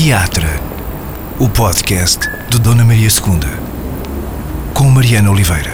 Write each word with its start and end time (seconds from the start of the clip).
Teatro, 0.00 0.46
o 1.40 1.48
podcast 1.48 2.20
de 2.48 2.60
Dona 2.60 2.84
Maria 2.84 3.08
II, 3.08 4.72
com 4.72 4.84
Mariana 4.84 5.28
Oliveira. 5.28 5.72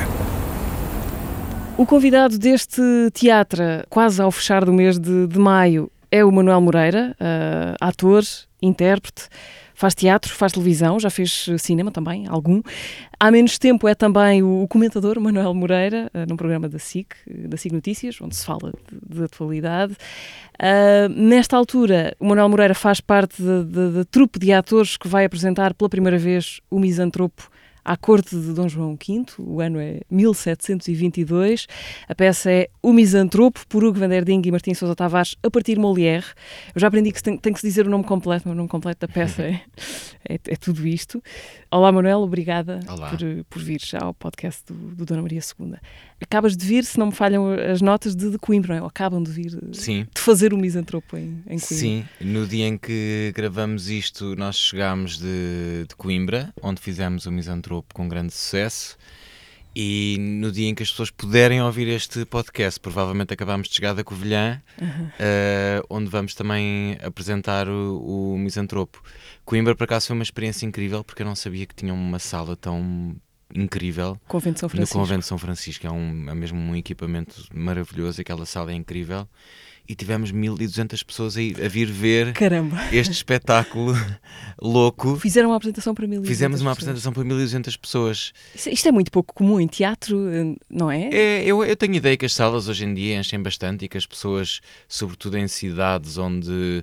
O 1.77 1.85
convidado 1.85 2.39
deste 2.39 2.81
teatro, 3.13 3.63
quase 3.91 4.23
ao 4.23 4.33
fechar 4.33 4.65
do 4.65 4.73
mês 4.73 4.99
de, 4.99 5.27
de 5.27 5.39
maio, 5.39 5.93
é 6.11 6.25
o 6.25 6.33
Manuel 6.33 6.63
Moreira, 6.63 7.15
uh, 7.21 7.77
ator, 7.79 8.23
intérprete, 8.63 9.29
faz 9.75 9.95
teatro, 9.95 10.33
faz 10.33 10.53
televisão, 10.53 10.99
já 10.99 11.11
fez 11.11 11.47
cinema 11.59 11.91
também, 11.91 12.27
algum. 12.27 12.63
Há 13.19 13.31
menos 13.31 13.59
tempo 13.59 13.89
é 13.89 13.95
também 13.95 14.43
o 14.43 14.67
comentador 14.69 15.19
Manuel 15.21 15.53
Moreira, 15.53 16.11
uh, 16.15 16.27
num 16.29 16.37
programa 16.37 16.69
da 16.69 16.79
SIC, 16.79 17.15
da 17.27 17.57
SIC 17.57 17.73
Notícias, 17.73 18.21
onde 18.21 18.37
se 18.37 18.45
fala 18.45 18.73
de, 18.91 19.17
de 19.17 19.25
atualidade. 19.25 19.95
Uh, 20.55 21.09
nesta 21.09 21.57
altura, 21.57 22.15
o 22.21 22.27
Manuel 22.27 22.49
Moreira 22.49 22.75
faz 22.75 23.01
parte 23.01 23.43
da 23.43 24.05
trupe 24.11 24.39
de 24.39 24.53
atores 24.53 24.97
que 24.97 25.09
vai 25.09 25.25
apresentar 25.25 25.75
pela 25.75 25.89
primeira 25.89 26.17
vez 26.17 26.61
o 26.71 26.79
Misantropo 26.79 27.51
à 27.85 27.97
corte 27.97 28.35
de 28.35 28.53
Dom 28.53 28.69
João 28.69 28.97
V, 28.97 29.25
o 29.39 29.61
ano 29.61 29.79
é 29.79 30.01
1722. 30.11 31.67
A 32.09 32.15
peça 32.15 32.51
é 32.51 32.69
O 32.83 32.93
Misantropo, 32.93 33.67
por 33.69 33.85
Hugo 33.85 33.99
van 33.99 34.09
der 34.09 34.25
Ding 34.25 34.43
e 34.45 34.51
Martim 34.51 34.73
Sousa 34.75 34.95
Tavares, 34.95 35.37
a 35.43 35.51
partir 35.51 35.75
de 35.75 35.81
Molière. 35.81 36.25
Eu 36.75 36.81
já 36.81 36.89
aprendi 36.89 37.13
que 37.13 37.23
tem, 37.23 37.37
tem, 37.37 37.53
que 37.53 37.61
se 37.61 37.67
dizer 37.67 37.87
o 37.87 37.91
nome 37.91 38.05
completo, 38.05 38.49
mas 38.49 38.55
o 38.55 38.57
nome 38.57 38.69
completo 38.69 39.07
da 39.07 39.13
peça 39.13 39.43
é, 39.45 39.61
é, 40.29 40.35
é 40.35 40.57
tudo 40.57 40.87
isto. 40.87 41.23
Olá, 41.75 41.91
Manuel, 41.91 42.21
obrigada 42.21 42.79
Olá. 42.89 43.11
Por, 43.11 43.19
por 43.51 43.61
vires 43.61 43.93
ao 43.95 44.15
podcast 44.15 44.63
do, 44.65 44.95
do, 44.95 45.05
Dona 45.05 45.23
Maria 45.23 45.41
II. 45.41 45.75
Acabas 46.23 46.57
de 46.57 46.65
vir, 46.65 46.85
se 46.85 46.97
não 46.97 47.07
me 47.07 47.13
falham 47.13 47.51
as 47.53 47.83
notas, 47.83 48.15
de, 48.15 48.31
de 48.31 48.39
Coimbra, 48.39 48.79
não 48.79 48.85
é? 48.85 48.87
Acabam 48.87 49.21
de 49.21 49.33
vir 49.33 49.59
Sim. 49.73 50.07
de 50.15 50.21
fazer 50.21 50.55
o 50.55 50.57
Misantropo 50.57 51.17
em, 51.17 51.43
em 51.49 51.59
Coimbra. 51.59 51.67
Sim, 51.67 52.05
no 52.21 52.47
dia 52.47 52.69
em 52.69 52.79
que 52.79 53.33
gravamos 53.35 53.91
isto, 53.91 54.37
nós 54.37 54.55
chegámos 54.55 55.19
de, 55.19 55.85
de 55.89 55.97
Coimbra, 55.97 56.55
onde 56.63 56.81
fizemos 56.81 57.27
o 57.27 57.33
Misantropo 57.33 57.93
com 57.93 58.07
grande 58.07 58.33
sucesso. 58.33 58.97
E 59.77 60.17
no 60.21 60.53
dia 60.53 60.69
em 60.69 60.75
que 60.75 60.83
as 60.83 60.91
pessoas 60.91 61.11
puderem 61.11 61.61
ouvir 61.61 61.89
este 61.89 62.25
podcast, 62.25 62.79
provavelmente 62.79 63.35
acabámos 63.35 63.69
de 63.69 63.75
chegar 63.75 63.93
da 63.93 64.05
Covilhã, 64.05 64.63
uhum. 64.81 65.07
uh, 65.07 65.87
onde 65.91 66.09
vamos 66.09 66.35
também 66.35 66.97
apresentar 67.03 67.69
o, 67.69 68.35
o 68.35 68.39
Misantropo. 68.39 69.03
Coimbra, 69.45 69.75
por 69.75 69.85
acaso, 69.85 70.07
foi 70.07 70.15
uma 70.15 70.23
experiência 70.23 70.65
incrível, 70.65 71.03
porque 71.03 71.23
eu 71.23 71.27
não 71.27 71.35
sabia 71.35 71.67
que 71.67 71.75
tinham 71.75 71.97
uma 71.97 72.21
sala 72.21 72.55
tão 72.55 73.17
incrível. 73.53 74.19
Convento 74.29 74.61
São 74.61 74.69
Francisco. 74.69 74.97
No 74.97 75.05
Convento 75.05 75.27
São 75.27 75.39
Francisco, 75.39 75.87
é, 75.87 75.91
um, 75.91 76.31
é 76.31 76.35
mesmo 76.35 76.59
um 76.59 76.77
equipamento 76.77 77.45
maravilhoso, 77.53 78.21
aquela 78.21 78.47
sala 78.47 78.71
é 78.71 78.75
incrível 78.75 79.29
e 79.87 79.95
tivemos 79.95 80.31
1200 80.31 81.03
pessoas 81.03 81.37
a, 81.37 81.43
ir, 81.43 81.63
a 81.63 81.69
vir 81.69 81.87
ver 81.87 82.33
Caramba. 82.33 82.79
este 82.91 83.13
espetáculo 83.13 83.95
louco. 84.61 85.17
Fizeram 85.17 85.51
uma 85.51 85.57
apresentação 85.57 85.95
para 85.95 86.07
1200 86.07 86.29
Fizemos 86.29 86.61
uma 86.63 86.73
apresentação 86.73 87.13
para 87.13 87.23
1200 87.23 87.77
pessoas. 87.77 88.33
Isto, 88.55 88.71
isto, 88.71 88.89
é 88.89 88.93
muito 88.93 89.11
pouco 89.11 89.35
comum 89.35 89.61
em 89.61 89.67
teatro, 89.67 90.19
não 90.71 90.91
é? 90.91 91.09
é 91.13 91.45
eu, 91.45 91.63
eu 91.63 91.77
tenho 91.77 91.95
ideia 91.95 92.17
que 92.17 92.25
as 92.25 92.33
salas 92.33 92.69
hoje 92.69 92.85
em 92.85 92.95
dia 92.95 93.19
enchem 93.19 93.43
bastante 93.43 93.85
e 93.85 93.89
que 93.89 93.99
as 93.99 94.07
pessoas, 94.07 94.61
sobretudo 94.89 95.37
em 95.37 95.47
cidades 95.47 96.17
onde, 96.17 96.83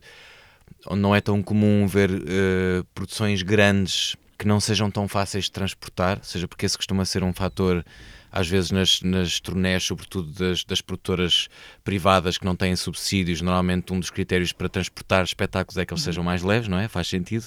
onde 0.87 1.01
não 1.01 1.15
é 1.15 1.21
tão 1.21 1.41
comum 1.41 1.87
ver 1.87 2.11
uh, 2.11 2.85
produções 2.93 3.41
grandes 3.41 4.15
que 4.37 4.47
não 4.47 4.59
sejam 4.59 4.89
tão 4.89 5.07
fáceis 5.07 5.45
de 5.45 5.51
transportar, 5.51 6.19
seja 6.23 6.47
porque 6.47 6.65
esse 6.65 6.75
costuma 6.75 7.05
ser 7.05 7.23
um 7.23 7.33
fator 7.33 7.83
às 8.31 8.47
vezes 8.47 8.71
nas, 8.71 9.01
nas 9.01 9.39
turnés, 9.39 9.83
sobretudo 9.83 10.31
das, 10.31 10.63
das 10.63 10.81
produtoras 10.81 11.49
privadas 11.83 12.37
que 12.37 12.45
não 12.45 12.55
têm 12.55 12.75
subsídios, 12.75 13.41
normalmente 13.41 13.91
um 13.91 13.99
dos 13.99 14.09
critérios 14.09 14.51
para 14.53 14.69
transportar 14.69 15.23
espetáculos 15.23 15.77
é 15.77 15.85
que 15.85 15.93
eles 15.93 16.01
uhum. 16.01 16.05
sejam 16.05 16.23
mais 16.23 16.41
leves, 16.41 16.67
não 16.67 16.77
é? 16.77 16.87
Faz 16.87 17.07
sentido. 17.07 17.45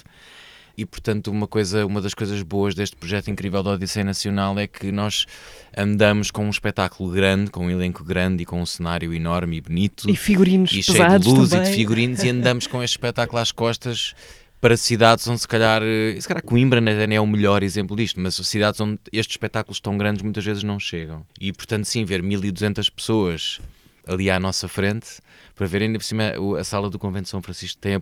E 0.77 0.85
portanto, 0.85 1.31
uma 1.31 1.47
coisa, 1.47 1.87
uma 1.87 2.01
das 2.01 2.15
coisas 2.15 2.43
boas 2.43 2.75
deste 2.75 2.97
projeto 2.97 3.31
incrível 3.31 3.63
da 3.63 3.71
Odisseia 3.71 4.05
Nacional 4.05 4.59
é 4.59 4.67
que 4.67 4.91
nós 4.91 5.25
andamos 5.77 6.33
com 6.33 6.47
um 6.47 6.51
espetáculo 6.51 7.13
grande, 7.13 7.51
com 7.51 7.67
um 7.67 7.71
elenco 7.71 8.03
grande 8.03 8.43
e 8.43 8.47
com 8.47 8.61
um 8.61 8.67
cenário 8.67 9.15
enorme 9.15 9.59
e 9.59 9.61
bonito. 9.61 10.11
E 10.11 10.17
figurinos 10.17 10.73
e 10.73 10.83
cheio 10.83 11.19
de 11.19 11.29
luz 11.29 11.51
também. 11.51 11.67
e 11.67 11.71
de 11.71 11.77
figurinos 11.77 12.25
e 12.25 12.29
andamos 12.31 12.67
com 12.67 12.83
este 12.83 12.95
espetáculo 12.95 13.41
às 13.41 13.53
costas 13.53 14.15
para 14.65 14.79
cidades 14.79 15.29
onde 15.29 15.43
se 15.43 15.47
calhar, 15.47 15.83
eh, 15.83 16.19
se 16.19 16.27
calhar 16.27 16.43
Coimbra 16.43 16.81
é 17.15 17.21
o 17.21 17.27
melhor 17.27 17.63
exemplo 17.63 17.95
disto, 17.95 18.19
mas 18.19 18.37
cidades 18.37 18.81
onde 18.81 18.99
estes 19.13 19.35
espetáculos 19.35 19.79
tão 19.79 19.99
grandes 19.99 20.23
muitas 20.23 20.43
vezes 20.43 20.63
não 20.63 20.81
chegam. 20.81 21.23
E 21.39 21.53
portanto, 21.53 21.85
sim, 21.85 22.03
ver 22.03 22.23
1200 22.23 22.89
pessoas 22.89 23.61
ali 24.07 24.31
à 24.31 24.39
nossa 24.39 24.69
frente 24.69 25.21
para 25.55 25.67
ver 25.67 25.83
ainda 25.83 25.99
por 25.99 26.05
cima 26.05 26.33
a 26.59 26.65
sala 26.65 26.91
do 26.91 26.99
Convento 26.99 27.25
de 27.25 27.29
São 27.29 27.41
Francisco 27.41 27.81
tem 27.81 27.95
a 27.95 28.01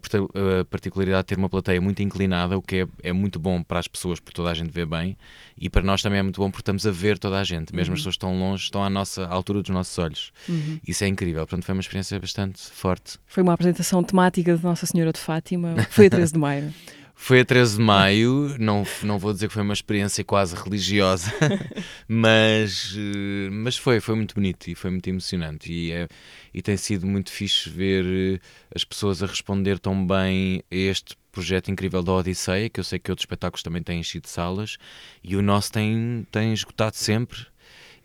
particularidade 0.68 1.22
de 1.22 1.26
ter 1.26 1.38
uma 1.38 1.48
plateia 1.48 1.80
muito 1.80 2.02
inclinada, 2.02 2.56
o 2.56 2.62
que 2.62 2.76
é, 2.76 3.10
é 3.10 3.12
muito 3.12 3.38
bom 3.38 3.62
para 3.62 3.78
as 3.78 3.86
pessoas, 3.86 4.18
porque 4.18 4.34
toda 4.34 4.50
a 4.50 4.54
gente 4.54 4.70
vê 4.70 4.86
bem, 4.86 5.16
e 5.58 5.68
para 5.68 5.82
nós 5.82 6.00
também 6.00 6.18
é 6.18 6.22
muito 6.22 6.40
bom 6.40 6.50
porque 6.50 6.62
estamos 6.62 6.86
a 6.86 6.90
ver 6.90 7.18
toda 7.18 7.38
a 7.38 7.44
gente, 7.44 7.74
mesmo 7.74 7.92
uhum. 7.92 7.94
as 7.94 8.00
pessoas 8.00 8.14
estão 8.14 8.38
longe, 8.38 8.64
estão 8.64 8.82
à 8.82 8.88
nossa 8.88 9.26
à 9.26 9.32
altura 9.32 9.60
dos 9.60 9.70
nossos 9.70 9.96
olhos. 9.98 10.32
Uhum. 10.48 10.80
Isso 10.86 11.04
é 11.04 11.08
incrível, 11.08 11.42
portanto 11.46 11.64
foi 11.64 11.74
uma 11.74 11.80
experiência 11.80 12.18
bastante 12.18 12.62
forte. 12.70 13.18
Foi 13.26 13.42
uma 13.42 13.52
apresentação 13.52 14.02
temática 14.02 14.56
de 14.56 14.62
Nossa 14.62 14.86
Senhora 14.86 15.12
de 15.12 15.20
Fátima, 15.20 15.74
foi 15.90 16.06
a 16.06 16.10
13 16.10 16.32
de 16.32 16.38
maio. 16.38 16.74
Foi 17.24 17.38
a 17.38 17.44
13 17.44 17.76
de 17.76 17.82
maio, 17.84 18.56
não, 18.58 18.82
não 19.04 19.16
vou 19.16 19.32
dizer 19.32 19.46
que 19.46 19.54
foi 19.54 19.62
uma 19.62 19.72
experiência 19.72 20.24
quase 20.24 20.56
religiosa, 20.56 21.30
mas, 22.08 22.96
eh, 22.98 23.48
mas 23.48 23.76
foi, 23.76 24.00
foi 24.00 24.16
muito 24.16 24.34
bonito 24.34 24.66
e 24.66 24.74
foi 24.74 24.90
muito 24.90 25.06
emocionante. 25.06 25.72
E, 25.72 25.92
é, 25.92 26.08
e 26.52 26.60
tem 26.60 26.76
sido 26.76 27.06
muito 27.06 27.30
fixe 27.30 27.70
ver 27.70 28.04
eh, 28.04 28.40
as 28.74 28.84
pessoas 28.84 29.22
a 29.22 29.26
responder 29.26 29.78
tão 29.78 30.04
bem 30.04 30.64
a 30.68 30.74
este 30.74 31.16
projeto 31.30 31.70
incrível 31.70 32.02
da 32.02 32.12
Odisseia, 32.12 32.68
que 32.68 32.80
eu 32.80 32.84
sei 32.84 32.98
que 32.98 33.12
outros 33.12 33.22
espetáculos 33.22 33.62
também 33.62 33.84
têm 33.84 34.00
enchido 34.00 34.26
salas, 34.26 34.76
e 35.22 35.36
o 35.36 35.42
nosso 35.42 35.70
tem, 35.70 36.26
tem 36.28 36.52
esgotado 36.52 36.96
sempre, 36.96 37.38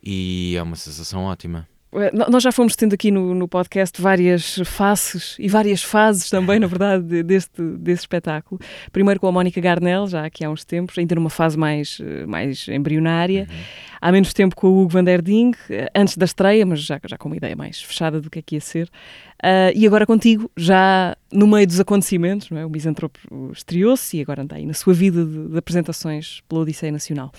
e 0.03 0.53
é 0.55 0.61
uma 0.61 0.75
sensação 0.75 1.23
ótima. 1.23 1.67
Eh, 1.97 2.11
nós 2.29 2.43
já 2.43 2.51
fomos 2.51 2.75
tendo 2.75 2.93
aqui 2.93 3.11
no, 3.11 3.33
no, 3.33 3.47
podcast 3.47 4.01
várias 4.01 4.59
faces 4.65 5.35
e 5.39 5.47
várias 5.47 5.81
fases 5.81 6.29
também, 6.29 6.59
na 6.59 6.67
verdade, 6.67 7.23
deste, 7.23 7.61
desse 7.61 8.01
espetáculo. 8.01 8.61
Primeiro 8.91 9.19
com 9.19 9.27
a 9.27 9.31
Mónica 9.31 9.59
Garnel, 9.59 10.07
já 10.07 10.25
aqui 10.25 10.43
há 10.45 10.49
uns 10.49 10.63
tempos, 10.63 10.97
ainda 10.97 11.15
numa 11.15 11.29
fase 11.29 11.57
mais, 11.57 11.99
eh, 12.01 12.25
mais 12.25 12.67
embrionária. 12.67 13.47
Uhum. 13.49 13.57
Há 13.99 14.11
menos 14.11 14.31
tempo 14.33 14.55
com 14.55 14.67
o 14.67 14.81
Hugo 14.81 14.89
van 14.89 15.03
der 15.03 15.21
Ding, 15.21 15.53
eh, 15.69 15.89
antes 15.95 16.15
da 16.15 16.25
estreia, 16.25 16.65
mas 16.65 16.81
já, 16.81 16.99
já 17.05 17.17
com 17.17 17.29
uma 17.29 17.37
ideia 17.37 17.55
mais 17.55 17.81
fechada 17.81 18.21
do 18.21 18.29
que 18.29 18.39
é 18.39 18.41
que 18.41 18.55
ia 18.55 18.61
ser. 18.61 18.89
Uh, 19.37 19.69
e 19.75 19.85
agora 19.85 20.03
contigo, 20.05 20.49
já 20.57 21.15
no 21.31 21.45
meio 21.45 21.67
dos 21.67 21.79
acontecimentos, 21.79 22.49
não 22.49 22.57
é? 22.57 22.65
o 22.65 22.69
Misantropo 22.69 23.19
estreou-se 23.53 24.17
e 24.17 24.21
agora 24.21 24.41
anda 24.41 24.55
aí 24.55 24.65
na 24.65 24.73
sua 24.73 24.95
vida 24.95 25.23
de, 25.23 25.49
de 25.49 25.57
apresentações 25.57 26.41
pela 26.49 26.61
Odisseia 26.61 26.91
Nacional. 26.91 27.31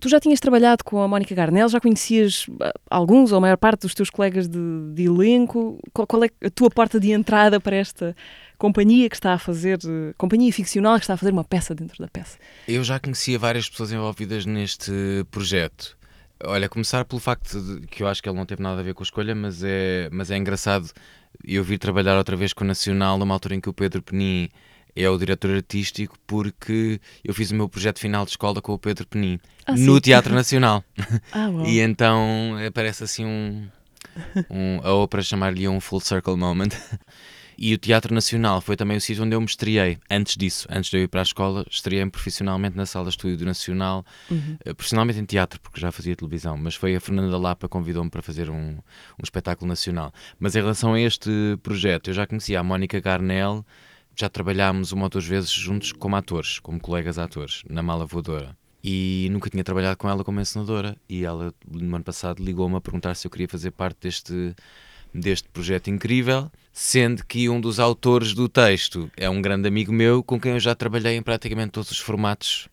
Tu 0.00 0.08
já 0.08 0.20
tinhas 0.20 0.40
trabalhado 0.40 0.84
com 0.84 1.00
a 1.00 1.08
Mónica 1.08 1.34
Garnel, 1.34 1.68
já 1.68 1.80
conhecias 1.80 2.46
ah, 2.60 2.72
alguns 2.90 3.32
ou 3.32 3.38
a 3.38 3.40
maior 3.40 3.56
parte 3.56 3.82
dos 3.82 3.94
teus 3.94 4.10
colegas 4.10 4.48
de, 4.48 4.58
de 4.92 5.04
elenco. 5.04 5.78
Qual, 5.92 6.06
qual, 6.06 6.24
é 6.24 6.30
a 6.44 6.50
tua 6.50 6.70
porta 6.70 7.00
de 7.00 7.12
entrada 7.12 7.58
para 7.58 7.76
esta 7.76 8.14
companhia 8.58 9.08
que 9.08 9.16
está 9.16 9.32
a 9.32 9.38
fazer, 9.38 9.78
companhia 10.16 10.52
ficcional 10.52 10.96
que 10.96 11.04
está 11.04 11.14
a 11.14 11.16
fazer 11.16 11.32
uma 11.32 11.44
peça 11.44 11.74
dentro 11.74 11.98
da 11.98 12.08
peça? 12.08 12.38
Eu 12.68 12.84
já 12.84 12.98
conhecia 12.98 13.38
várias 13.38 13.68
pessoas 13.68 13.92
envolvidas 13.92 14.44
neste 14.44 14.92
projeto. 15.30 15.96
Olha, 16.44 16.68
começar 16.68 17.04
pelo 17.06 17.20
facto 17.20 17.58
de 17.60 17.86
que 17.86 18.02
eu 18.02 18.08
acho 18.08 18.22
que 18.22 18.28
ele 18.28 18.36
não 18.36 18.44
teve 18.44 18.62
nada 18.62 18.80
a 18.80 18.84
ver 18.84 18.92
com 18.92 19.02
a 19.02 19.04
escolha, 19.04 19.34
mas 19.34 19.62
é, 19.64 20.08
mas 20.12 20.30
é 20.30 20.36
engraçado 20.36 20.90
eu 21.42 21.64
vir 21.64 21.78
trabalhar 21.78 22.16
outra 22.16 22.36
vez 22.36 22.52
com 22.52 22.64
o 22.64 22.66
Nacional 22.66 23.16
numa 23.18 23.34
altura 23.34 23.54
em 23.54 23.60
que 23.60 23.68
o 23.68 23.72
Pedro 23.72 24.02
Penin 24.02 24.48
é 24.96 25.08
o 25.10 25.18
diretor 25.18 25.50
artístico 25.50 26.16
porque 26.26 27.00
eu 27.22 27.34
fiz 27.34 27.50
o 27.50 27.54
meu 27.54 27.68
projeto 27.68 27.98
final 27.98 28.24
de 28.24 28.32
escola 28.32 28.62
com 28.62 28.72
o 28.72 28.78
Pedro 28.78 29.06
Penin 29.06 29.38
ah, 29.66 29.72
no 29.72 29.94
sim? 29.94 30.00
Teatro 30.00 30.34
Nacional. 30.34 30.82
Ah, 31.32 31.48
e 31.66 31.80
então 31.80 32.56
parece 32.72 33.04
assim 33.04 33.24
um, 33.24 33.68
um 34.50 34.80
a 34.82 34.94
ópera 34.94 35.22
chamar-lhe 35.22 35.68
um 35.68 35.80
full 35.80 36.00
circle 36.00 36.36
moment. 36.36 36.70
E 37.58 37.72
o 37.72 37.78
Teatro 37.78 38.14
Nacional 38.14 38.60
foi 38.60 38.76
também 38.76 38.98
o 38.98 39.00
sítio 39.00 39.24
onde 39.24 39.34
eu 39.34 39.40
me 39.40 39.46
estreiei. 39.46 39.98
Antes 40.10 40.36
disso, 40.36 40.68
antes 40.70 40.90
de 40.90 40.98
eu 40.98 41.02
ir 41.02 41.08
para 41.08 41.20
a 41.20 41.22
escola, 41.22 41.64
estreiei-me 41.70 42.10
profissionalmente 42.10 42.76
na 42.76 42.84
Sala 42.84 43.06
de 43.06 43.12
Estúdio 43.12 43.46
Nacional, 43.46 44.04
uhum. 44.30 44.58
Eh, 44.62 44.74
profissionalmente 44.74 45.18
em 45.18 45.24
teatro, 45.24 45.58
porque 45.60 45.80
já 45.80 45.90
fazia 45.90 46.14
televisão, 46.14 46.56
mas 46.58 46.74
foi 46.74 46.94
a 46.94 47.00
Fernanda 47.00 47.38
Lapa 47.38 47.66
que 47.66 47.72
convidou-me 47.72 48.10
para 48.10 48.20
fazer 48.20 48.50
um, 48.50 48.72
um 48.72 49.22
espetáculo 49.24 49.66
nacional. 49.66 50.12
Mas 50.38 50.54
em 50.54 50.60
relação 50.60 50.92
a 50.92 51.00
este 51.00 51.30
projeto, 51.62 52.08
eu 52.08 52.14
já 52.14 52.26
conhecia 52.26 52.60
a 52.60 52.62
Mónica 52.62 53.00
Garnel, 53.00 53.64
já 54.16 54.28
trabalhámos 54.28 54.92
uma 54.92 55.04
ou 55.04 55.08
duas 55.08 55.26
vezes 55.26 55.50
juntos 55.50 55.92
como 55.92 56.16
atores, 56.16 56.58
como 56.58 56.80
colegas 56.80 57.18
atores, 57.18 57.62
na 57.68 57.82
Mala 57.82 58.06
Voadora. 58.06 58.56
E 58.82 59.28
nunca 59.30 59.50
tinha 59.50 59.64
trabalhado 59.64 59.96
com 59.96 60.08
ela 60.08 60.24
como 60.24 60.40
encenadora. 60.40 60.96
E 61.08 61.24
ela, 61.24 61.52
no 61.68 61.96
ano 61.96 62.04
passado, 62.04 62.42
ligou-me 62.42 62.76
a 62.76 62.80
perguntar 62.80 63.14
se 63.14 63.26
eu 63.26 63.30
queria 63.30 63.48
fazer 63.48 63.72
parte 63.72 63.98
deste, 64.00 64.54
deste 65.12 65.48
projeto 65.48 65.88
incrível, 65.88 66.50
sendo 66.72 67.24
que 67.26 67.48
um 67.48 67.60
dos 67.60 67.80
autores 67.80 68.32
do 68.32 68.48
texto 68.48 69.10
é 69.16 69.28
um 69.28 69.42
grande 69.42 69.66
amigo 69.66 69.92
meu 69.92 70.22
com 70.22 70.40
quem 70.40 70.52
eu 70.52 70.60
já 70.60 70.74
trabalhei 70.74 71.16
em 71.16 71.22
praticamente 71.22 71.72
todos 71.72 71.90
os 71.90 71.98
formatos 71.98 72.68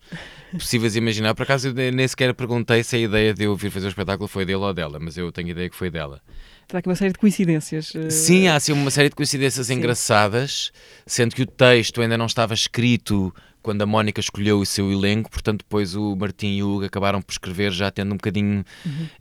possíveis 0.52 0.92
de 0.92 0.98
imaginar. 0.98 1.34
Por 1.34 1.42
acaso, 1.42 1.68
eu 1.68 1.92
nem 1.92 2.06
sequer 2.06 2.32
perguntei 2.32 2.84
se 2.84 2.96
a 2.96 2.98
ideia 2.98 3.34
de 3.34 3.44
eu 3.44 3.56
vir 3.56 3.70
fazer 3.70 3.86
o 3.86 3.88
espetáculo 3.88 4.28
foi 4.28 4.44
dele 4.44 4.58
ou 4.58 4.72
dela, 4.72 4.98
mas 5.00 5.16
eu 5.16 5.32
tenho 5.32 5.48
a 5.48 5.50
ideia 5.50 5.68
que 5.68 5.76
foi 5.76 5.90
dela. 5.90 6.22
Há 6.72 6.78
aqui 6.78 6.88
uma 6.88 6.94
série 6.96 7.12
de 7.12 7.18
coincidências. 7.18 7.92
eh, 7.94 8.10
Sim, 8.10 8.48
há 8.48 8.56
assim 8.56 8.72
uma 8.72 8.90
série 8.90 9.08
de 9.08 9.14
coincidências 9.14 9.66
Sim. 9.66 9.74
engraçadas, 9.74 10.72
sendo 11.06 11.34
que 11.34 11.42
o 11.42 11.46
texto 11.46 12.00
ainda 12.00 12.16
não 12.18 12.26
estava 12.26 12.54
escrito 12.54 13.34
quando 13.64 13.80
a 13.80 13.86
Mónica 13.86 14.20
escolheu 14.20 14.60
o 14.60 14.66
seu 14.66 14.92
elenco, 14.92 15.30
portanto 15.30 15.60
depois 15.60 15.96
o 15.96 16.14
Martim 16.14 16.48
e 16.48 16.62
o 16.62 16.76
Hugo 16.76 16.84
acabaram 16.84 17.22
por 17.22 17.32
escrever 17.32 17.72
já 17.72 17.90
tendo 17.90 18.12
um 18.12 18.16
bocadinho 18.16 18.62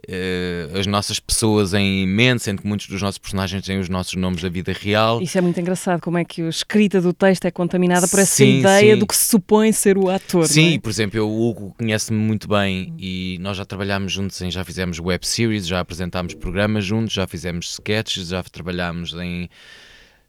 eh, 0.05 0.67
as 0.77 0.85
nossas 0.85 1.17
pessoas 1.17 1.73
em 1.73 2.05
mente, 2.05 2.43
sendo 2.43 2.61
que 2.61 2.67
muitos 2.67 2.87
dos 2.87 3.01
nossos 3.01 3.17
personagens 3.17 3.65
têm 3.65 3.79
os 3.79 3.87
nossos 3.87 4.15
nomes 4.15 4.41
da 4.41 4.49
vida 4.49 4.73
real. 4.73 5.21
Isso 5.21 5.37
é 5.37 5.41
muito 5.41 5.57
engraçado, 5.59 6.01
como 6.01 6.17
é 6.17 6.25
que 6.25 6.41
a 6.41 6.49
escrita 6.49 6.99
do 6.99 7.13
texto 7.13 7.45
é 7.45 7.51
contaminada 7.51 8.05
por 8.05 8.19
essa 8.19 8.35
Sim, 8.35 8.59
ideia 8.59 8.95
sim. 8.95 8.99
do 8.99 9.07
que 9.07 9.15
se 9.15 9.27
supõe 9.27 9.71
ser 9.71 9.97
o 9.97 10.09
ator. 10.09 10.45
Sim, 10.45 10.75
é? 10.75 10.79
por 10.79 10.89
exemplo, 10.89 11.17
eu, 11.17 11.29
o 11.29 11.49
Hugo 11.49 11.73
conhece-me 11.77 12.19
muito 12.19 12.45
bem 12.49 12.93
e 12.99 13.37
nós 13.39 13.55
já 13.55 13.63
trabalhámos 13.63 14.11
juntos 14.11 14.41
em, 14.41 14.51
já 14.51 14.65
fizemos 14.65 14.99
web 14.99 15.25
series, 15.25 15.65
já 15.65 15.79
apresentámos 15.79 16.33
programas 16.33 16.83
juntos, 16.83 17.13
já 17.13 17.25
fizemos 17.25 17.71
sketches, 17.71 18.27
já 18.27 18.43
trabalhámos 18.43 19.13
em 19.13 19.49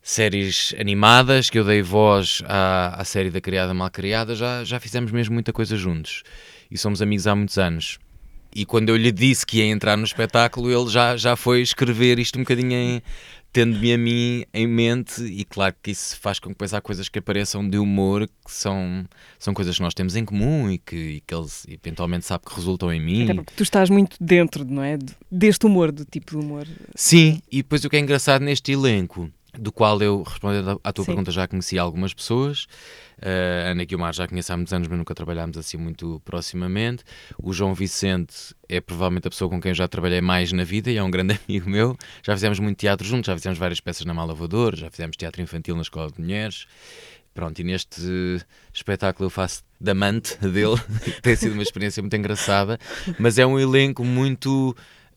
séries 0.06 0.74
animadas, 0.78 1.48
que 1.48 1.58
eu 1.58 1.64
dei 1.64 1.80
voz 1.80 2.42
à, 2.44 3.00
à 3.00 3.04
série 3.04 3.30
da 3.30 3.40
Criada 3.40 3.72
Mal 3.72 3.90
Criada, 3.90 4.34
já, 4.36 4.62
já 4.62 4.78
fizemos 4.78 5.10
mesmo 5.10 5.32
muita 5.32 5.50
coisa 5.50 5.76
juntos 5.78 6.22
e 6.70 6.76
somos 6.76 7.00
amigos 7.00 7.26
há 7.26 7.34
muitos 7.34 7.56
anos. 7.56 7.98
E 8.54 8.66
quando 8.66 8.90
eu 8.90 8.96
lhe 8.96 9.10
disse 9.10 9.44
que 9.46 9.58
ia 9.58 9.64
entrar 9.64 9.96
no 9.96 10.04
espetáculo, 10.04 10.70
ele 10.70 10.90
já, 10.90 11.16
já 11.16 11.34
foi 11.36 11.62
escrever 11.62 12.18
isto 12.18 12.38
um 12.38 12.42
bocadinho 12.42 12.72
em, 12.72 13.02
tendo-me 13.50 13.94
a 13.94 13.98
mim 13.98 14.44
em 14.52 14.66
mente, 14.66 15.22
e 15.24 15.42
claro 15.44 15.74
que 15.82 15.90
isso 15.90 16.16
faz 16.20 16.38
com 16.38 16.48
que 16.50 16.54
depois 16.54 16.74
há 16.74 16.80
coisas 16.82 17.08
que 17.08 17.18
apareçam 17.18 17.66
de 17.68 17.78
humor 17.78 18.28
que 18.28 18.52
são, 18.52 19.06
são 19.38 19.54
coisas 19.54 19.74
que 19.74 19.82
nós 19.82 19.94
temos 19.94 20.14
em 20.16 20.24
comum 20.24 20.70
e 20.70 20.76
que, 20.78 20.94
e 20.96 21.20
que 21.26 21.34
eles 21.34 21.66
eventualmente 21.66 22.26
sabem 22.26 22.46
que 22.46 22.54
resultam 22.54 22.92
em 22.92 23.00
mim. 23.00 23.24
Até 23.24 23.34
porque 23.34 23.52
tu 23.56 23.62
estás 23.62 23.88
muito 23.88 24.16
dentro, 24.20 24.64
não 24.66 24.82
é? 24.84 24.98
De- 24.98 25.14
Deste 25.32 25.64
humor, 25.66 25.90
do 25.90 26.04
tipo 26.04 26.38
de 26.38 26.44
humor. 26.44 26.66
Sim, 26.94 27.40
e 27.50 27.56
depois 27.56 27.82
o 27.84 27.88
que 27.90 27.96
é 27.96 28.00
engraçado 28.00 28.42
neste 28.42 28.70
elenco, 28.70 29.28
do 29.58 29.72
qual 29.72 30.00
eu, 30.02 30.22
respondendo 30.22 30.80
à 30.82 30.92
tua 30.92 31.04
Sim. 31.04 31.10
pergunta, 31.10 31.30
já 31.30 31.46
conheci 31.46 31.78
algumas 31.78 32.12
pessoas. 32.12 32.64
Uh, 33.18 33.68
a 33.68 33.70
Ana 33.70 33.84
Guilmar 33.84 34.12
já 34.12 34.26
conheço 34.26 34.52
há 34.52 34.56
muitos 34.56 34.72
anos, 34.72 34.88
mas 34.88 34.98
nunca 34.98 35.14
trabalhámos 35.14 35.56
assim 35.56 35.76
muito 35.76 36.20
proximamente. 36.24 37.04
O 37.42 37.52
João 37.52 37.74
Vicente 37.74 38.54
é 38.68 38.80
provavelmente 38.80 39.28
a 39.28 39.30
pessoa 39.30 39.48
com 39.48 39.60
quem 39.60 39.70
eu 39.70 39.74
já 39.74 39.86
trabalhei 39.88 40.20
mais 40.20 40.52
na 40.52 40.64
vida 40.64 40.90
e 40.90 40.96
é 40.96 41.02
um 41.02 41.10
grande 41.10 41.38
amigo 41.48 41.68
meu. 41.68 41.96
Já 42.22 42.34
fizemos 42.34 42.58
muito 42.58 42.78
teatro 42.78 43.06
juntos, 43.06 43.26
já 43.26 43.36
fizemos 43.36 43.58
várias 43.58 43.80
peças 43.80 44.04
na 44.04 44.12
Mala 44.14 44.34
Voadora, 44.34 44.76
já 44.76 44.90
fizemos 44.90 45.16
teatro 45.16 45.40
infantil 45.40 45.76
na 45.76 45.82
Escola 45.82 46.10
de 46.10 46.20
Mulheres. 46.20 46.66
Pronto, 47.34 47.58
e 47.58 47.64
neste 47.64 48.00
espetáculo 48.72 49.26
eu 49.26 49.30
faço 49.30 49.62
da 49.80 49.92
amante 49.92 50.36
dele, 50.46 50.80
que 51.04 51.20
tem 51.20 51.34
sido 51.34 51.52
uma 51.52 51.62
experiência 51.62 52.02
muito 52.02 52.14
engraçada, 52.16 52.78
mas 53.18 53.38
é 53.38 53.46
um 53.46 53.58
elenco 53.58 54.04
muito 54.04 54.74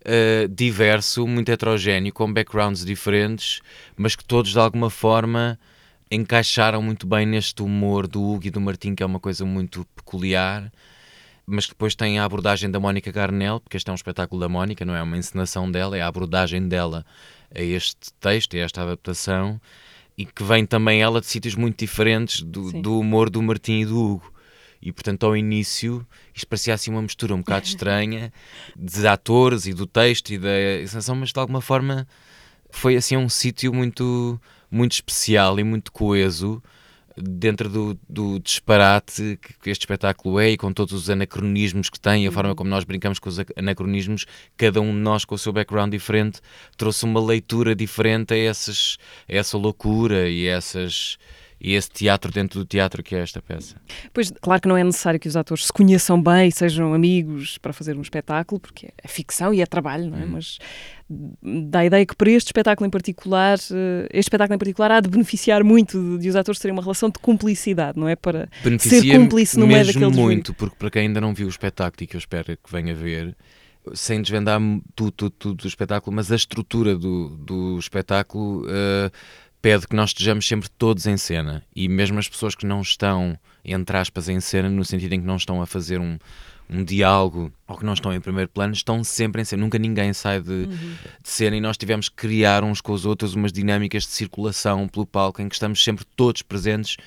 uh, 0.08 0.48
diverso, 0.48 1.28
muito 1.28 1.50
heterogéneo, 1.50 2.14
com 2.14 2.32
backgrounds 2.32 2.86
diferentes, 2.86 3.62
mas 3.96 4.16
que 4.16 4.24
todos 4.24 4.52
de 4.52 4.60
alguma 4.60 4.90
forma 4.90 5.60
encaixaram 6.10 6.82
muito 6.82 7.06
bem 7.06 7.26
neste 7.26 7.62
humor 7.62 8.08
do 8.08 8.24
Hugo 8.24 8.48
e 8.48 8.50
do 8.50 8.62
Martim, 8.62 8.96
que 8.96 9.04
é 9.04 9.06
uma 9.06 9.20
coisa 9.20 9.46
muito 9.46 9.86
peculiar, 9.96 10.72
mas 11.46 11.66
que 11.66 11.72
depois 11.72 11.96
tem 11.96 12.20
a 12.20 12.26
abordagem 12.26 12.72
da 12.72 12.80
Mónica 12.80 13.12
Garnel, 13.12 13.60
porque 13.60 13.78
este 13.78 13.90
é 13.90 13.92
um 13.92 13.96
espetáculo 13.96 14.40
da 14.40 14.50
Mónica, 14.50 14.86
não 14.86 14.96
é 14.96 15.02
uma 15.02 15.18
encenação 15.18 15.70
dela, 15.70 15.98
é 15.98 16.02
a 16.02 16.08
abordagem 16.08 16.68
dela 16.68 17.06
a 17.54 17.62
este 17.62 18.12
texto, 18.20 18.56
a 18.56 18.60
esta 18.60 18.82
adaptação, 18.82 19.60
e 20.18 20.26
que 20.26 20.44
vem 20.44 20.66
também 20.66 21.02
ela 21.02 21.22
de 21.22 21.28
sítios 21.28 21.56
muito 21.56 21.78
diferentes 21.78 22.42
do, 22.42 22.72
do 22.82 23.00
humor 23.00 23.30
do 23.30 23.42
Martim 23.42 23.82
e 23.82 23.86
do 23.86 23.98
Hugo. 23.98 24.34
E 24.82 24.92
portanto, 24.92 25.26
ao 25.26 25.36
início, 25.36 26.06
isto 26.34 26.48
parecia 26.48 26.74
assim 26.74 26.92
uma 26.92 27.02
mistura 27.02 27.34
um 27.34 27.40
bocado 27.40 27.66
estranha 27.66 28.32
de 28.76 29.08
atores 29.08 29.66
e 29.66 29.74
do 29.74 29.86
texto 29.86 30.32
e 30.32 30.38
da 30.38 30.82
encenação, 30.82 31.16
mas 31.16 31.32
de 31.32 31.40
alguma 31.40 31.62
forma 31.62 32.08
foi 32.70 32.96
assim 32.96 33.18
um 33.18 33.30
sítio 33.30 33.74
muito, 33.74 34.40
muito 34.70 34.92
especial 34.94 35.60
e 35.60 35.64
muito 35.64 35.92
coeso 35.92 36.62
dentro 37.20 37.68
do, 37.68 38.00
do 38.08 38.40
disparate 38.40 39.40
que, 39.62 39.72
este 39.72 39.82
espetáculo 39.82 40.40
é 40.40 40.52
e 40.52 40.58
com 40.58 40.72
todos 40.72 40.94
os 40.94 41.10
anacronismos 41.10 41.90
que 41.90 42.00
tem 42.00 42.28
a 42.28 42.32
forma 42.32 42.54
como 42.54 42.70
nós 42.70 42.84
brincamos 42.84 43.18
com 43.18 43.28
os 43.28 43.40
ac- 43.40 43.54
anacronismos, 43.58 44.26
cada 44.56 44.80
um 44.80 44.92
de 44.92 45.00
nós 45.00 45.26
com 45.26 45.34
o 45.34 45.38
seu 45.38 45.52
background 45.52 45.92
diferente 45.92 46.40
trouxe 46.78 47.06
uma 47.06 47.20
leitura 47.20 47.76
diferente 47.76 48.34
a, 48.34 48.38
essas, 48.38 48.98
a 49.28 49.34
essa 49.34 49.58
loucura 49.58 50.30
e 50.30 50.48
a 50.48 50.58
essas 50.58 51.18
e 51.60 51.74
esse 51.74 51.90
teatro 51.90 52.32
dentro 52.32 52.60
do 52.60 52.66
teatro 52.66 53.02
que 53.02 53.16
é 53.16 53.20
esta 53.20 53.42
peça. 53.42 53.76
Pois, 54.14 54.32
claro 54.42 54.62
que 54.62 54.68
não 54.68 54.78
é 54.78 54.84
necessário 54.84 55.20
que 55.20 55.28
os 55.28 55.36
atores 55.36 55.66
se 55.66 55.74
conheçam 55.74 56.22
bem, 56.22 56.52
sejam 56.52 56.94
amigos 56.94 57.58
para 57.58 57.74
fazer 57.74 57.98
um 57.98 58.02
espetáculo, 58.02 58.60
porque 58.60 58.90
é 59.02 59.08
ficção 59.08 59.54
e 59.54 59.62
é 59.62 59.66
trabalho, 59.66 60.12
não 60.12 60.20
é? 60.20 60.24
Uhum. 60.24 60.32
Mas 60.32 60.60
dá 61.42 61.80
a 61.80 61.86
ideia 61.86 62.06
que 62.06 62.16
para 62.16 62.30
este 62.30 62.48
espetáculo 62.48 62.86
em 62.86 62.90
particular, 62.90 63.58
eh, 63.58 64.08
este 64.12 64.28
espetáculo 64.28 64.56
em 64.56 64.60
particular 64.60 64.92
há 64.92 65.00
de 65.00 65.10
beneficiar 65.10 65.64
muito 65.64 66.00
de, 66.00 66.24
de 66.24 66.30
os 66.30 66.36
atores 66.36 66.60
terem 66.60 66.74
uma 66.74 66.82
relação 66.82 67.10
de 67.10 67.18
cumplicidade, 67.20 68.00
não 68.00 68.08
é? 68.08 68.16
Para 68.16 68.50
beneficia 68.64 69.18
cúmplice 69.18 69.58
no 69.58 69.66
meio 69.66 69.80
mesmo 69.80 69.94
daqueles 69.94 70.16
muito, 70.16 70.54
porque 70.54 70.76
para 70.76 70.92
quem 70.92 71.04
ainda 71.04 71.22
não 71.22 71.34
viu 71.34 71.48
o 71.48 71.50
espetáculo 71.50 72.04
e 72.04 72.08
que 72.08 72.16
eu 72.16 72.20
espero 72.20 72.46
que 72.46 72.72
venha 72.72 72.94
ver, 72.94 73.36
sem 73.94 74.22
desvendar 74.22 74.60
tudo, 74.96 75.12
tudo, 75.12 75.32
tudo 75.32 75.56
do 75.56 75.68
espetáculo, 75.68 76.16
mas 76.16 76.32
a 76.32 76.36
estrutura 76.36 76.96
do, 76.96 77.30
do 77.38 77.80
espetáculo 77.80 78.66
eh, 78.70 79.12
pede 79.62 79.88
que 79.88 79.96
nós 79.96 80.12
estejamos 80.12 80.48
sempre 80.48 80.70
todos 80.70 81.06
em 81.06 81.18
cena. 81.18 81.64
E 81.76 81.88
mesmo 81.88 82.20
as 82.20 82.28
pessoas 82.28 82.56
que 82.56 82.66
não 82.66 82.82
estão, 82.82 83.38
entre 83.64 83.98
aspas, 83.98 84.30
em 84.30 84.40
cena, 84.40 84.70
no 84.70 84.86
sentido 84.86 85.14
em 85.14 85.22
que 85.22 85.28
não 85.28 85.36
estão 85.36 85.62
a 85.62 85.66
fazer 85.66 86.00
um, 86.00 86.18
um 86.70 86.84
diálogo 86.84 87.52
ou 87.68 87.78
que 87.78 87.86
não 87.86 87.94
estão 87.94 88.14
em 88.14 88.20
primeiro 88.20 88.50
plano, 88.50 88.74
estão 88.74 89.04
sempre 89.04 89.42
em 89.42 89.46
cena. 89.46 89.62
Nunca 89.62 89.80
ninguém 89.80 90.14
sai 90.14 90.42
de, 90.42 90.68
de 90.68 90.98
cena 91.24 91.56
e 91.56 91.62
nós 91.62 91.78
tivemos 91.78 92.10
que 92.10 92.16
criar 92.16 92.64
uns 92.64 92.82
com 92.82 92.94
os 92.94 93.06
outros 93.06 93.34
umas 93.34 93.52
dinâmicas 93.52 94.04
de 94.04 94.10
circulação 94.10 94.88
pelo 94.88 95.06
palco 95.06 95.42
em 95.42 95.50
que 95.50 95.56
estamos 95.56 95.84
sempre 95.84 96.06
todos 96.16 96.42
presentes 96.42 96.98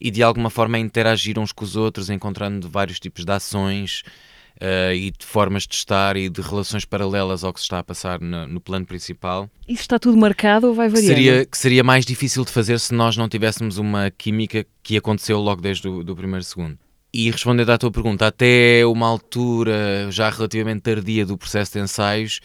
e 0.00 0.10
de 0.10 0.22
alguma 0.22 0.50
forma 0.50 0.76
a 0.76 0.80
interagir 0.80 1.38
uns 1.38 1.52
com 1.52 1.64
os 1.64 1.76
outros, 1.76 2.10
encontrando 2.10 2.68
vários 2.68 2.98
tipos 2.98 3.24
de 3.24 3.32
ações 3.32 4.02
eh, 4.60 4.94
e 4.94 5.10
de 5.10 5.24
formas 5.24 5.66
de 5.66 5.74
estar 5.74 6.16
e 6.16 6.28
de 6.28 6.40
relações 6.40 6.84
paralelas 6.84 7.42
ao 7.44 7.52
que 7.52 7.60
se 7.60 7.64
está 7.64 7.78
a 7.80 7.84
passar 7.84 8.20
no, 8.20 8.46
no 8.46 8.60
plano 8.60 8.86
principal. 8.86 9.50
isso 9.68 9.82
está 9.82 9.98
tudo 9.98 10.16
marcado 10.16 10.68
ou 10.68 10.74
vai 10.74 10.88
Que 10.88 10.94
variando? 10.94 11.14
seria, 11.14 11.44
que 11.46 11.58
seria 11.58 11.82
mais 11.84 12.04
difícil 12.04 12.44
de 12.44 12.50
fazer 12.52 12.78
se 12.78 12.94
nós 12.94 13.16
não 13.16 13.28
tivéssemos 13.28 13.78
uma 13.78 14.10
química 14.10 14.64
que 14.82 14.96
aconteceu 14.96 15.38
logo 15.40 15.60
desde 15.60 15.88
o 15.88 16.04
do 16.04 16.14
primeiro 16.14 16.44
segundo. 16.44 16.78
E 17.12 17.30
respondendo 17.30 17.70
à 17.70 17.78
tua 17.78 17.92
pergunta, 17.92 18.26
até 18.26 18.84
uma 18.86 19.06
altura 19.06 20.08
já 20.10 20.28
relativamente 20.30 20.80
tardia 20.82 21.24
do 21.24 21.38
processo 21.38 21.72
de 21.74 21.78
ensaios, 21.78 22.40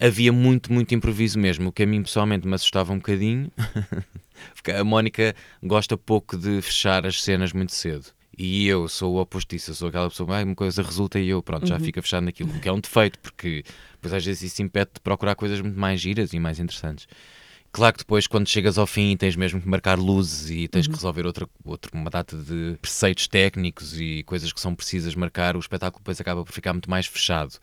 havia 0.00 0.32
muito, 0.32 0.72
muito 0.72 0.94
improviso 0.94 1.38
mesmo, 1.38 1.68
o 1.68 1.72
que 1.72 1.82
a 1.82 1.86
mim 1.86 2.02
pessoalmente 2.02 2.48
me 2.48 2.54
assustava 2.54 2.92
um 2.94 2.96
bocadinho, 2.96 3.50
porque 4.54 4.70
a 4.70 4.82
Mónica 4.82 5.34
gosta 5.62 5.98
pouco 5.98 6.36
de 6.38 6.62
fechar 6.62 7.04
as 7.06 7.22
cenas 7.22 7.52
muito 7.52 7.72
cedo. 7.72 8.06
E 8.38 8.66
eu 8.66 8.88
sou 8.88 9.14
o 9.14 9.20
oposto 9.20 9.50
disso, 9.50 9.70
eu 9.70 9.74
sou 9.74 9.88
aquela 9.88 10.08
pessoa, 10.08 10.38
ah, 10.38 10.44
uma 10.44 10.54
coisa 10.54 10.82
resulta 10.82 11.18
e 11.18 11.28
eu, 11.28 11.42
pronto, 11.42 11.66
já 11.66 11.78
fica 11.78 12.00
fechado 12.00 12.24
naquilo, 12.24 12.48
que 12.60 12.68
é 12.68 12.72
um 12.72 12.80
defeito, 12.80 13.18
porque 13.18 13.64
depois 13.92 14.14
às 14.14 14.24
vezes 14.24 14.42
isso 14.42 14.62
impede 14.62 14.90
de 14.94 15.00
procurar 15.00 15.34
coisas 15.34 15.60
muito 15.60 15.78
mais 15.78 16.00
giras 16.00 16.32
e 16.32 16.38
mais 16.38 16.58
interessantes. 16.58 17.06
Claro 17.72 17.92
que 17.92 17.98
depois, 18.00 18.26
quando 18.26 18.48
chegas 18.48 18.78
ao 18.78 18.86
fim, 18.86 19.16
tens 19.16 19.36
mesmo 19.36 19.60
que 19.60 19.68
marcar 19.68 19.96
luzes 19.96 20.50
e 20.50 20.66
tens 20.66 20.88
que 20.88 20.94
resolver 20.94 21.24
outra, 21.24 21.48
outra, 21.64 21.90
uma 21.94 22.10
data 22.10 22.36
de 22.36 22.76
preceitos 22.82 23.28
técnicos 23.28 24.00
e 24.00 24.24
coisas 24.24 24.52
que 24.52 24.60
são 24.60 24.74
precisas 24.74 25.14
marcar, 25.14 25.56
o 25.56 25.60
espetáculo 25.60 26.00
depois 26.00 26.20
acaba 26.20 26.44
por 26.44 26.52
ficar 26.52 26.72
muito 26.72 26.90
mais 26.90 27.06
fechado. 27.06 27.58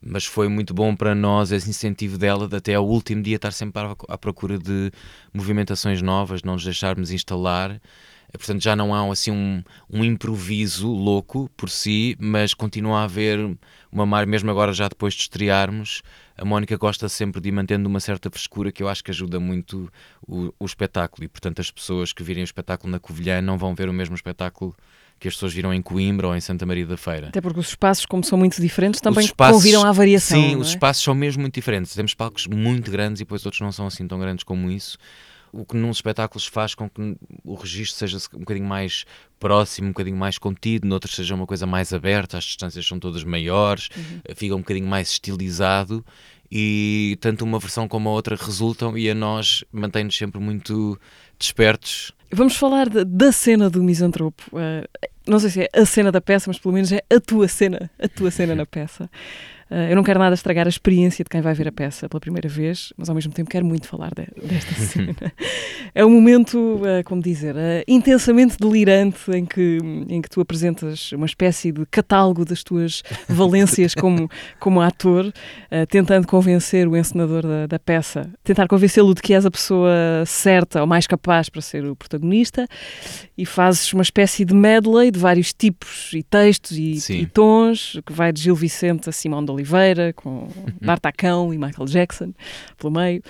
Mas 0.00 0.24
foi 0.24 0.48
muito 0.48 0.72
bom 0.72 0.94
para 0.94 1.14
nós 1.14 1.50
esse 1.50 1.68
incentivo 1.68 2.18
dela 2.18 2.46
de 2.46 2.56
até 2.56 2.74
ao 2.74 2.86
último 2.86 3.20
dia 3.22 3.36
estar 3.36 3.52
sempre 3.52 3.82
à 4.08 4.18
procura 4.18 4.58
de 4.58 4.92
movimentações 5.32 6.00
novas, 6.02 6.42
não 6.44 6.54
nos 6.54 6.64
deixarmos 6.64 7.10
instalar. 7.10 7.80
Portanto, 8.32 8.62
já 8.62 8.74
não 8.74 8.94
há 8.94 9.12
assim 9.12 9.30
um, 9.30 9.62
um 9.90 10.04
improviso 10.04 10.88
louco 10.90 11.50
por 11.56 11.68
si, 11.68 12.16
mas 12.18 12.54
continua 12.54 13.00
a 13.00 13.04
haver 13.04 13.38
uma 13.90 14.06
mar, 14.06 14.26
mesmo 14.26 14.50
agora 14.50 14.72
já 14.72 14.88
depois 14.88 15.12
de 15.14 15.20
estrearmos, 15.22 16.02
a 16.36 16.44
Mónica 16.44 16.76
gosta 16.78 17.08
sempre 17.08 17.40
de 17.40 17.50
ir 17.50 17.52
mantendo 17.52 17.88
uma 17.88 18.00
certa 18.00 18.30
frescura 18.30 18.72
que 18.72 18.82
eu 18.82 18.88
acho 18.88 19.04
que 19.04 19.10
ajuda 19.10 19.38
muito 19.38 19.92
o, 20.26 20.52
o 20.58 20.64
espetáculo. 20.64 21.24
E, 21.24 21.28
portanto, 21.28 21.60
as 21.60 21.70
pessoas 21.70 22.12
que 22.12 22.22
virem 22.22 22.42
o 22.42 22.44
espetáculo 22.44 22.90
na 22.90 22.98
Covilhã 22.98 23.42
não 23.42 23.58
vão 23.58 23.74
ver 23.74 23.88
o 23.88 23.92
mesmo 23.92 24.14
espetáculo 24.14 24.74
que 25.20 25.28
as 25.28 25.34
pessoas 25.34 25.52
viram 25.52 25.72
em 25.72 25.80
Coimbra 25.80 26.26
ou 26.26 26.34
em 26.34 26.40
Santa 26.40 26.66
Maria 26.66 26.84
da 26.86 26.96
Feira. 26.96 27.28
Até 27.28 27.40
porque 27.40 27.60
os 27.60 27.68
espaços, 27.68 28.04
como 28.06 28.24
são 28.24 28.36
muito 28.36 28.60
diferentes, 28.60 29.00
também 29.00 29.20
Os 29.20 29.26
espaços- 29.26 29.56
convidam 29.56 29.84
à 29.84 29.92
variação. 29.92 30.40
Sim, 30.40 30.54
não 30.54 30.60
os 30.62 30.68
é? 30.68 30.70
espaços 30.70 31.04
são 31.04 31.14
mesmo 31.14 31.42
muito 31.42 31.54
diferentes. 31.54 31.94
Temos 31.94 32.12
palcos 32.14 32.46
muito 32.48 32.90
grandes 32.90 33.20
e 33.20 33.24
depois 33.24 33.44
outros 33.44 33.60
não 33.60 33.70
são 33.70 33.86
assim 33.86 34.08
tão 34.08 34.18
grandes 34.18 34.42
como 34.42 34.68
isso. 34.70 34.98
O 35.52 35.64
que 35.66 35.76
nos 35.76 35.98
espetáculos 35.98 36.46
faz 36.46 36.74
com 36.74 36.88
que 36.88 37.14
o 37.44 37.54
registro 37.54 37.98
seja 37.98 38.16
um 38.34 38.38
bocadinho 38.40 38.66
mais 38.66 39.04
próximo, 39.38 39.88
um 39.88 39.90
bocadinho 39.90 40.16
mais 40.16 40.38
contido, 40.38 40.88
noutros 40.88 41.14
seja 41.14 41.34
uma 41.34 41.46
coisa 41.46 41.66
mais 41.66 41.92
aberta, 41.92 42.38
as 42.38 42.44
distâncias 42.44 42.86
são 42.86 42.98
todas 42.98 43.22
maiores, 43.22 43.88
Uhum. 43.96 44.20
fica 44.34 44.54
um 44.54 44.58
bocadinho 44.60 44.86
mais 44.86 45.10
estilizado 45.10 46.04
e 46.50 47.18
tanto 47.20 47.44
uma 47.44 47.58
versão 47.58 47.86
como 47.86 48.08
a 48.08 48.12
outra 48.12 48.34
resultam 48.36 48.96
e 48.96 49.10
a 49.10 49.14
nós 49.14 49.62
mantém-nos 49.72 50.16
sempre 50.16 50.40
muito 50.40 50.98
despertos. 51.38 52.12
Vamos 52.32 52.56
falar 52.56 52.88
de- 52.88 53.04
da 53.04 53.30
cena 53.30 53.68
do 53.68 53.82
misantropo. 53.82 54.42
Eh, 54.58 54.88
não 55.26 55.38
sei 55.38 55.50
se 55.50 55.60
é 55.62 55.68
a 55.74 55.84
cena 55.84 56.10
da 56.10 56.20
peça, 56.20 56.48
mas 56.48 56.58
pelo 56.58 56.72
menos 56.74 56.90
é 56.92 57.02
a 57.14 57.20
tua 57.20 57.46
cena, 57.46 57.90
a 57.98 58.08
tua 58.08 58.30
cena 58.30 58.54
na 58.54 58.64
peça. 58.64 59.10
Uh, 59.72 59.88
eu 59.88 59.96
não 59.96 60.02
quero 60.02 60.18
nada 60.18 60.34
estragar 60.34 60.66
a 60.66 60.68
experiência 60.68 61.24
de 61.24 61.30
quem 61.30 61.40
vai 61.40 61.54
ver 61.54 61.66
a 61.66 61.72
peça 61.72 62.06
pela 62.06 62.20
primeira 62.20 62.46
vez, 62.46 62.92
mas 62.94 63.08
ao 63.08 63.14
mesmo 63.14 63.32
tempo 63.32 63.48
quero 63.48 63.64
muito 63.64 63.88
falar 63.88 64.10
de, 64.14 64.26
desta 64.46 64.74
cena. 64.74 65.16
é 65.94 66.04
um 66.04 66.10
momento, 66.10 66.58
uh, 66.58 67.02
como 67.06 67.22
dizer, 67.22 67.54
uh, 67.54 67.82
intensamente 67.88 68.58
delirante 68.60 69.30
em 69.30 69.46
que, 69.46 69.78
em 70.10 70.20
que 70.20 70.28
tu 70.28 70.42
apresentas 70.42 71.10
uma 71.12 71.24
espécie 71.24 71.72
de 71.72 71.86
catálogo 71.86 72.44
das 72.44 72.62
tuas 72.62 73.02
valências 73.26 73.94
como, 73.94 74.30
como 74.60 74.82
ator, 74.82 75.32
tentando 75.88 76.26
convencer 76.26 76.86
o 76.86 76.96
encenador 76.96 77.42
da, 77.42 77.66
da 77.66 77.78
peça, 77.78 78.28
tentar 78.44 78.68
convencê-lo 78.68 79.14
de 79.14 79.22
que 79.22 79.32
és 79.32 79.46
a 79.46 79.50
pessoa 79.50 79.90
certa 80.26 80.82
ou 80.82 80.86
mais 80.86 81.06
capaz 81.06 81.48
para 81.48 81.62
ser 81.62 81.84
o 81.86 81.96
protagonista, 81.96 82.66
e 83.38 83.46
fazes 83.46 83.92
uma 83.92 84.02
espécie 84.02 84.44
de 84.44 84.54
medley 84.54 85.10
de 85.10 85.18
vários 85.18 85.52
tipos 85.52 86.10
e 86.12 86.22
textos 86.22 86.76
e, 86.76 86.98
e 87.14 87.26
tons, 87.26 87.98
que 88.04 88.12
vai 88.12 88.32
de 88.32 88.42
Gil 88.42 88.54
Vicente 88.54 89.08
a 89.08 89.12
Simão 89.12 89.42
de 89.44 89.61
Oliveira, 89.62 90.12
com. 90.12 90.48
D'Artacão 90.80 91.52
e 91.54 91.58
Michael 91.58 91.86
Jackson 91.86 92.32
pelo 92.76 92.92
meio. 92.92 93.22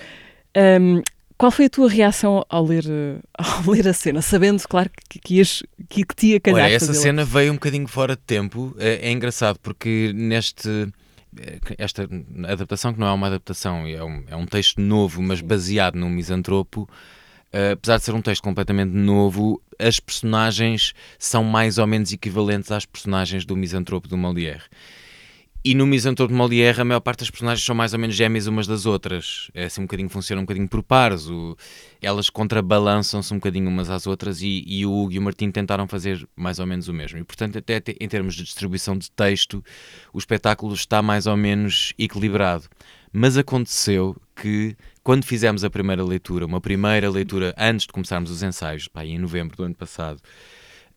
Um, 0.55 1.01
qual 1.37 1.51
foi 1.51 1.65
a 1.65 1.69
tua 1.69 1.89
reação 1.89 2.45
ao 2.49 2.65
ler, 2.65 2.85
ao 3.33 3.71
ler 3.71 3.87
a 3.87 3.93
cena, 3.93 4.21
sabendo, 4.21 4.61
claro, 4.67 4.89
que, 5.09 5.19
que, 5.19 5.35
ias, 5.35 5.63
que, 5.89 6.03
que 6.03 6.27
ia 6.27 6.39
calhar? 6.39 6.65
Olha, 6.65 6.73
essa 6.73 6.93
cena 6.93 7.25
veio 7.25 7.51
um 7.51 7.55
bocadinho 7.55 7.87
fora 7.87 8.15
de 8.15 8.21
tempo. 8.21 8.75
É, 8.77 9.07
é, 9.07 9.11
engraçado 9.11 9.59
porque 9.61 10.11
neste. 10.13 10.87
Esta 11.79 12.07
adaptação, 12.47 12.93
que 12.93 12.99
não 12.99 13.07
é 13.07 13.11
uma 13.11 13.25
adaptação, 13.25 13.87
é 13.87 14.03
um, 14.03 14.23
é 14.27 14.35
um 14.35 14.45
texto 14.45 14.79
novo, 14.79 15.19
mas 15.19 15.41
baseado 15.41 15.95
num 15.95 16.07
misantropo, 16.07 16.87
Uh, 17.53 17.73
apesar 17.73 17.97
de 17.97 18.03
ser 18.03 18.15
um 18.15 18.21
texto 18.21 18.41
completamente 18.41 18.89
novo, 18.89 19.61
as 19.77 19.99
personagens 19.99 20.93
são 21.19 21.43
mais 21.43 21.77
ou 21.77 21.85
menos 21.85 22.11
equivalentes 22.11 22.71
às 22.71 22.83
personagens 22.83 23.45
do 23.45 23.55
Misantropo 23.55 24.07
do 24.07 24.17
Molière. 24.17 24.63
E 25.65 25.73
no 25.73 25.87
Misantropo 25.87 26.33
de 26.33 26.37
Molière, 26.37 26.81
a 26.81 26.83
maior 26.83 26.99
parte 26.99 27.19
das 27.19 27.29
personagens 27.29 27.65
são 27.65 27.73
mais 27.73 27.93
ou 27.93 27.99
menos 27.99 28.17
gêmeas 28.17 28.47
umas 28.47 28.67
das 28.67 28.85
outras. 28.85 29.49
É 29.53 29.63
assim 29.63 29.79
um 29.79 29.85
bocadinho, 29.85 30.09
funciona 30.09 30.41
um 30.41 30.43
bocadinho 30.43 30.67
por 30.67 30.83
pares. 30.83 31.29
O, 31.29 31.55
elas 32.01 32.29
contrabalançam-se 32.29 33.33
um 33.33 33.37
bocadinho 33.37 33.69
umas 33.69 33.89
às 33.89 34.05
outras 34.05 34.41
e, 34.41 34.61
e, 34.67 34.85
o 34.85 34.91
Hugo 34.91 35.13
e 35.13 35.19
o 35.19 35.21
Martim 35.21 35.49
tentaram 35.51 35.87
fazer 35.87 36.27
mais 36.35 36.59
ou 36.59 36.65
menos 36.65 36.89
o 36.89 36.93
mesmo. 36.93 37.17
E, 37.17 37.23
portanto, 37.23 37.57
até 37.57 37.81
em 37.97 38.09
termos 38.09 38.35
de 38.35 38.43
distribuição 38.43 38.97
de 38.97 39.09
texto, 39.09 39.63
o 40.11 40.17
espetáculo 40.17 40.73
está 40.73 41.01
mais 41.01 41.27
ou 41.27 41.37
menos 41.37 41.93
equilibrado. 41.97 42.65
Mas 43.13 43.37
aconteceu 43.37 44.17
que 44.35 44.75
quando 45.01 45.23
fizemos 45.23 45.63
a 45.63 45.69
primeira 45.69 46.03
leitura, 46.03 46.45
uma 46.45 46.59
primeira 46.59 47.09
leitura 47.09 47.55
antes 47.57 47.85
de 47.85 47.93
começarmos 47.93 48.29
os 48.31 48.43
ensaios, 48.43 48.89
pá, 48.89 49.05
em 49.05 49.17
novembro 49.17 49.55
do 49.55 49.63
ano 49.63 49.75
passado, 49.75 50.19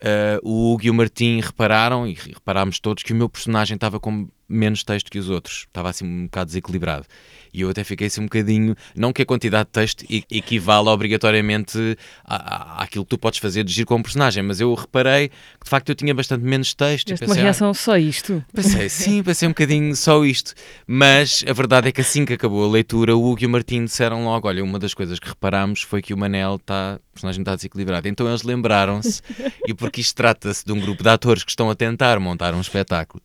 uh, 0.03 0.41
o 0.43 0.73
Hugo 0.73 0.87
e 0.87 0.91
o 0.91 0.95
Martim 0.95 1.41
repararam, 1.41 2.07
e 2.07 2.15
reparámos 2.15 2.79
todos, 2.79 3.03
que 3.03 3.12
o 3.12 3.17
meu 3.17 3.29
personagem 3.29 3.75
estava 3.75 3.99
com 3.99 4.29
menos 4.49 4.85
texto 4.85 5.11
que 5.11 5.19
os 5.19 5.29
outros, 5.29 5.67
estava 5.67 5.91
assim 5.91 6.05
um 6.05 6.25
bocado 6.25 6.47
desequilibrado. 6.47 7.07
E 7.53 7.62
eu 7.62 7.71
até 7.71 7.83
fiquei 7.83 8.07
assim 8.07 8.21
um 8.21 8.25
bocadinho. 8.25 8.76
Não 8.95 9.12
que 9.12 9.23
a 9.23 9.26
quantidade 9.26 9.67
de 9.67 9.73
texto 9.73 10.05
equivala 10.31 10.91
obrigatoriamente 10.91 11.97
à, 12.25 12.83
àquilo 12.83 13.05
que 13.05 13.11
tu 13.11 13.19
podes 13.19 13.38
fazer 13.38 13.65
de 13.65 13.73
giro 13.73 13.87
como 13.87 14.05
personagem, 14.05 14.43
mas 14.43 14.61
eu 14.61 14.73
reparei 14.75 15.29
que 15.29 15.65
de 15.65 15.71
facto 15.71 15.88
eu 15.88 15.95
tinha 15.95 16.15
bastante 16.15 16.45
menos 16.45 16.75
texto. 16.75 17.07
Tiveste 17.07 17.25
uma 17.25 17.35
reação 17.35 17.71
ah, 17.71 17.75
só 17.75 17.97
isto? 17.97 18.45
Pensei, 18.53 18.88
sim, 18.91 19.23
pensei 19.23 19.49
um 19.49 19.53
bocadinho 19.53 19.97
só 19.97 20.23
isto. 20.25 20.53
Mas 20.87 21.43
a 21.49 21.53
verdade 21.55 21.88
é 21.88 21.93
que 21.93 22.03
assim 22.03 22.26
que 22.26 22.35
acabou 22.35 22.62
a 22.65 22.71
leitura, 22.71 23.17
o 23.17 23.25
Hugo 23.25 23.43
e 23.43 23.47
o 23.47 23.50
Martim 23.50 23.85
disseram 23.85 24.25
logo: 24.25 24.47
olha, 24.49 24.62
uma 24.62 24.79
das 24.79 24.93
coisas 24.93 25.19
que 25.19 25.29
reparámos 25.29 25.81
foi 25.81 26.03
que 26.03 26.12
o 26.12 26.19
Manel 26.19 26.57
está. 26.57 27.00
Personagem 27.16 27.42
está 27.42 27.56
desequilibrado. 27.56 28.06
Então 28.06 28.28
eles 28.28 28.42
lembraram-se, 28.42 29.20
e 29.66 29.75
porque 29.75 30.00
isto 30.00 30.14
trata-se 30.14 30.64
de 30.64 30.73
um 30.73 30.80
grupo 30.80 31.02
de 31.02 31.08
atores 31.08 31.42
que 31.42 31.50
estão 31.50 31.68
a 31.68 31.75
tentar 31.75 32.20
montar 32.20 32.54
um 32.54 32.61
espetáculo 32.61 33.23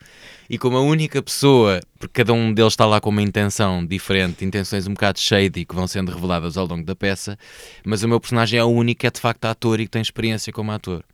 e 0.51 0.57
como 0.57 0.75
a 0.75 0.81
única 0.81 1.21
pessoa, 1.21 1.79
porque 1.98 2.21
cada 2.21 2.33
um 2.33 2.53
deles 2.53 2.74
está 2.74 2.86
lá 2.86 3.00
com 3.00 3.10
uma 3.10 3.21
intenção 3.21 3.86
diferente, 3.86 4.43
intenções 4.43 4.86
um 4.86 4.93
bocado 4.93 5.17
shady 5.17 5.63
que 5.63 5.74
vão 5.74 5.88
sendo 5.88 6.12
reveladas 6.12 6.57
ao 6.57 6.67
longo 6.67 6.83
da 6.83 6.93
peça, 6.93 7.39
mas 7.86 8.03
o 8.03 8.10
meu 8.10 8.19
personagem 8.19 8.60
é 8.60 8.63
o 8.63 8.67
único 8.67 9.00
que 9.00 9.07
é 9.07 9.10
de 9.12 9.21
facto 9.21 9.45
ator 9.45 9.79
e 9.79 9.86
que 9.86 9.91
tem 9.91 10.01
experiência 10.01 10.51
como 10.51 10.74
ator. 10.74 11.05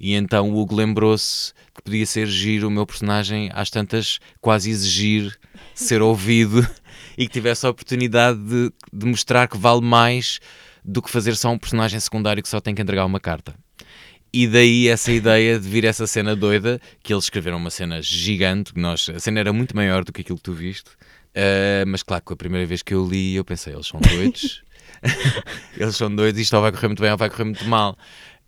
E 0.00 0.14
então 0.14 0.48
o 0.48 0.58
Hugo 0.58 0.74
lembrou-se 0.74 1.52
que 1.74 1.82
podia 1.82 2.06
ser 2.06 2.26
giro 2.26 2.68
o 2.68 2.70
meu 2.70 2.86
personagem, 2.86 3.50
às 3.52 3.68
tantas, 3.68 4.18
quase 4.40 4.70
exigir 4.70 5.38
ser 5.74 6.00
ouvido 6.00 6.66
e 7.18 7.26
que 7.26 7.34
tivesse 7.34 7.66
a 7.66 7.68
oportunidade 7.68 8.38
de, 8.38 8.72
de 8.90 9.04
mostrar 9.04 9.46
que 9.46 9.58
vale 9.58 9.82
mais 9.82 10.40
do 10.84 11.02
que 11.02 11.10
fazer 11.10 11.36
só 11.36 11.50
um 11.50 11.58
personagem 11.58 11.98
secundário 12.00 12.42
que 12.42 12.48
só 12.48 12.60
tem 12.60 12.74
que 12.74 12.82
entregar 12.82 13.04
uma 13.04 13.20
carta. 13.20 13.54
E 14.32 14.46
daí 14.46 14.86
essa 14.88 15.10
ideia 15.10 15.58
de 15.58 15.68
vir 15.68 15.84
essa 15.84 16.06
cena 16.06 16.36
doida, 16.36 16.80
que 17.02 17.12
eles 17.12 17.24
escreveram 17.24 17.56
uma 17.56 17.70
cena 17.70 18.00
gigante, 18.00 18.72
nós, 18.76 19.08
a 19.08 19.18
cena 19.18 19.40
era 19.40 19.52
muito 19.52 19.74
maior 19.74 20.04
do 20.04 20.12
que 20.12 20.20
aquilo 20.20 20.38
que 20.38 20.44
tu 20.44 20.52
viste, 20.52 20.88
uh, 20.88 21.84
mas 21.86 22.02
claro 22.04 22.22
que 22.24 22.32
a 22.32 22.36
primeira 22.36 22.64
vez 22.64 22.80
que 22.80 22.94
eu 22.94 23.06
li 23.06 23.34
eu 23.34 23.44
pensei, 23.44 23.74
eles 23.74 23.88
são 23.88 24.00
doidos, 24.00 24.62
eles 25.76 25.96
são 25.96 26.14
doidos, 26.14 26.40
isto 26.40 26.54
ou 26.54 26.62
vai 26.62 26.70
correr 26.70 26.88
muito 26.88 27.02
bem 27.02 27.10
ou 27.10 27.18
vai 27.18 27.28
correr 27.28 27.44
muito 27.44 27.64
mal. 27.64 27.98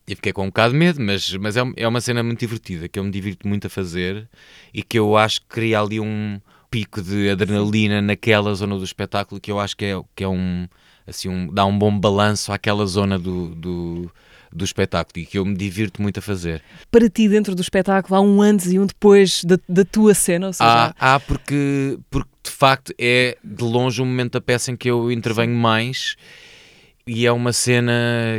E 0.07 0.17
fiquei 0.17 0.33
com 0.33 0.45
um 0.45 0.47
bocado 0.47 0.73
de 0.73 0.79
medo, 0.79 1.01
mas, 1.01 1.33
mas 1.35 1.57
é, 1.57 1.63
é 1.77 1.87
uma 1.87 2.01
cena 2.01 2.23
muito 2.23 2.41
divertida, 2.41 2.89
que 2.89 2.99
eu 2.99 3.05
me 3.05 3.11
divirto 3.11 3.47
muito 3.47 3.67
a 3.67 3.71
fazer 3.71 4.29
e 4.75 4.83
que 4.83 4.99
eu 4.99 5.17
acho 5.17 5.41
que 5.43 5.47
cria 5.49 5.81
ali 5.81 6.01
um 6.01 6.41
pico 6.71 7.03
de 7.03 7.29
adrenalina 7.31 8.01
naquela 8.01 8.55
zona 8.55 8.77
do 8.79 8.85
espetáculo 8.85 9.41
que 9.41 9.51
eu 9.51 9.61
acho 9.61 9.77
que 9.77 9.85
é, 9.85 10.01
que 10.17 10.25
é 10.25 10.29
um, 10.29 10.67
assim, 11.07 11.29
um, 11.29 11.47
dá 11.53 11.65
um 11.65 11.79
bom 11.79 11.99
balanço 11.99 12.53
àquela 12.53 12.87
zona 12.87 13.19
do, 13.19 13.55
do 13.55 14.11
do 14.55 14.65
espetáculo 14.65 15.23
e 15.23 15.27
que 15.27 15.39
eu 15.39 15.45
me 15.45 15.57
divirto 15.57 16.03
muito 16.03 16.19
a 16.19 16.23
fazer. 16.23 16.63
Para 16.91 17.09
ti, 17.09 17.29
dentro 17.29 17.55
do 17.55 17.63
espetáculo, 17.63 18.15
há 18.15 18.21
um 18.21 18.43
antes 18.43 18.71
e 18.71 18.79
um 18.79 18.87
depois 18.87 19.43
da, 19.45 19.59
da 19.69 19.85
tua 19.85 20.15
cena? 20.15 20.49
Ou 20.49 20.53
seja... 20.53 20.95
há, 20.99 21.15
há 21.15 21.21
porque, 21.21 21.99
porque 22.11 22.31
de 22.45 22.51
facto 22.51 22.93
é 22.99 23.37
de 23.43 23.65
longe 23.65 24.03
o 24.03 24.05
momento 24.05 24.33
da 24.33 24.41
peça 24.41 24.71
em 24.71 24.77
que 24.77 24.91
eu 24.91 25.11
intervenho 25.11 25.55
mais 25.55 26.17
e 27.07 27.27
é 27.27 27.33
uma 27.33 27.53
cena 27.53 27.93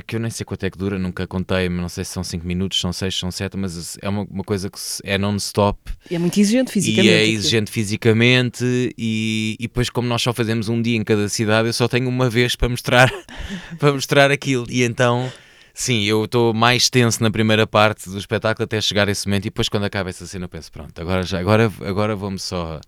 que 0.07 0.15
eu 0.15 0.19
nem 0.19 0.31
sei 0.31 0.45
quanto 0.45 0.63
é 0.65 0.69
que 0.69 0.77
dura, 0.77 0.97
nunca 0.97 1.27
contei, 1.27 1.67
não 1.67 1.89
sei 1.89 2.05
se 2.05 2.11
são 2.11 2.23
5 2.23 2.45
minutos, 2.45 2.79
são 2.79 2.93
6, 2.93 3.17
são 3.17 3.31
7, 3.31 3.57
mas 3.57 3.97
é 4.01 4.07
uma, 4.07 4.23
uma 4.23 4.43
coisa 4.43 4.69
que 4.69 4.79
é 5.03 5.17
non-stop. 5.17 5.79
E 6.09 6.15
é 6.15 6.19
muito 6.19 6.39
exigente 6.39 6.71
fisicamente. 6.71 7.07
E 7.07 7.13
é 7.13 7.27
exigente 7.27 7.71
fisicamente, 7.71 8.63
e, 8.97 9.55
e 9.59 9.63
depois, 9.63 9.89
como 9.89 10.07
nós 10.07 10.21
só 10.21 10.33
fazemos 10.33 10.69
um 10.69 10.81
dia 10.81 10.95
em 10.95 11.03
cada 11.03 11.27
cidade, 11.27 11.67
eu 11.67 11.73
só 11.73 11.87
tenho 11.87 12.07
uma 12.07 12.29
vez 12.29 12.55
para 12.55 12.69
mostrar, 12.69 13.11
para 13.79 13.91
mostrar 13.91 14.31
aquilo. 14.31 14.65
E 14.69 14.83
então 14.83 15.31
Sim, 15.75 16.03
eu 16.03 16.25
estou 16.25 16.53
mais 16.53 16.87
tenso 16.87 17.21
na 17.23 17.31
primeira 17.31 17.65
parte 17.65 18.07
do 18.07 18.17
espetáculo 18.17 18.63
até 18.63 18.79
chegar 18.79 19.07
a 19.07 19.11
esse 19.11 19.27
momento 19.27 19.45
e 19.45 19.49
depois 19.49 19.67
quando 19.67 19.85
acaba 19.85 20.07
essa 20.07 20.27
cena 20.27 20.45
eu 20.45 20.49
penso, 20.49 20.71
pronto, 20.71 21.01
agora, 21.01 21.23
já, 21.23 21.39
agora, 21.39 21.71
agora 21.83 22.15
vou-me 22.15 22.37
só 22.37 22.79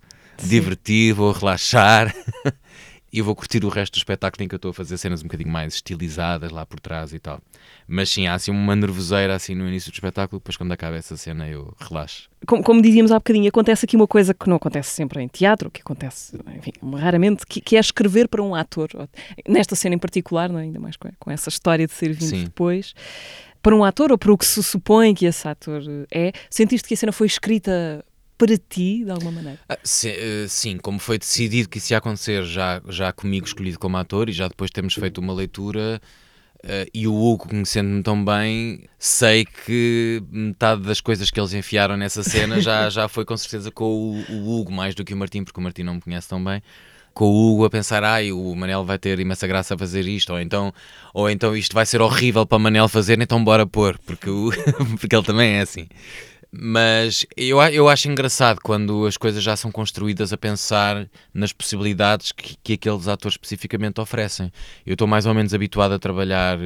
divertir, 0.44 1.12
vou 1.14 1.32
relaxar 1.32 2.14
e 3.16 3.22
vou 3.22 3.34
curtir 3.34 3.64
o 3.64 3.70
resto 3.70 3.94
do 3.94 3.98
espetáculo 3.98 4.44
em 4.44 4.48
que 4.50 4.56
eu 4.56 4.58
estou 4.58 4.72
a 4.72 4.74
fazer 4.74 4.98
cenas 4.98 5.22
um 5.22 5.24
bocadinho 5.24 5.50
mais 5.50 5.76
estilizadas 5.76 6.52
lá 6.52 6.66
por 6.66 6.82
trás 6.82 7.14
e 7.14 7.20
tal. 7.20 7.40
Mas 7.88 8.10
sim, 8.10 8.28
há 8.28 8.34
assim 8.34 8.52
uma 8.52 8.76
nervoseira 8.76 9.34
assim 9.34 9.56
no 9.56 9.66
início 9.66 9.90
do 9.90 9.94
espetáculo, 9.94 10.42
depois 10.42 10.58
quando 10.58 10.74
acaba 10.74 10.98
essa 10.98 11.16
cena 11.16 11.48
eu 11.48 11.74
relaxo. 11.80 12.30
Como, 12.46 12.62
como 12.62 12.82
dizíamos 12.82 13.14
há 13.14 13.16
bocadinho, 13.16 13.48
acontece 13.48 13.86
aqui 13.86 13.96
uma 13.96 14.06
coisa 14.06 14.34
que 14.34 14.50
não 14.50 14.58
acontece 14.58 14.90
sempre 14.90 15.24
em 15.24 15.30
teatro, 15.30 15.72
que 15.72 15.80
acontece, 15.80 16.38
enfim, 16.58 16.74
raramente, 16.98 17.46
que, 17.48 17.62
que 17.62 17.78
é 17.78 17.80
escrever 17.80 18.28
para 18.28 18.44
um 18.44 18.54
ator. 18.54 18.90
Nesta 19.48 19.78
cena 19.78 19.96
em 19.96 20.00
particular, 20.00 20.50
não 20.50 20.60
é? 20.60 20.64
ainda 20.64 20.80
mais 20.82 20.98
com, 20.98 21.10
com 21.18 21.32
essa 21.32 21.48
história 21.48 21.88
de 21.88 21.94
ser 21.94 22.12
vindo 22.12 22.30
sim. 22.30 22.44
depois 22.44 22.94
para 23.62 23.76
um 23.76 23.84
ator 23.84 24.12
ou 24.12 24.18
para 24.18 24.32
o 24.32 24.38
que 24.38 24.46
se 24.46 24.62
supõe 24.62 25.16
que 25.16 25.26
esse 25.26 25.48
ator 25.48 25.82
é, 26.12 26.32
sentiste 26.52 26.88
que 26.88 26.94
a 26.94 26.98
cena 26.98 27.12
foi 27.12 27.26
escrita 27.26 28.06
para 28.38 28.58
ti, 28.58 29.04
de 29.04 29.12
alguma 29.12 29.32
maneira? 29.32 29.60
Ah, 29.68 29.78
sim, 29.84 30.10
uh, 30.10 30.50
sim, 30.50 30.78
como 30.78 31.00
foi 31.00 31.18
decidido 31.18 31.70
que 31.70 31.78
isso 31.78 31.94
ia 31.94 31.98
acontecer 31.98 32.44
já, 32.44 32.82
já 32.90 33.12
comigo 33.12 33.46
escolhido 33.46 33.80
como 33.80 33.98
ator 33.98 34.30
e 34.30 34.34
já 34.34 34.48
depois 34.48 34.72
temos 34.72 34.94
feito 34.94 35.20
uma 35.20 35.34
leitura 35.34 36.02
uh, 36.64 36.90
e 36.94 37.08
o 37.08 37.16
Hugo, 37.16 37.48
conhecendo-me 37.50 38.04
tão 38.04 38.24
bem, 38.24 38.84
sei 39.00 39.46
que 39.46 40.22
metade 40.30 40.82
das 40.82 41.00
coisas 41.00 41.32
que 41.32 41.40
eles 41.40 41.54
enfiaram 41.54 41.96
nessa 41.96 42.24
cena 42.24 42.60
já, 42.60 42.90
já 42.92 43.08
foi 43.08 43.26
com 43.26 43.38
certeza 43.38 43.72
com 43.72 43.86
o, 43.86 44.32
o 44.32 44.60
Hugo 44.60 44.72
mais 44.72 44.94
do 44.96 45.04
que 45.04 45.14
o 45.14 45.18
Martim, 45.18 45.44
porque 45.44 45.60
o 45.60 45.64
Martim 45.64 45.84
não 45.84 45.96
me 45.96 46.02
conhece 46.02 46.28
tão 46.28 46.44
bem 46.44 46.62
com 47.16 47.30
o 47.30 47.54
Hugo 47.54 47.64
a 47.64 47.70
pensar, 47.70 48.04
ai, 48.04 48.34
o 48.34 48.54
Manel 48.54 48.84
vai 48.84 49.00
ter 49.00 49.18
imensa 49.22 49.48
graça 49.48 49.74
a 49.74 49.78
fazer 49.78 50.06
isto, 50.06 50.34
ou 50.34 50.40
então, 50.40 50.74
ou 51.14 51.30
então 51.30 51.56
isto 51.56 51.74
vai 51.74 51.86
ser 51.86 52.02
horrível 52.02 52.46
para 52.46 52.58
o 52.58 52.60
Manel 52.60 52.90
fazer, 52.90 53.20
então 53.22 53.42
bora 53.42 53.66
pôr, 53.66 53.98
porque, 54.06 54.30
o, 54.30 54.52
porque 55.00 55.16
ele 55.16 55.24
também 55.24 55.54
é 55.54 55.62
assim. 55.62 55.88
Mas 56.58 57.26
eu, 57.36 57.62
eu 57.64 57.90
acho 57.90 58.08
engraçado 58.08 58.60
quando 58.62 59.06
as 59.06 59.18
coisas 59.18 59.44
já 59.44 59.58
são 59.58 59.72
construídas 59.72 60.32
a 60.32 60.38
pensar 60.38 61.10
nas 61.34 61.52
possibilidades 61.52 62.32
que, 62.32 62.56
que 62.64 62.74
aqueles 62.74 63.08
atores 63.08 63.34
especificamente 63.34 64.00
oferecem. 64.00 64.52
Eu 64.86 64.94
estou 64.94 65.08
mais 65.08 65.26
ou 65.26 65.34
menos 65.34 65.54
habituado 65.54 65.94
a 65.94 66.00
trabalhar 66.00 66.58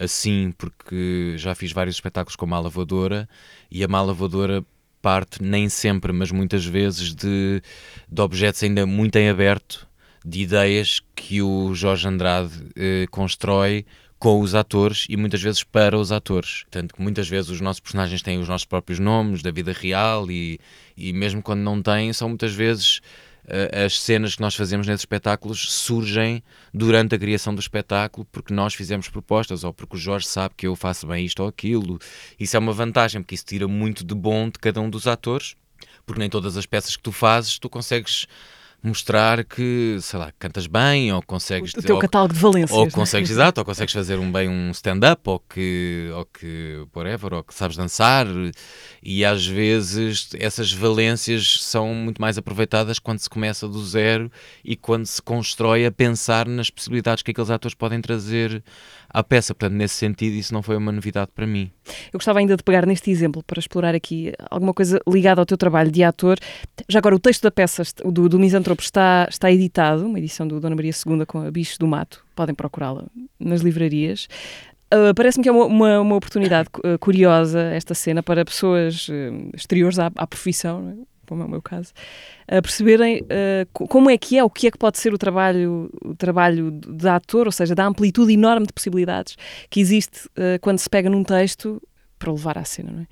assim 0.00 0.52
porque 0.56 1.34
já 1.36 1.54
fiz 1.54 1.72
vários 1.72 1.96
espetáculos 1.96 2.36
com 2.36 2.46
Mala 2.46 2.70
Voadora 2.70 3.28
e 3.70 3.84
a 3.84 3.88
Mala 3.88 4.14
Voadora 4.14 4.64
parte 5.02 5.42
nem 5.42 5.68
sempre, 5.68 6.12
mas 6.12 6.32
muitas 6.32 6.64
vezes 6.64 7.14
de, 7.14 7.62
de 8.10 8.22
objetos 8.22 8.62
ainda 8.62 8.86
muito 8.86 9.16
em 9.16 9.28
aberto, 9.28 9.86
de 10.24 10.40
ideias 10.42 11.00
que 11.14 11.42
o 11.42 11.74
Jorge 11.74 12.08
Andrade 12.08 12.52
eh, 12.76 13.06
constrói 13.10 13.86
com 14.18 14.40
os 14.40 14.54
atores 14.54 15.06
e 15.08 15.16
muitas 15.16 15.40
vezes 15.40 15.62
para 15.62 15.96
os 15.96 16.10
atores. 16.10 16.64
Tanto 16.70 16.94
que 16.94 17.00
muitas 17.00 17.28
vezes 17.28 17.50
os 17.50 17.60
nossos 17.60 17.80
personagens 17.80 18.20
têm 18.20 18.38
os 18.38 18.48
nossos 18.48 18.64
próprios 18.64 18.98
nomes 18.98 19.42
da 19.42 19.50
vida 19.50 19.72
real 19.72 20.30
e, 20.30 20.58
e 20.96 21.12
mesmo 21.12 21.40
quando 21.40 21.60
não 21.60 21.80
têm, 21.80 22.12
são 22.12 22.28
muitas 22.28 22.52
vezes 22.52 23.00
uh, 23.44 23.84
as 23.84 24.00
cenas 24.00 24.34
que 24.34 24.40
nós 24.40 24.56
fazemos 24.56 24.86
nesses 24.86 25.02
espetáculos 25.02 25.72
surgem 25.72 26.42
durante 26.74 27.14
a 27.14 27.18
criação 27.18 27.54
do 27.54 27.60
espetáculo 27.60 28.26
porque 28.32 28.52
nós 28.52 28.74
fizemos 28.74 29.08
propostas 29.08 29.62
ou 29.62 29.72
porque 29.72 29.96
o 29.96 30.00
Jorge 30.00 30.26
sabe 30.26 30.54
que 30.56 30.66
eu 30.66 30.74
faço 30.74 31.06
bem 31.06 31.24
isto 31.24 31.40
ou 31.40 31.48
aquilo. 31.48 32.00
Isso 32.40 32.56
é 32.56 32.58
uma 32.58 32.72
vantagem 32.72 33.22
porque 33.22 33.36
isso 33.36 33.44
tira 33.46 33.68
muito 33.68 34.04
de 34.04 34.14
bom 34.16 34.46
de 34.46 34.58
cada 34.58 34.80
um 34.80 34.90
dos 34.90 35.06
atores, 35.06 35.54
porque 36.04 36.18
nem 36.18 36.28
todas 36.28 36.56
as 36.56 36.66
peças 36.66 36.96
que 36.96 37.02
tu 37.02 37.12
fazes 37.12 37.56
tu 37.56 37.70
consegues 37.70 38.26
mostrar 38.82 39.44
que, 39.44 39.98
sei 40.00 40.18
lá, 40.18 40.32
cantas 40.38 40.66
bem 40.66 41.12
ou 41.12 41.20
consegues... 41.22 41.72
O 41.74 41.82
teu 41.82 41.96
ou, 41.96 42.00
catálogo 42.00 42.34
de 42.34 42.40
valências. 42.40 42.78
Ou 42.78 42.90
consegues, 42.90 43.30
exato, 43.30 43.60
ou 43.60 43.64
consegues 43.64 43.92
fazer 43.92 44.18
um 44.18 44.30
bem 44.30 44.48
um 44.48 44.70
stand-up 44.70 45.20
ou 45.24 45.40
que, 45.40 46.10
ou 46.14 46.24
que, 46.24 46.86
whatever, 46.94 47.34
ou 47.34 47.42
que 47.42 47.54
sabes 47.54 47.76
dançar 47.76 48.26
e 49.02 49.24
às 49.24 49.46
vezes 49.46 50.30
essas 50.38 50.72
valências 50.72 51.58
são 51.60 51.94
muito 51.94 52.20
mais 52.20 52.38
aproveitadas 52.38 52.98
quando 52.98 53.18
se 53.18 53.28
começa 53.28 53.66
do 53.68 53.84
zero 53.84 54.30
e 54.64 54.76
quando 54.76 55.06
se 55.06 55.20
constrói 55.20 55.84
a 55.84 55.92
pensar 55.92 56.46
nas 56.46 56.70
possibilidades 56.70 57.22
que 57.22 57.30
aqueles 57.30 57.50
atores 57.50 57.74
podem 57.74 58.00
trazer 58.00 58.62
à 59.08 59.22
peça. 59.22 59.54
Portanto, 59.54 59.76
nesse 59.76 59.94
sentido, 59.94 60.34
isso 60.34 60.52
não 60.52 60.62
foi 60.62 60.76
uma 60.76 60.92
novidade 60.92 61.30
para 61.34 61.46
mim. 61.46 61.70
Eu 62.12 62.18
gostava 62.18 62.38
ainda 62.38 62.56
de 62.56 62.62
pegar 62.62 62.86
neste 62.86 63.10
exemplo 63.10 63.42
para 63.42 63.58
explorar 63.58 63.94
aqui 63.94 64.32
alguma 64.50 64.74
coisa 64.74 65.00
ligada 65.08 65.40
ao 65.40 65.46
teu 65.46 65.56
trabalho 65.56 65.90
de 65.90 66.02
ator. 66.02 66.38
Já 66.88 66.98
agora, 66.98 67.14
o 67.14 67.18
texto 67.18 67.42
da 67.42 67.50
peça 67.50 67.82
do, 68.04 68.28
do 68.28 68.38
Está, 68.78 69.26
está 69.28 69.50
editado, 69.50 70.06
uma 70.06 70.18
edição 70.18 70.46
do 70.46 70.60
Dona 70.60 70.76
Maria 70.76 70.92
II 70.92 71.24
com 71.26 71.40
a 71.40 71.50
Bicho 71.50 71.78
do 71.78 71.86
Mato. 71.86 72.24
Podem 72.34 72.54
procurá-la 72.54 73.04
nas 73.38 73.62
livrarias. 73.62 74.28
Uh, 74.92 75.14
Parece-me 75.14 75.42
que 75.42 75.48
é 75.48 75.52
uma, 75.52 75.66
uma, 75.66 76.00
uma 76.00 76.16
oportunidade 76.16 76.68
uh, 76.78 76.98
curiosa 76.98 77.60
esta 77.60 77.94
cena 77.94 78.22
para 78.22 78.44
pessoas 78.44 79.08
uh, 79.08 79.50
exteriores 79.54 79.98
à, 79.98 80.10
à 80.16 80.26
profissão, 80.26 80.88
é? 80.90 81.08
como 81.26 81.42
é 81.42 81.44
o 81.44 81.48
meu 81.48 81.60
caso, 81.60 81.92
a 82.46 82.62
perceberem 82.62 83.20
uh, 83.20 83.86
como 83.86 84.08
é 84.08 84.16
que 84.16 84.38
é, 84.38 84.44
o 84.44 84.48
que 84.48 84.66
é 84.66 84.70
que 84.70 84.78
pode 84.78 84.98
ser 84.98 85.12
o 85.12 85.18
trabalho, 85.18 85.90
o 86.02 86.14
trabalho 86.14 86.70
de 86.70 87.06
ator, 87.06 87.44
ou 87.46 87.52
seja, 87.52 87.74
da 87.74 87.84
amplitude 87.84 88.32
enorme 88.32 88.66
de 88.66 88.72
possibilidades 88.72 89.36
que 89.68 89.78
existe 89.78 90.26
quando 90.62 90.78
se 90.78 90.88
pega 90.88 91.10
num 91.10 91.22
texto 91.22 91.82
para 92.18 92.32
levar 92.32 92.56
à 92.56 92.64
cena. 92.64 92.90
Não 92.90 93.02
é? 93.02 93.06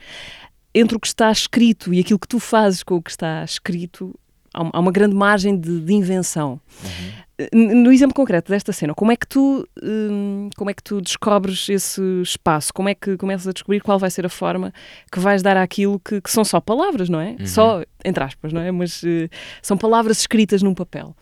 Entre 0.75 0.97
o 0.97 1.01
que 1.01 1.07
está 1.07 1.31
escrito 1.31 1.93
e 1.93 2.01
aquilo 2.01 2.19
que 2.19 2.29
tu 2.29 2.39
fazes 2.39 2.83
com 2.83 2.97
o 2.97 3.03
que 3.03 3.11
está 3.11 3.45
escrito, 3.45 4.19
há 4.57 4.81
uma 4.81 4.91
grande 4.91 5.15
margem 5.15 5.59
de, 5.59 5.81
de 5.81 5.93
invenção. 5.93 6.61
Uhum. 6.83 7.27
No 7.53 7.93
exemplo 7.93 8.15
concreto 8.15 8.51
desta 8.51 8.73
cena, 8.73 8.95
como 8.95 9.13
é 9.13 9.17
que 9.17 9.27
tu 9.27 9.69
hum, 9.83 10.49
como 10.57 10.71
é 10.71 10.75
que 10.75 10.83
tu 10.83 11.03
descobres 11.03 11.69
esse 11.69 12.01
espaço? 12.23 12.73
Como 12.73 12.89
é 12.89 12.95
que 12.95 13.19
começas 13.19 13.47
a 13.47 13.53
descobrir 13.53 13.81
qual 13.81 13.99
vai 13.99 14.11
ser 14.11 14.25
a 14.25 14.31
forma 14.31 14.73
que 15.13 15.21
vais 15.21 15.43
dar 15.43 15.55
àquilo 15.59 16.01
que, 16.01 16.19
que 16.23 16.31
são 16.31 16.45
só 16.45 16.63
palavras, 16.63 17.11
não 17.11 17.21
é? 17.21 17.37
Uhum. 17.39 17.47
Só 17.47 17.83
entre 18.03 18.25
aspas, 18.25 18.55
não 18.55 18.63
é? 18.63 18.73
Mas 18.73 19.03
uh, 19.03 19.29
são 19.61 19.77
palavras 19.77 20.21
escritas 20.21 20.63
num 20.63 20.73
papel. 20.73 21.15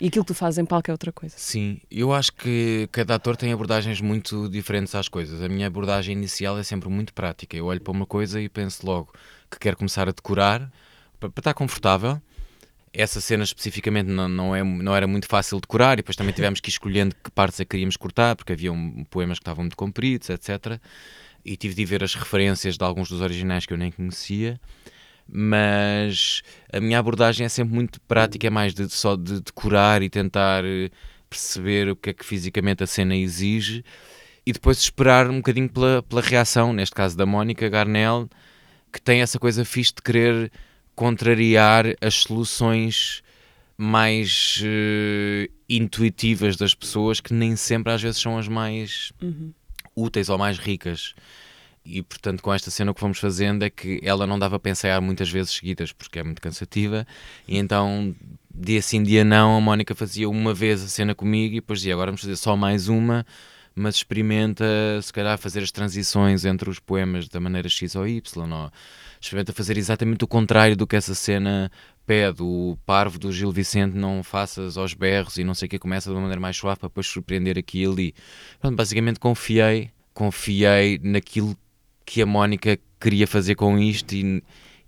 E 0.00 0.06
aquilo 0.06 0.24
que 0.24 0.32
tu 0.32 0.34
fazes 0.34 0.58
em 0.58 0.64
palco 0.64 0.88
é 0.88 0.94
outra 0.94 1.10
coisa. 1.10 1.34
Sim, 1.36 1.80
eu 1.90 2.12
acho 2.12 2.32
que 2.32 2.88
cada 2.92 3.16
ator 3.16 3.36
tem 3.36 3.52
abordagens 3.52 4.00
muito 4.00 4.48
diferentes 4.48 4.94
às 4.94 5.08
coisas. 5.08 5.42
A 5.42 5.48
minha 5.48 5.66
abordagem 5.66 6.16
inicial 6.16 6.56
é 6.56 6.62
sempre 6.62 6.88
muito 6.88 7.12
prática. 7.12 7.56
Eu 7.56 7.66
olho 7.66 7.80
para 7.80 7.90
uma 7.90 8.06
coisa 8.06 8.40
e 8.40 8.48
penso 8.48 8.86
logo 8.86 9.12
que 9.50 9.58
quero 9.58 9.76
começar 9.76 10.08
a 10.08 10.12
decorar 10.12 10.70
para, 11.18 11.28
para 11.28 11.40
estar 11.40 11.54
confortável 11.54 12.22
essa 12.92 13.20
cena 13.20 13.44
especificamente 13.44 14.06
não, 14.06 14.28
não, 14.28 14.56
é, 14.56 14.62
não 14.62 14.94
era 14.94 15.06
muito 15.06 15.26
fácil 15.26 15.60
de 15.60 15.66
curar 15.66 15.94
e 15.94 15.96
depois 15.96 16.16
também 16.16 16.32
tivemos 16.32 16.60
que 16.60 16.68
ir 16.68 16.72
escolhendo 16.72 17.14
que 17.22 17.30
partes 17.30 17.60
é 17.60 17.64
que 17.64 17.70
queríamos 17.70 17.96
cortar, 17.96 18.36
porque 18.36 18.52
havia 18.52 18.72
um, 18.72 19.04
poemas 19.04 19.38
que 19.38 19.42
estavam 19.42 19.64
muito 19.64 19.76
compridos, 19.76 20.30
etc. 20.30 20.80
E 21.44 21.56
tive 21.56 21.74
de 21.74 21.84
ver 21.84 22.02
as 22.02 22.14
referências 22.14 22.76
de 22.76 22.84
alguns 22.84 23.08
dos 23.08 23.20
originais 23.20 23.66
que 23.66 23.72
eu 23.72 23.78
nem 23.78 23.90
conhecia. 23.90 24.60
Mas 25.30 26.42
a 26.72 26.80
minha 26.80 26.98
abordagem 26.98 27.44
é 27.44 27.48
sempre 27.48 27.74
muito 27.74 28.00
prática, 28.02 28.46
é 28.46 28.50
mais 28.50 28.72
de, 28.72 28.88
só 28.88 29.14
de 29.14 29.40
decorar 29.42 30.02
e 30.02 30.08
tentar 30.08 30.64
eh, 30.64 30.90
perceber 31.28 31.90
o 31.90 31.96
que 31.96 32.10
é 32.10 32.12
que 32.14 32.24
fisicamente 32.24 32.82
a 32.82 32.86
cena 32.86 33.14
exige 33.14 33.84
e 34.48 34.52
depois 34.54 34.78
esperar 34.78 35.28
um 35.28 35.36
bocadinho 35.36 35.68
pela, 35.68 36.02
pela 36.02 36.22
reação, 36.22 36.72
neste 36.72 36.94
caso 36.94 37.14
da 37.14 37.26
Mónica 37.26 37.68
Garnel, 37.68 38.30
que 38.90 38.98
tem 38.98 39.20
essa 39.20 39.38
coisa 39.38 39.62
fixe 39.62 39.92
de 39.94 40.00
querer 40.00 40.50
contrariar 40.98 41.84
as 42.00 42.14
soluções 42.14 43.22
mais 43.76 44.60
uh, 44.64 45.52
intuitivas 45.68 46.56
das 46.56 46.74
pessoas 46.74 47.20
que 47.20 47.32
nem 47.32 47.54
sempre 47.54 47.92
às 47.92 48.02
vezes 48.02 48.20
são 48.20 48.36
as 48.36 48.48
mais 48.48 49.12
uhum. 49.22 49.52
úteis 49.94 50.28
ou 50.28 50.36
mais 50.36 50.58
ricas. 50.58 51.14
E 51.84 52.02
portanto, 52.02 52.42
com 52.42 52.52
esta 52.52 52.68
cena 52.68 52.90
o 52.90 52.94
que 52.94 53.00
vamos 53.00 53.20
fazendo 53.20 53.62
é 53.62 53.70
que 53.70 54.00
ela 54.02 54.26
não 54.26 54.40
dava 54.40 54.58
para 54.58 54.72
ensaiar 54.72 55.00
muitas 55.00 55.30
vezes 55.30 55.52
seguidas 55.52 55.92
porque 55.92 56.18
é 56.18 56.24
muito 56.24 56.42
cansativa, 56.42 57.06
e 57.46 57.58
então 57.58 58.12
dia 58.52 58.82
sim, 58.82 59.00
dia 59.00 59.22
não, 59.22 59.56
a 59.56 59.60
Mónica 59.60 59.94
fazia 59.94 60.28
uma 60.28 60.52
vez 60.52 60.82
a 60.82 60.88
cena 60.88 61.14
comigo 61.14 61.54
e 61.54 61.60
depois 61.60 61.78
dizia 61.78 61.94
agora 61.94 62.10
vamos 62.10 62.22
fazer 62.22 62.34
só 62.34 62.56
mais 62.56 62.88
uma, 62.88 63.24
mas 63.72 63.94
experimenta 63.94 64.64
se 65.00 65.12
calhar 65.12 65.38
fazer 65.38 65.62
as 65.62 65.70
transições 65.70 66.44
entre 66.44 66.68
os 66.68 66.80
poemas 66.80 67.28
da 67.28 67.38
maneira 67.38 67.68
X 67.68 67.94
ou 67.94 68.04
Y. 68.04 68.52
Ou 68.52 68.72
experimenta 69.20 69.52
fazer 69.52 69.76
exatamente 69.76 70.24
o 70.24 70.28
contrário 70.28 70.76
do 70.76 70.86
que 70.86 70.96
essa 70.96 71.14
cena 71.14 71.70
pede. 72.06 72.42
O 72.42 72.78
parvo 72.86 73.18
do 73.18 73.32
Gil 73.32 73.52
Vicente 73.52 73.94
não 73.96 74.22
faças 74.22 74.76
aos 74.76 74.94
berros 74.94 75.36
e 75.36 75.44
não 75.44 75.54
sei 75.54 75.66
o 75.66 75.68
que, 75.68 75.78
começa 75.78 76.08
de 76.08 76.14
uma 76.14 76.22
maneira 76.22 76.40
mais 76.40 76.56
suave 76.56 76.80
para 76.80 76.88
depois 76.88 77.06
surpreender 77.06 77.58
aqui 77.58 77.82
e 77.82 77.86
ali. 77.86 78.14
Pronto, 78.60 78.76
basicamente 78.76 79.20
confiei, 79.20 79.90
confiei 80.14 80.98
naquilo 81.02 81.56
que 82.04 82.22
a 82.22 82.26
Mónica 82.26 82.78
queria 82.98 83.26
fazer 83.26 83.54
com 83.54 83.78
isto 83.78 84.14
e, 84.14 84.42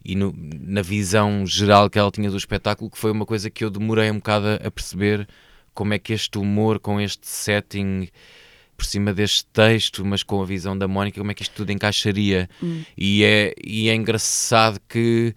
e 0.04 0.14
no, 0.14 0.34
na 0.36 0.82
visão 0.82 1.46
geral 1.46 1.90
que 1.90 1.98
ela 1.98 2.10
tinha 2.10 2.30
do 2.30 2.36
espetáculo, 2.36 2.90
que 2.90 2.98
foi 2.98 3.10
uma 3.10 3.26
coisa 3.26 3.50
que 3.50 3.64
eu 3.64 3.70
demorei 3.70 4.10
um 4.10 4.16
bocado 4.16 4.46
a 4.64 4.70
perceber 4.70 5.28
como 5.74 5.94
é 5.94 5.98
que 5.98 6.12
este 6.12 6.38
humor 6.38 6.78
com 6.78 7.00
este 7.00 7.28
setting 7.28 8.08
por 8.80 8.86
cima 8.86 9.12
deste 9.12 9.44
texto, 9.44 10.02
mas 10.06 10.22
com 10.22 10.40
a 10.40 10.46
visão 10.46 10.76
da 10.76 10.88
Mónica, 10.88 11.20
como 11.20 11.30
é 11.30 11.34
que 11.34 11.42
isto 11.42 11.54
tudo 11.54 11.70
encaixaria. 11.70 12.48
Hum. 12.62 12.82
E, 12.96 13.22
é, 13.22 13.52
e 13.62 13.90
é 13.90 13.94
engraçado 13.94 14.80
que, 14.88 15.34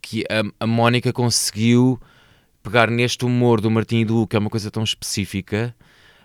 que 0.00 0.24
a, 0.30 0.64
a 0.64 0.66
Mónica 0.66 1.12
conseguiu 1.12 2.00
pegar 2.62 2.90
neste 2.90 3.26
humor 3.26 3.60
do 3.60 3.70
Martim 3.70 3.98
e 3.98 4.04
do 4.06 4.16
Hugo, 4.16 4.28
que 4.28 4.36
é 4.36 4.38
uma 4.38 4.48
coisa 4.48 4.70
tão 4.70 4.82
específica, 4.82 5.76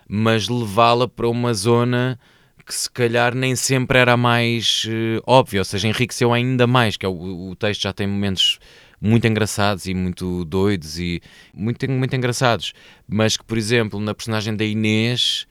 mas 0.08 0.48
levá-la 0.48 1.06
para 1.06 1.28
uma 1.28 1.52
zona 1.52 2.18
que 2.64 2.74
se 2.74 2.90
calhar 2.90 3.34
nem 3.34 3.54
sempre 3.54 3.98
era 3.98 4.16
mais 4.16 4.86
uh, 4.86 5.22
óbvia, 5.26 5.60
ou 5.60 5.64
seja, 5.64 5.86
enriqueceu 5.86 6.32
ainda 6.32 6.66
mais, 6.66 6.96
que 6.96 7.04
é 7.04 7.08
o, 7.08 7.50
o 7.50 7.54
texto 7.54 7.82
já 7.82 7.92
tem 7.92 8.06
momentos 8.06 8.58
muito 8.98 9.26
engraçados 9.26 9.86
e 9.86 9.92
muito 9.92 10.42
doidos 10.46 10.98
e 10.98 11.20
muito, 11.54 11.88
muito 11.90 12.16
engraçados, 12.16 12.72
mas 13.06 13.36
que, 13.36 13.44
por 13.44 13.58
exemplo, 13.58 14.00
na 14.00 14.14
personagem 14.14 14.56
da 14.56 14.64
Inês 14.64 15.46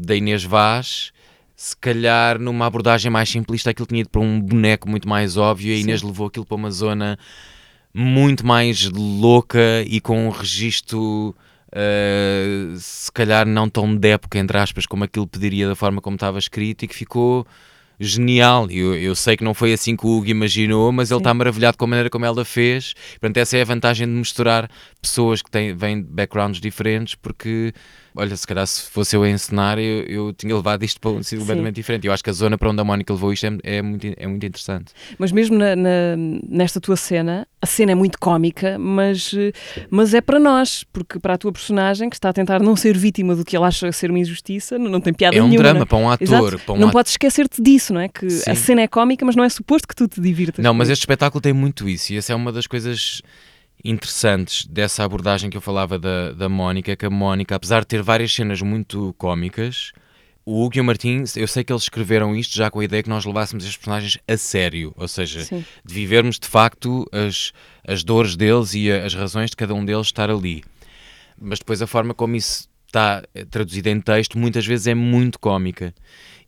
da 0.00 0.14
Inês 0.14 0.44
Vaz, 0.44 1.12
se 1.56 1.76
calhar 1.76 2.38
numa 2.38 2.66
abordagem 2.66 3.10
mais 3.10 3.28
simplista 3.28 3.70
aquilo 3.70 3.86
tinha 3.86 4.00
ido 4.00 4.08
para 4.08 4.20
um 4.20 4.40
boneco 4.40 4.88
muito 4.88 5.08
mais 5.08 5.36
óbvio 5.36 5.72
e 5.72 5.76
a 5.76 5.78
Inês 5.78 6.00
Sim. 6.00 6.06
levou 6.06 6.26
aquilo 6.26 6.46
para 6.46 6.56
uma 6.56 6.70
zona 6.70 7.18
muito 7.92 8.46
mais 8.46 8.88
louca 8.90 9.82
e 9.86 10.00
com 10.00 10.26
um 10.26 10.30
registro 10.30 11.34
uh, 11.70 12.76
se 12.78 13.10
calhar 13.12 13.46
não 13.46 13.68
tão 13.68 13.94
de 13.94 14.08
época, 14.08 14.38
entre 14.38 14.56
aspas, 14.58 14.86
como 14.86 15.04
aquilo 15.04 15.26
pediria 15.26 15.68
da 15.68 15.74
forma 15.74 16.00
como 16.00 16.16
estava 16.16 16.38
escrito 16.38 16.84
e 16.84 16.88
que 16.88 16.94
ficou 16.94 17.46
genial. 17.98 18.70
Eu, 18.70 18.94
eu 18.94 19.14
sei 19.14 19.36
que 19.36 19.44
não 19.44 19.52
foi 19.52 19.74
assim 19.74 19.94
que 19.94 20.06
o 20.06 20.16
Hugo 20.16 20.28
imaginou, 20.28 20.90
mas 20.90 21.08
Sim. 21.08 21.14
ele 21.14 21.20
está 21.20 21.34
maravilhado 21.34 21.76
com 21.76 21.84
a 21.84 21.88
maneira 21.88 22.08
como 22.08 22.24
ela 22.24 22.44
fez. 22.44 22.94
Portanto, 23.20 23.36
essa 23.36 23.58
é 23.58 23.62
a 23.62 23.64
vantagem 23.64 24.06
de 24.06 24.12
misturar 24.14 24.68
pessoas 25.00 25.42
que 25.42 25.50
têm, 25.50 25.74
vêm 25.74 26.00
de 26.00 26.08
backgrounds 26.08 26.60
diferentes, 26.60 27.14
porque 27.14 27.74
olha, 28.14 28.36
se 28.36 28.46
calhar 28.46 28.66
se 28.66 28.82
fosse 28.90 29.16
eu 29.16 29.22
a 29.22 29.28
ensinar, 29.28 29.78
eu, 29.78 30.02
eu 30.04 30.32
tinha 30.32 30.54
levado 30.54 30.82
isto 30.84 31.00
para 31.00 31.10
um 31.10 31.22
sítio 31.22 31.40
completamente 31.40 31.74
diferente. 31.74 32.06
Eu 32.06 32.12
acho 32.12 32.22
que 32.22 32.30
a 32.30 32.32
zona 32.32 32.56
para 32.58 32.70
onde 32.70 32.80
a 32.80 32.84
Mónica 32.84 33.12
levou 33.12 33.32
isto 33.32 33.46
é, 33.46 33.58
é, 33.62 33.82
muito, 33.82 34.06
é 34.16 34.26
muito 34.26 34.44
interessante. 34.44 34.92
Mas 35.18 35.32
mesmo 35.32 35.58
na, 35.58 35.76
na, 35.76 36.16
nesta 36.48 36.80
tua 36.80 36.96
cena, 36.96 37.46
a 37.60 37.66
cena 37.66 37.92
é 37.92 37.94
muito 37.94 38.18
cómica, 38.18 38.78
mas, 38.78 39.34
mas 39.90 40.14
é 40.14 40.20
para 40.20 40.38
nós, 40.38 40.84
porque 40.92 41.18
para 41.18 41.34
a 41.34 41.38
tua 41.38 41.52
personagem, 41.52 42.08
que 42.08 42.16
está 42.16 42.30
a 42.30 42.32
tentar 42.32 42.60
não 42.60 42.76
ser 42.76 42.96
vítima 42.96 43.36
do 43.36 43.44
que 43.44 43.56
ela 43.56 43.68
acha 43.68 43.90
ser 43.92 44.10
uma 44.10 44.18
injustiça, 44.18 44.78
não, 44.78 44.90
não 44.90 45.00
tem 45.00 45.12
piada 45.12 45.34
nenhuma. 45.34 45.54
É 45.54 45.58
um 45.58 45.62
drama 45.62 45.86
para 45.86 45.98
um 45.98 46.10
ator. 46.10 46.60
Para 46.60 46.74
um 46.74 46.78
não 46.78 46.88
at... 46.88 46.92
podes 46.92 47.12
esquecer-te 47.12 47.62
disso, 47.62 47.92
não 47.92 48.00
é? 48.00 48.08
Que 48.08 48.28
Sim. 48.30 48.50
a 48.50 48.54
cena 48.54 48.82
é 48.82 48.88
cómica, 48.88 49.24
mas 49.24 49.36
não 49.36 49.44
é 49.44 49.48
suposto 49.48 49.86
que 49.86 49.94
tu 49.94 50.08
te 50.08 50.20
divirtas. 50.20 50.64
Não, 50.64 50.72
mas 50.74 50.88
este 50.88 51.02
espetáculo 51.02 51.40
tem 51.40 51.52
muito 51.52 51.88
isso, 51.88 52.12
e 52.12 52.16
essa 52.16 52.32
é 52.32 52.36
uma 52.36 52.52
das 52.52 52.66
coisas 52.66 53.22
interessantes 53.84 54.66
dessa 54.66 55.04
abordagem 55.04 55.50
que 55.50 55.56
eu 55.56 55.60
falava 55.60 55.98
da, 55.98 56.32
da 56.32 56.48
Mónica, 56.48 56.96
que 56.96 57.06
a 57.06 57.10
Mónica, 57.10 57.54
apesar 57.54 57.80
de 57.80 57.86
ter 57.86 58.02
várias 58.02 58.32
cenas 58.32 58.60
muito 58.62 59.14
cómicas, 59.18 59.92
o 60.44 60.64
Hugo 60.64 60.78
e 60.78 60.80
o 60.80 60.84
Martim, 60.84 61.24
eu 61.36 61.46
sei 61.46 61.62
que 61.62 61.72
eles 61.72 61.82
escreveram 61.82 62.34
isto 62.34 62.56
já 62.56 62.70
com 62.70 62.80
a 62.80 62.84
ideia 62.84 63.02
que 63.02 63.08
nós 63.08 63.24
levássemos 63.24 63.64
estes 63.64 63.76
personagens 63.76 64.18
a 64.26 64.36
sério, 64.36 64.92
ou 64.96 65.06
seja, 65.06 65.44
Sim. 65.44 65.64
de 65.84 65.94
vivermos 65.94 66.38
de 66.38 66.48
facto 66.48 67.06
as, 67.12 67.52
as 67.86 68.02
dores 68.02 68.36
deles 68.36 68.74
e 68.74 68.90
as 68.90 69.14
razões 69.14 69.50
de 69.50 69.56
cada 69.56 69.74
um 69.74 69.84
deles 69.84 70.06
estar 70.06 70.30
ali. 70.30 70.64
Mas 71.40 71.58
depois 71.58 71.80
a 71.80 71.86
forma 71.86 72.14
como 72.14 72.36
isso 72.36 72.68
está 72.86 73.22
traduzida 73.50 73.90
em 73.90 74.00
texto, 74.00 74.38
muitas 74.38 74.66
vezes 74.66 74.86
é 74.86 74.94
muito 74.94 75.38
cómica. 75.38 75.94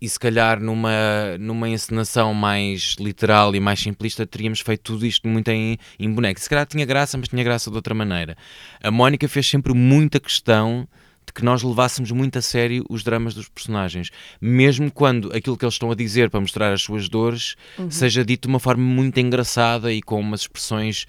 E 0.03 0.09
se 0.09 0.19
calhar 0.19 0.61
numa, 0.61 1.39
numa 1.39 1.69
encenação 1.69 2.35
mais 2.35 2.97
literal 2.99 3.55
e 3.55 3.61
mais 3.61 3.79
simplista 3.79 4.27
teríamos 4.27 4.59
feito 4.59 4.81
tudo 4.81 5.07
isto 5.07 5.29
muito 5.29 5.49
em, 5.49 5.79
em 5.97 6.13
boneco. 6.13 6.41
Se 6.41 6.51
calhar 6.51 6.67
tinha 6.67 6.85
graça, 6.85 7.17
mas 7.17 7.29
tinha 7.29 7.45
graça 7.45 7.71
de 7.71 7.77
outra 7.77 7.95
maneira. 7.95 8.37
A 8.83 8.91
Mónica 8.91 9.29
fez 9.29 9.47
sempre 9.47 9.73
muita 9.73 10.19
questão 10.19 10.89
de 11.25 11.33
que 11.33 11.45
nós 11.45 11.63
levássemos 11.63 12.11
muito 12.11 12.37
a 12.37 12.43
sério 12.43 12.85
os 12.91 13.05
dramas 13.05 13.33
dos 13.33 13.49
personagens, 13.49 14.11
mesmo 14.41 14.91
quando 14.91 15.33
aquilo 15.33 15.57
que 15.57 15.65
eles 15.65 15.77
estão 15.77 15.93
a 15.93 15.95
dizer 15.95 16.31
para 16.31 16.41
mostrar 16.41 16.73
as 16.73 16.83
suas 16.83 17.09
dores 17.09 17.55
uhum. 17.79 17.89
seja 17.89 18.25
dito 18.25 18.49
de 18.49 18.53
uma 18.53 18.59
forma 18.59 18.83
muito 18.83 19.21
engraçada 19.21 19.93
e 19.93 20.03
com 20.03 20.19
umas 20.19 20.41
expressões 20.41 21.07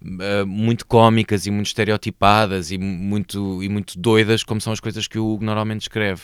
uh, 0.00 0.46
muito 0.46 0.86
cómicas 0.86 1.46
e 1.46 1.50
muito 1.50 1.66
estereotipadas 1.66 2.70
e 2.70 2.78
muito, 2.78 3.60
e 3.60 3.68
muito 3.68 3.98
doidas, 3.98 4.44
como 4.44 4.60
são 4.60 4.72
as 4.72 4.78
coisas 4.78 5.08
que 5.08 5.18
o 5.18 5.26
Hugo 5.26 5.44
normalmente 5.44 5.82
escreve. 5.82 6.22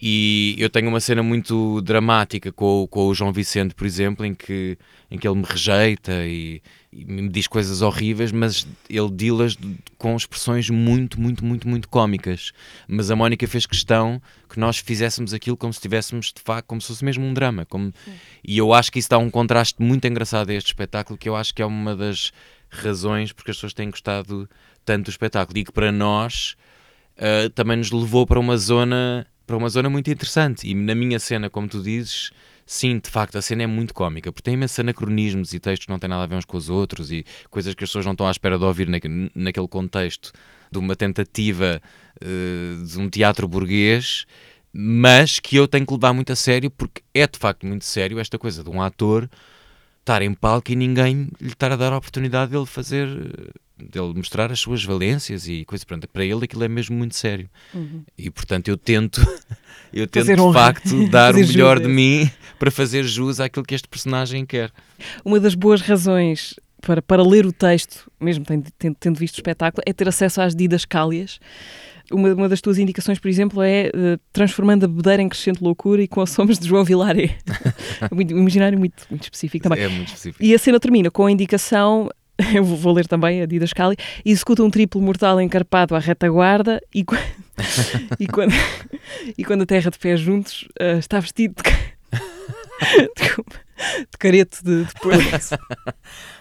E 0.00 0.54
eu 0.58 0.68
tenho 0.68 0.88
uma 0.88 1.00
cena 1.00 1.22
muito 1.22 1.80
dramática 1.80 2.52
com, 2.52 2.86
com 2.90 3.06
o 3.06 3.14
João 3.14 3.32
Vicente, 3.32 3.74
por 3.74 3.86
exemplo, 3.86 4.26
em 4.26 4.34
que, 4.34 4.76
em 5.10 5.18
que 5.18 5.26
ele 5.26 5.38
me 5.38 5.44
rejeita 5.48 6.12
e, 6.26 6.60
e 6.92 7.04
me 7.06 7.30
diz 7.30 7.46
coisas 7.46 7.80
horríveis, 7.80 8.30
mas 8.30 8.66
ele 8.90 9.10
dilas 9.10 9.56
com 9.96 10.14
expressões 10.14 10.68
muito, 10.68 11.18
muito, 11.18 11.42
muito, 11.42 11.66
muito 11.66 11.88
cómicas. 11.88 12.52
Mas 12.86 13.10
a 13.10 13.16
Mónica 13.16 13.46
fez 13.46 13.64
questão 13.64 14.20
que 14.50 14.60
nós 14.60 14.76
fizéssemos 14.76 15.32
aquilo 15.32 15.56
como 15.56 15.72
se 15.72 15.78
estivéssemos, 15.78 16.26
de 16.26 16.42
facto, 16.42 16.66
como 16.66 16.80
se 16.80 16.88
fosse 16.88 17.04
mesmo 17.04 17.24
um 17.24 17.32
drama. 17.32 17.64
Como... 17.64 17.90
E 18.46 18.58
eu 18.58 18.74
acho 18.74 18.92
que 18.92 18.98
isso 18.98 19.08
dá 19.08 19.16
um 19.16 19.30
contraste 19.30 19.82
muito 19.82 20.06
engraçado 20.06 20.50
a 20.50 20.54
este 20.54 20.68
espetáculo, 20.68 21.18
que 21.18 21.28
eu 21.28 21.34
acho 21.34 21.54
que 21.54 21.62
é 21.62 21.66
uma 21.66 21.96
das 21.96 22.32
razões 22.68 23.32
porque 23.32 23.50
as 23.50 23.56
pessoas 23.56 23.72
têm 23.72 23.90
gostado 23.90 24.46
tanto 24.84 25.06
do 25.06 25.10
espetáculo 25.10 25.58
e 25.58 25.64
que 25.64 25.72
para 25.72 25.90
nós 25.90 26.54
uh, 27.16 27.48
também 27.50 27.78
nos 27.78 27.90
levou 27.90 28.26
para 28.26 28.38
uma 28.38 28.58
zona 28.58 29.26
para 29.46 29.56
uma 29.56 29.68
zona 29.68 29.88
muito 29.88 30.10
interessante. 30.10 30.68
E 30.68 30.74
na 30.74 30.94
minha 30.94 31.18
cena, 31.18 31.48
como 31.48 31.68
tu 31.68 31.82
dizes, 31.82 32.30
sim, 32.66 32.98
de 32.98 33.08
facto, 33.08 33.38
a 33.38 33.42
cena 33.42 33.62
é 33.62 33.66
muito 33.66 33.94
cómica, 33.94 34.32
porque 34.32 34.44
tem 34.44 34.54
imensos 34.54 34.78
anacronismos 34.78 35.54
e 35.54 35.60
textos 35.60 35.86
que 35.86 35.92
não 35.92 35.98
têm 35.98 36.10
nada 36.10 36.24
a 36.24 36.26
ver 36.26 36.36
uns 36.36 36.44
com 36.44 36.56
os 36.56 36.68
outros 36.68 37.12
e 37.12 37.24
coisas 37.48 37.74
que 37.74 37.84
as 37.84 37.90
pessoas 37.90 38.04
não 38.04 38.12
estão 38.12 38.26
à 38.26 38.30
espera 38.30 38.58
de 38.58 38.64
ouvir 38.64 38.88
naquele, 38.88 39.68
contexto 39.68 40.32
de 40.70 40.78
uma 40.78 40.96
tentativa 40.96 41.80
uh, 42.20 42.84
de 42.84 42.98
um 42.98 43.08
teatro 43.08 43.46
burguês, 43.46 44.26
mas 44.72 45.38
que 45.38 45.56
eu 45.56 45.68
tenho 45.68 45.86
que 45.86 45.94
levar 45.94 46.12
muito 46.12 46.32
a 46.32 46.36
sério, 46.36 46.70
porque 46.70 47.02
é 47.14 47.26
de 47.26 47.38
facto 47.38 47.64
muito 47.64 47.84
sério 47.84 48.18
esta 48.18 48.38
coisa 48.38 48.64
de 48.64 48.68
um 48.68 48.82
ator 48.82 49.28
estar 50.06 50.22
em 50.22 50.32
palco 50.32 50.70
e 50.70 50.76
ninguém 50.76 51.28
lhe 51.40 51.48
estar 51.48 51.72
a 51.72 51.76
dar 51.76 51.92
a 51.92 51.98
oportunidade 51.98 52.52
de 52.52 52.56
ele 52.56 52.66
fazer 52.66 53.08
dele 53.76 54.14
mostrar 54.14 54.50
as 54.52 54.60
suas 54.60 54.82
valências 54.84 55.48
e 55.48 55.64
coisas. 55.64 55.84
Para 55.84 56.24
ele 56.24 56.44
aquilo 56.44 56.62
é 56.62 56.68
mesmo 56.68 56.96
muito 56.96 57.16
sério. 57.16 57.50
Uhum. 57.74 58.04
E 58.16 58.30
portanto 58.30 58.68
eu 58.68 58.76
tento, 58.76 59.20
eu 59.92 60.06
tento 60.06 60.34
de 60.34 60.52
facto 60.52 61.08
dar 61.10 61.34
o 61.34 61.38
melhor 61.38 61.80
de 61.80 61.88
mim 61.88 62.30
para 62.56 62.70
fazer 62.70 63.02
jus 63.02 63.40
àquilo 63.40 63.64
que 63.64 63.74
este 63.74 63.88
personagem 63.88 64.46
quer. 64.46 64.70
Uma 65.24 65.40
das 65.40 65.56
boas 65.56 65.80
razões 65.80 66.54
para, 66.80 67.02
para 67.02 67.22
ler 67.22 67.44
o 67.44 67.52
texto, 67.52 68.10
mesmo 68.20 68.44
tendo, 68.44 68.70
tendo 68.98 69.18
visto 69.18 69.34
o 69.34 69.38
espetáculo, 69.38 69.82
é 69.84 69.92
ter 69.92 70.08
acesso 70.08 70.40
às 70.40 70.54
didascálias. 70.54 71.40
Uma, 72.10 72.34
uma 72.34 72.48
das 72.48 72.60
tuas 72.60 72.78
indicações, 72.78 73.18
por 73.18 73.28
exemplo, 73.28 73.62
é 73.62 73.90
uh, 73.94 74.20
transformando 74.32 74.84
a 74.84 74.88
bebedeira 74.88 75.22
em 75.22 75.28
crescente 75.28 75.62
loucura 75.62 76.02
e 76.02 76.08
com 76.08 76.20
as 76.20 76.30
sombras 76.30 76.58
de 76.58 76.66
João 76.66 76.84
Vilaré. 76.84 77.36
é 78.00 78.12
muito, 78.14 78.34
um 78.34 78.38
imaginário 78.38 78.78
muito, 78.78 79.04
muito 79.10 79.24
específico 79.24 79.68
também. 79.68 79.84
É 79.84 79.88
muito 79.88 80.08
específico. 80.08 80.42
E 80.42 80.54
a 80.54 80.58
cena 80.58 80.78
termina 80.78 81.10
com 81.10 81.26
a 81.26 81.30
indicação 81.30 82.08
eu 82.54 82.64
vou 82.64 82.92
ler 82.92 83.06
também 83.06 83.42
a 83.42 83.46
Didascali, 83.46 83.96
executa 84.24 84.62
um 84.62 84.70
triplo 84.70 85.00
mortal 85.00 85.40
encarpado 85.40 85.94
à 85.94 85.98
retaguarda 85.98 86.80
e, 86.94 87.04
e, 88.20 88.26
quando, 88.26 88.52
e 89.36 89.44
quando 89.44 89.62
a 89.62 89.66
terra 89.66 89.90
de 89.90 89.98
pés 89.98 90.20
juntos 90.20 90.68
uh, 90.80 90.98
está 90.98 91.18
vestido 91.20 91.54
de, 91.62 91.70
de 94.00 94.18
careto 94.18 94.62
de, 94.62 94.84
de 94.84 94.94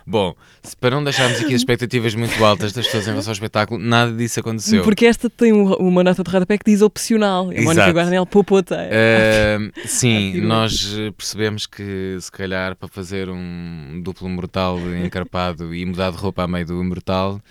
Bom, 0.08 0.36
para 0.80 0.92
não 0.92 1.04
deixarmos 1.04 1.40
aqui 1.40 1.56
as 1.56 1.62
expectativas 1.62 2.14
muito 2.14 2.44
altas 2.46 2.74
das 2.74 2.86
pessoas 2.86 3.08
em 3.08 3.10
relação 3.10 3.32
ao 3.32 3.34
espetáculo, 3.34 3.80
nada 3.80 4.12
disso 4.14 4.40
aconteceu. 4.40 4.84
Porque 4.84 5.06
esta 5.06 5.30
tem 5.30 5.52
uma 5.52 6.04
nota 6.04 6.24
de 6.24 6.30
rodapé 6.30 6.58
que 6.58 6.70
diz 6.70 6.82
opcional. 6.82 7.50
A 7.50 7.62
Mónica 7.62 7.90
Guarnel 7.90 8.26
poupou 8.26 8.60
uh, 8.60 9.88
Sim, 9.88 10.42
nós 10.46 10.96
percebemos 11.18 11.66
que 11.66 12.18
se 12.22 12.32
calhar 12.32 12.76
para 12.76 12.88
fazer 12.88 13.30
um 13.30 14.00
duplo 14.04 14.30
mortal 14.30 14.78
encarpado 15.04 15.74
e 15.74 15.86
mudar 15.86 16.12
de 16.12 16.18
roupa 16.18 16.44
a 16.44 16.48
meio 16.48 16.66
do 16.68 16.84
mortal 16.84 17.42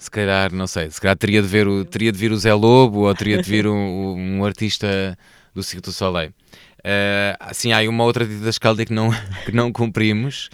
se 0.00 0.10
calhar, 0.10 0.50
não 0.50 0.66
sei, 0.66 0.90
se 0.90 0.98
calhar 0.98 1.14
teria 1.14 1.42
de, 1.42 1.46
ver 1.46 1.68
o, 1.68 1.84
teria 1.84 2.10
de 2.10 2.16
vir 2.16 2.32
o 2.32 2.36
Zé 2.38 2.54
Lobo 2.54 3.00
ou 3.00 3.14
teria 3.14 3.42
de 3.42 3.48
vir 3.48 3.66
um, 3.66 4.38
um 4.38 4.44
artista 4.46 5.14
do 5.54 5.62
Circo 5.62 5.88
do 5.88 5.92
Soleil. 5.92 6.32
Uh, 6.78 7.52
sim, 7.54 7.70
há 7.70 7.86
uma 7.86 8.04
outra 8.04 8.24
didascália 8.24 8.86
que 8.86 8.94
não, 8.94 9.10
que 9.44 9.52
não 9.52 9.70
cumprimos. 9.70 10.48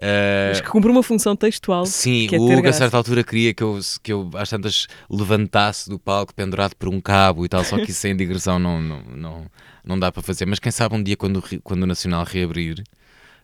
Uh, 0.00 0.48
Mas 0.48 0.60
que 0.62 0.68
cumpre 0.68 0.90
uma 0.90 1.02
função 1.02 1.36
textual. 1.36 1.84
Sim, 1.84 2.26
é 2.32 2.38
o 2.38 2.42
Hugo 2.42 2.66
a 2.66 2.72
certa 2.72 2.96
altura 2.96 3.22
queria 3.22 3.52
que 3.52 3.62
eu, 3.62 3.78
que 4.02 4.10
eu 4.10 4.30
às 4.34 4.48
tantas 4.48 4.86
levantasse 5.10 5.90
do 5.90 5.98
palco 5.98 6.34
pendurado 6.34 6.74
por 6.74 6.88
um 6.88 7.00
cabo 7.02 7.44
e 7.44 7.48
tal, 7.50 7.62
só 7.64 7.76
que 7.76 7.90
isso 7.90 8.00
sem 8.00 8.16
digressão 8.16 8.58
não, 8.58 8.80
não, 8.80 9.02
não, 9.02 9.46
não 9.84 9.98
dá 9.98 10.10
para 10.10 10.22
fazer. 10.22 10.46
Mas 10.46 10.58
quem 10.58 10.72
sabe 10.72 10.94
um 10.94 11.02
dia 11.02 11.18
quando, 11.18 11.44
quando 11.62 11.82
o 11.82 11.86
Nacional 11.86 12.24
reabrir, 12.24 12.82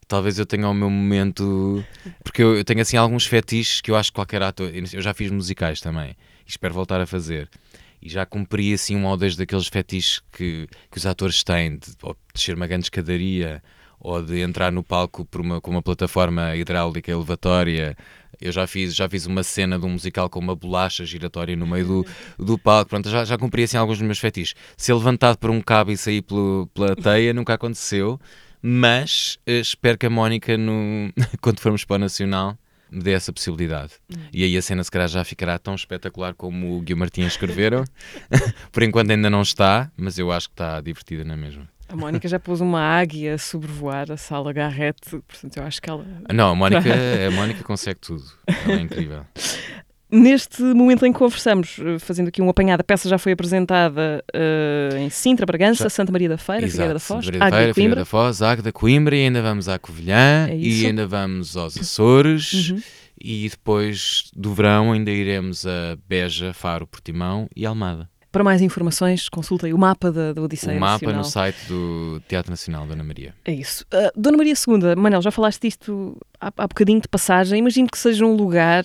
talvez 0.09 0.38
eu 0.38 0.47
tenha 0.47 0.66
o 0.66 0.73
meu 0.73 0.88
momento. 0.88 1.85
Porque 2.25 2.42
eu, 2.42 2.57
eu 2.57 2.64
tenho 2.64 2.81
assim 2.81 2.97
alguns 2.97 3.27
fetiches 3.27 3.83
que 3.83 3.90
eu 3.90 3.97
acho 3.97 4.11
que 4.11 4.14
qualquer 4.14 4.42
ator. 4.42 4.71
Eu 4.75 5.03
já 5.03 5.12
fiz 5.12 5.31
musicais 5.31 5.79
também 5.83 6.16
e 6.47 6.49
espero 6.49 6.73
voltar 6.73 7.03
a 7.03 7.07
fazer 7.07 7.51
e 8.01 8.09
já 8.09 8.25
cumpri 8.25 8.73
assim 8.73 8.97
um 8.97 9.05
ou 9.05 9.16
dois 9.16 9.37
daqueles 9.37 9.66
fetiches 9.66 10.23
que, 10.33 10.69
que 10.90 10.97
os 10.97 11.05
atores 11.05 11.42
têm, 11.42 11.77
de 11.77 11.88
ou 12.03 12.16
descer 12.33 12.55
uma 12.55 12.66
grande 12.66 12.85
escadaria 12.85 13.62
ou 14.01 14.23
de 14.23 14.41
entrar 14.41 14.71
no 14.71 14.83
palco 14.83 15.27
uma, 15.37 15.61
com 15.61 15.71
uma 15.71 15.83
plataforma 15.83 16.55
hidráulica 16.57 17.11
elevatória. 17.11 17.97
Eu 18.41 18.53
já 18.53 18.67
fiz, 18.67 18.95
já 18.95 19.09
fiz 19.09 19.27
uma 19.27 19.43
cena 19.43 19.79
de 19.79 19.87
um 19.87 19.91
musical 19.91 20.29
com 20.29 20.39
uma 20.39 20.55
bolacha 20.55 21.05
giratória 21.05 21.57
no 21.57 21.67
meio 21.67 21.87
do, 21.87 22.07
do 22.39 22.59
palco. 22.59 22.91
Pronto, 22.91 23.09
já, 23.09 23.25
já 23.25 23.39
cumpri 23.39 23.63
assim 23.63 23.77
alguns 23.77 23.99
dos 23.99 24.07
meus 24.07 24.19
fetiches. 24.19 24.55
Ser 24.77 24.95
levantado 24.95 25.39
por 25.39 25.51
um 25.51 25.61
cabo 25.61 25.91
e 25.91 25.97
sair 25.97 26.23
pelo, 26.23 26.69
pela 26.75 26.95
teia 26.95 27.33
nunca 27.33 27.55
aconteceu, 27.55 28.21
mas 28.61 29.39
eh, 29.47 29.61
espero 29.61 29.97
que 29.97 30.07
a 30.07 30.11
Mónica, 30.11 30.57
no, 30.59 31.11
quando 31.41 31.61
formos 31.61 31.85
para 31.85 31.97
o 31.97 31.99
Nacional, 32.01 32.59
me 32.91 33.03
dê 33.03 33.13
essa 33.13 33.33
possibilidade. 33.33 33.95
E 34.33 34.45
aí 34.45 34.57
a 34.57 34.63
cena 34.63 34.85
se 34.85 34.91
calhar 34.91 35.09
já 35.09 35.25
ficará 35.25 35.59
tão 35.59 35.75
espetacular 35.75 36.35
como 36.35 36.77
o 36.77 36.81
Gui 36.81 36.95
Martins 36.95 37.29
escreveram. 37.29 37.85
Por 38.71 38.83
enquanto 38.83 39.11
ainda 39.11 39.31
não 39.31 39.43
está, 39.43 39.91
mas 39.97 40.19
eu 40.19 40.31
acho 40.31 40.49
que 40.49 40.55
está 40.55 40.81
divertida 40.81 41.25
na 41.25 41.37
mesma. 41.37 41.69
A 41.88 41.96
Mónica 41.96 42.27
já 42.29 42.38
pôs 42.38 42.61
uma 42.61 42.81
águia 42.81 43.35
a 43.35 43.38
sobrevoar 43.38 44.11
a 44.11 44.16
sala 44.16 44.53
Garrett, 44.53 45.01
portanto 45.11 45.57
eu 45.57 45.62
acho 45.62 45.81
que 45.81 45.88
ela. 45.88 46.05
Não, 46.33 46.51
a 46.51 46.55
Mónica, 46.55 46.90
a 47.27 47.31
Mónica 47.31 47.62
consegue 47.62 48.01
tudo. 48.01 48.25
Ela 48.46 48.79
é 48.79 48.81
incrível. 48.81 49.25
Neste 50.09 50.62
momento 50.62 51.05
em 51.05 51.12
que 51.12 51.18
conversamos, 51.18 51.79
fazendo 51.99 52.29
aqui 52.29 52.40
um 52.40 52.49
apanhado, 52.49 52.81
a 52.81 52.85
peça 52.85 53.09
já 53.09 53.18
foi 53.18 53.33
apresentada 53.33 54.25
uh, 54.33 54.96
em 54.96 55.11
Sintra, 55.11 55.44
Bragança, 55.44 55.85
já. 55.85 55.90
Santa 55.90 56.12
Maria 56.12 56.29
da 56.29 56.38
Feira, 56.38 56.64
Exato, 56.64 56.72
Figueira 56.72 56.94
da 56.94 57.01
Foz, 57.01 57.25
Santa 57.25 57.38
Maria 57.38 57.51
da 57.51 57.57
Feira, 57.57 57.75
Figueira 57.75 57.96
da 57.96 58.05
Foz, 58.05 58.42
Águeda 58.42 58.62
da 58.62 58.72
Coimbra 58.72 59.16
e 59.16 59.25
ainda 59.25 59.42
vamos 59.42 59.68
à 59.68 59.79
Covilhã 59.81 60.46
é 60.49 60.57
e 60.57 60.87
ainda 60.87 61.09
vamos 61.09 61.57
aos 61.57 61.77
Açores 61.77 62.70
uhum. 62.70 62.81
e 63.20 63.49
depois 63.49 64.31
do 64.35 64.55
verão 64.55 64.92
ainda 64.92 65.11
iremos 65.11 65.66
a 65.66 65.99
Beja, 66.09 66.53
Faro, 66.53 66.87
Portimão 66.87 67.49
e 67.55 67.66
Almada. 67.66 68.09
Para 68.37 68.44
mais 68.44 68.61
informações, 68.61 69.31
consultem 69.31 69.72
o 69.72 69.79
mapa 69.79 70.12
da, 70.12 70.35
da 70.35 70.42
Odisseia 70.42 70.77
O 70.77 70.81
mapa 70.81 71.07
Nacional. 71.07 71.16
no 71.16 71.25
site 71.25 71.57
do 71.68 72.20
Teatro 72.29 72.51
Nacional 72.51 72.87
Dona 72.87 73.03
Maria. 73.03 73.35
É 73.42 73.51
isso. 73.51 73.83
Uh, 73.85 74.12
Dona 74.14 74.37
Maria 74.37 74.53
II, 74.53 74.94
Manel, 74.94 75.22
já 75.22 75.31
falaste 75.31 75.62
disto 75.62 76.14
há, 76.38 76.49
há 76.49 76.66
bocadinho 76.66 77.01
de 77.01 77.09
passagem. 77.09 77.61
Imagino 77.61 77.88
que 77.88 77.96
seja 77.96 78.27
um 78.27 78.35
lugar 78.37 78.85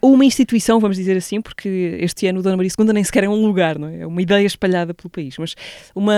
uma 0.00 0.24
instituição, 0.24 0.78
vamos 0.78 0.96
dizer 0.96 1.16
assim, 1.16 1.40
porque 1.40 1.98
este 2.00 2.26
ano 2.26 2.40
o 2.40 2.42
Dona 2.42 2.56
Maria 2.56 2.70
II 2.78 2.92
nem 2.92 3.02
sequer 3.02 3.24
é 3.24 3.28
um 3.28 3.46
lugar, 3.46 3.78
não 3.78 3.88
é? 3.88 4.00
É 4.00 4.06
uma 4.06 4.22
ideia 4.22 4.46
espalhada 4.46 4.94
pelo 4.94 5.10
país, 5.10 5.36
mas 5.38 5.54
uma, 5.94 6.14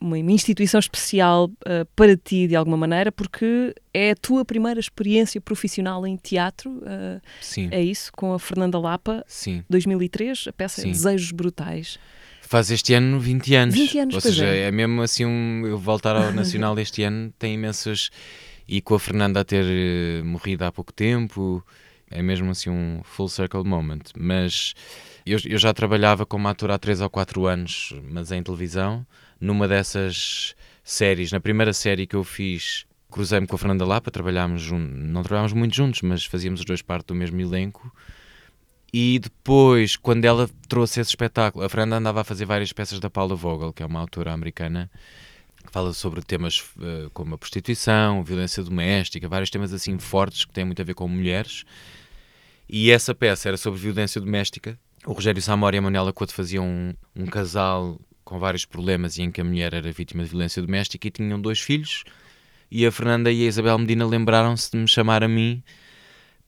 uma 0.00 0.18
instituição 0.18 0.80
especial 0.80 1.44
uh, 1.44 1.86
para 1.94 2.16
ti, 2.16 2.48
de 2.48 2.56
alguma 2.56 2.76
maneira, 2.76 3.12
porque 3.12 3.74
é 3.94 4.10
a 4.10 4.16
tua 4.16 4.44
primeira 4.44 4.80
experiência 4.80 5.40
profissional 5.40 6.06
em 6.06 6.16
teatro. 6.16 6.70
Uh, 6.70 7.20
Sim. 7.40 7.68
É 7.70 7.80
isso, 7.80 8.10
com 8.12 8.32
a 8.32 8.38
Fernanda 8.38 8.78
Lapa, 8.78 9.24
Sim. 9.26 9.62
2003, 9.70 10.48
a 10.48 10.52
peça 10.52 10.82
Sim. 10.82 10.90
Desejos 10.90 11.30
Brutais. 11.30 11.98
Faz 12.52 12.70
este 12.70 12.92
ano 12.92 13.18
20 13.20 13.54
anos. 13.54 13.74
20 13.74 13.98
anos, 13.98 14.14
Ou 14.16 14.20
seja, 14.20 14.46
é. 14.46 14.64
é. 14.64 14.70
mesmo 14.72 15.00
assim 15.00 15.24
um, 15.24 15.64
eu 15.64 15.78
voltar 15.78 16.16
ao 16.16 16.32
Nacional 16.34 16.78
este 16.78 17.02
ano 17.02 17.32
tem 17.38 17.54
imensas. 17.54 18.10
E 18.68 18.80
com 18.80 18.94
a 18.94 19.00
Fernanda 19.00 19.40
a 19.40 19.44
ter 19.44 19.64
uh, 19.64 20.24
morrido 20.24 20.64
há 20.64 20.72
pouco 20.72 20.92
tempo, 20.92 21.64
é 22.12 22.22
mesmo 22.22 22.50
assim 22.50 22.70
um 22.70 23.00
full 23.04 23.28
circle 23.28 23.64
moment. 23.64 24.02
Mas 24.16 24.74
eu, 25.24 25.38
eu 25.44 25.58
já 25.58 25.72
trabalhava 25.72 26.26
como 26.26 26.48
ator 26.48 26.70
há 26.70 26.78
3 26.78 27.00
ou 27.00 27.10
4 27.10 27.46
anos, 27.46 27.94
mas 28.10 28.32
em 28.32 28.42
televisão, 28.42 29.06
numa 29.40 29.68
dessas 29.68 30.54
séries. 30.84 31.32
Na 31.32 31.40
primeira 31.40 31.72
série 31.72 32.06
que 32.06 32.16
eu 32.16 32.24
fiz, 32.24 32.86
cruzei-me 33.10 33.46
com 33.46 33.56
a 33.56 33.58
Fernanda 33.58 33.84
Lapa, 33.84 34.10
trabalhámos, 34.10 34.70
não 34.70 35.22
trabalhámos 35.22 35.52
muito 35.52 35.74
juntos, 35.74 36.02
mas 36.02 36.24
fazíamos 36.24 36.60
os 36.60 36.66
dois 36.66 36.82
parte 36.82 37.06
do 37.06 37.14
mesmo 37.14 37.40
elenco. 37.40 37.92
E 38.92 39.18
depois, 39.18 39.96
quando 39.96 40.24
ela 40.24 40.50
trouxe 40.68 41.00
esse 41.00 41.10
espetáculo, 41.10 41.64
a 41.64 41.68
Fernanda 41.68 41.96
andava 41.96 42.20
a 42.20 42.24
fazer 42.24 42.44
várias 42.44 42.72
peças 42.72 43.00
da 43.00 43.08
Paula 43.08 43.34
Vogel, 43.34 43.72
que 43.72 43.82
é 43.82 43.86
uma 43.86 44.00
autora 44.00 44.32
americana, 44.32 44.90
que 45.64 45.72
fala 45.72 45.94
sobre 45.94 46.20
temas 46.20 46.60
uh, 46.76 47.08
como 47.14 47.34
a 47.34 47.38
prostituição, 47.38 48.22
violência 48.22 48.62
doméstica, 48.62 49.28
vários 49.28 49.48
temas 49.48 49.72
assim 49.72 49.98
fortes 49.98 50.44
que 50.44 50.52
têm 50.52 50.64
muito 50.64 50.82
a 50.82 50.84
ver 50.84 50.94
com 50.94 51.08
mulheres. 51.08 51.64
E 52.74 52.90
essa 52.90 53.14
peça 53.14 53.50
era 53.50 53.58
sobre 53.58 53.78
violência 53.78 54.18
doméstica. 54.18 54.78
O 55.04 55.12
Rogério 55.12 55.42
Samora 55.42 55.76
e 55.76 55.78
a 55.78 55.82
Manuela 55.82 56.10
Couto 56.10 56.32
faziam 56.32 56.64
um, 56.64 56.94
um 57.14 57.26
casal 57.26 58.00
com 58.24 58.38
vários 58.38 58.64
problemas 58.64 59.18
e 59.18 59.22
em 59.22 59.30
que 59.30 59.42
a 59.42 59.44
mulher 59.44 59.74
era 59.74 59.92
vítima 59.92 60.24
de 60.24 60.30
violência 60.30 60.62
doméstica 60.62 61.06
e 61.06 61.10
tinham 61.10 61.38
dois 61.38 61.60
filhos. 61.60 62.02
E 62.70 62.86
a 62.86 62.90
Fernanda 62.90 63.30
e 63.30 63.44
a 63.44 63.46
Isabel 63.46 63.78
Medina 63.78 64.06
lembraram-se 64.06 64.70
de 64.70 64.78
me 64.78 64.88
chamar 64.88 65.22
a 65.22 65.28
mim 65.28 65.62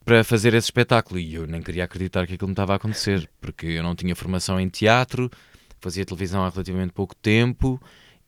para 0.03 0.23
fazer 0.23 0.55
esse 0.55 0.65
espetáculo. 0.65 1.19
E 1.19 1.35
eu 1.35 1.45
nem 1.45 1.61
queria 1.61 1.83
acreditar 1.83 2.25
que 2.25 2.33
aquilo 2.33 2.47
me 2.47 2.53
estava 2.53 2.73
a 2.73 2.77
acontecer, 2.77 3.29
porque 3.39 3.67
eu 3.67 3.83
não 3.83 3.93
tinha 3.93 4.15
formação 4.15 4.59
em 4.59 4.67
teatro, 4.67 5.29
fazia 5.79 6.03
televisão 6.03 6.43
há 6.43 6.49
relativamente 6.49 6.91
pouco 6.91 7.15
tempo 7.15 7.79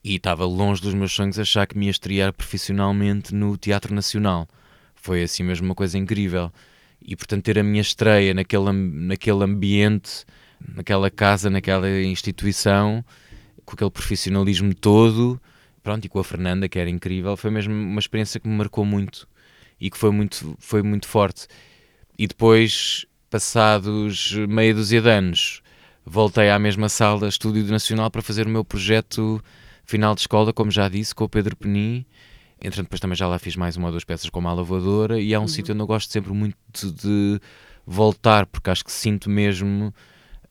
e 0.04 0.18
estava 0.18 0.46
longe 0.46 0.84
dos 0.84 0.94
meus 0.94 1.14
sonhos 1.14 1.40
achar 1.40 1.66
que 1.66 1.76
me 1.76 1.86
ia 1.86 1.92
estrear 1.92 2.32
profissionalmente 2.32 3.34
no 3.34 3.58
Teatro 3.58 3.96
Nacional. 3.96 4.48
Foi 4.94 5.24
assim 5.24 5.42
mesmo 5.42 5.66
uma 5.66 5.74
coisa 5.74 5.98
incrível. 5.98 6.52
E 7.02 7.16
portanto, 7.16 7.44
ter 7.44 7.60
a 7.60 7.64
minha 7.64 7.82
estreia 7.82 8.34
naquele, 8.34 8.72
naquele 8.72 9.44
ambiente, 9.44 10.26
naquela 10.76 11.10
casa, 11.10 11.50
naquela 11.50 11.90
instituição, 12.02 13.04
com 13.66 13.74
aquele 13.74 13.92
profissionalismo 13.92 14.74
todo, 14.74 15.40
pronto, 15.84 16.06
e 16.06 16.10
com 16.10 16.20
a 16.20 16.24
Fernanda, 16.24 16.68
que 16.68 16.80
era 16.80 16.90
incrível, 16.90 17.38
foi 17.38 17.52
mesmo 17.52 17.74
uma 17.74 18.00
experiência 18.00 18.40
que 18.40 18.48
me 18.48 18.56
marcou 18.56 18.84
muito 18.84 19.28
e 19.80 19.90
que 19.90 19.98
foi 19.98 20.12
muito, 20.12 20.56
foi 20.60 20.82
muito 20.82 21.08
forte. 21.08 21.48
E 22.18 22.28
depois, 22.28 23.06
passados 23.30 24.34
meia 24.50 24.74
dúzia 24.74 25.02
de 25.02 25.10
anos, 25.10 25.62
voltei 26.06 26.50
à 26.50 26.58
mesma 26.58 26.90
sala, 26.90 27.28
Estúdio 27.28 27.64
Nacional, 27.66 28.10
para 28.10 28.22
fazer 28.22 28.48
o 28.48 28.50
meu 28.50 28.66
projeto 28.66 29.44
final 29.86 30.16
de 30.16 30.22
escola, 30.22 30.52
como 30.52 30.72
já 30.72 30.90
disse, 30.90 31.14
com 31.14 31.26
o 31.26 31.30
Pedro 31.30 31.56
Penin. 31.56 32.06
Entretanto, 32.60 32.86
depois 32.86 33.00
também 33.00 33.16
já 33.16 33.28
lá 33.28 33.38
fiz 33.38 33.56
mais 33.56 33.78
uma 33.78 33.88
ou 33.88 33.92
duas 33.92 34.04
peças 34.04 34.30
com 34.30 34.48
a 34.48 34.54
lavadora 34.54 35.20
e 35.20 35.34
é 35.34 35.40
um 35.40 35.44
uhum. 35.44 35.48
sítio 35.48 35.74
onde 35.74 35.84
eu 35.84 35.88
gosto 35.88 36.12
sempre 36.12 36.34
muito 36.34 36.58
de, 36.74 36.92
de 36.92 37.42
voltar, 37.86 38.46
porque 38.46 38.70
acho 38.70 38.84
que 38.84 38.92
sinto 38.92 39.30
mesmo 39.30 39.94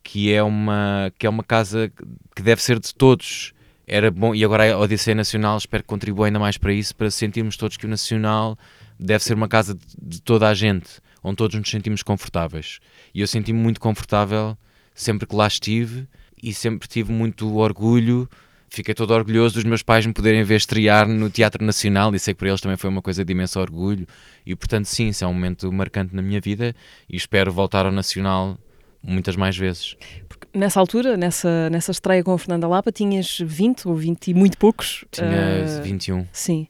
que 0.03 0.33
é 0.33 0.43
uma, 0.43 1.13
que 1.19 1.27
é 1.27 1.31
uma 1.31 1.43
casa 1.43 1.93
que 2.35 2.43
deve 2.43 2.63
ser 2.63 2.79
de 2.79 2.95
todos. 2.95 3.53
Era 3.87 4.11
bom, 4.11 4.35
e 4.35 4.45
agora 4.45 4.73
a 4.73 4.79
Odisseia 4.79 5.15
Nacional 5.15 5.59
espero 5.59 5.83
que 5.83 5.89
contribua 5.89 6.27
ainda 6.27 6.39
mais 6.39 6.57
para 6.57 6.73
isso, 6.73 6.95
para 6.95 7.11
sentirmos 7.11 7.57
todos 7.57 7.77
que 7.77 7.87
o 7.87 7.89
Nacional 7.89 8.57
deve 8.99 9.23
ser 9.23 9.35
uma 9.35 9.49
casa 9.49 9.75
de, 9.75 9.85
de 10.01 10.23
toda 10.23 10.49
a 10.49 10.55
gente, 10.55 11.01
onde 11.23 11.37
todos 11.37 11.59
nos 11.59 11.69
sentimos 11.69 12.03
confortáveis. 12.03 12.79
E 13.13 13.21
eu 13.21 13.27
senti-me 13.27 13.59
muito 13.59 13.81
confortável 13.81 14.57
sempre 14.95 15.27
que 15.27 15.35
lá 15.35 15.47
estive 15.47 16.09
e 16.43 16.55
sempre 16.55 16.89
tive 16.89 17.13
muito 17.13 17.57
orgulho. 17.57 18.29
Fiquei 18.69 18.95
todo 18.95 19.13
orgulhoso 19.13 19.55
dos 19.55 19.65
meus 19.65 19.83
pais 19.83 20.05
me 20.05 20.13
poderem 20.13 20.43
ver 20.43 20.57
estrear 20.57 21.09
no 21.09 21.31
Teatro 21.31 21.65
Nacional 21.65 22.15
e 22.15 22.19
sei 22.19 22.35
que 22.35 22.39
para 22.39 22.49
eles 22.49 22.61
também 22.61 22.77
foi 22.77 22.91
uma 22.91 23.01
coisa 23.01 23.25
de 23.25 23.33
imenso 23.33 23.59
orgulho. 23.61 24.07
E 24.45 24.55
portanto, 24.55 24.87
sim, 24.87 25.09
isso 25.09 25.25
é 25.25 25.27
um 25.27 25.33
momento 25.33 25.71
marcante 25.73 26.15
na 26.15 26.23
minha 26.23 26.41
vida 26.41 26.75
e 27.09 27.17
espero 27.17 27.53
voltar 27.53 27.87
ao 27.87 27.93
Nacional 27.93 28.59
muitas 29.03 29.37
mais 29.37 29.57
vezes. 29.57 29.97
Porque 30.29 30.47
nessa 30.53 30.81
altura, 30.81 31.17
nessa, 31.17 31.71
nessa 31.71 31.93
estreia 31.93 32.25
com 32.25 32.33
a 32.33 32.39
Fernanda 32.39 32.67
Lapa, 32.67 32.91
tinhas 32.91 33.39
20 33.41 33.89
ou 33.89 33.95
20 33.95 34.29
e 34.29 34.35
muito 34.35 34.59
poucos? 34.59 35.05
Tinha 35.11 35.29
uh, 35.29 35.79
ah, 35.79 35.83
21. 35.83 36.27
Sim. 36.33 36.67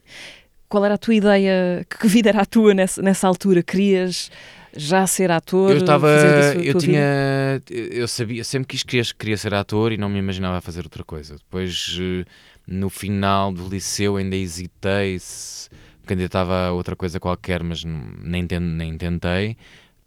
Qual 0.69 0.83
era 0.85 0.95
a 0.95 0.97
tua 0.97 1.15
ideia? 1.15 1.85
Que 1.89 2.07
vida 2.07 2.29
era 2.29 2.41
a 2.41 2.45
tua 2.45 2.73
nessa, 2.73 3.01
nessa 3.01 3.27
altura? 3.27 3.63
Querias 3.63 4.29
já 4.77 5.05
ser 5.07 5.31
ator? 5.31 5.71
Eu 5.71 5.77
estava, 5.77 6.09
eu 6.63 6.77
tinha, 6.77 7.61
vida? 7.67 7.95
eu 7.95 8.07
sabia, 8.07 8.43
sempre 8.43 8.67
quis 8.67 8.83
queria, 8.83 9.03
queria 9.17 9.37
ser 9.37 9.53
ator 9.53 9.91
e 9.91 9.97
não 9.97 10.09
me 10.09 10.19
imaginava 10.19 10.61
fazer 10.61 10.83
outra 10.83 11.03
coisa. 11.03 11.35
Depois, 11.35 11.97
eh, 11.99 12.25
no 12.67 12.89
final 12.89 13.51
do 13.51 13.67
liceu, 13.67 14.17
ainda 14.17 14.35
hesitei 14.35 15.17
se 15.19 15.69
candidatava 16.05 16.67
a 16.67 16.71
outra 16.71 16.95
coisa 16.95 17.19
qualquer, 17.19 17.61
mas 17.63 17.83
nem, 17.83 18.47
nem 18.59 18.97
tentei. 18.97 19.57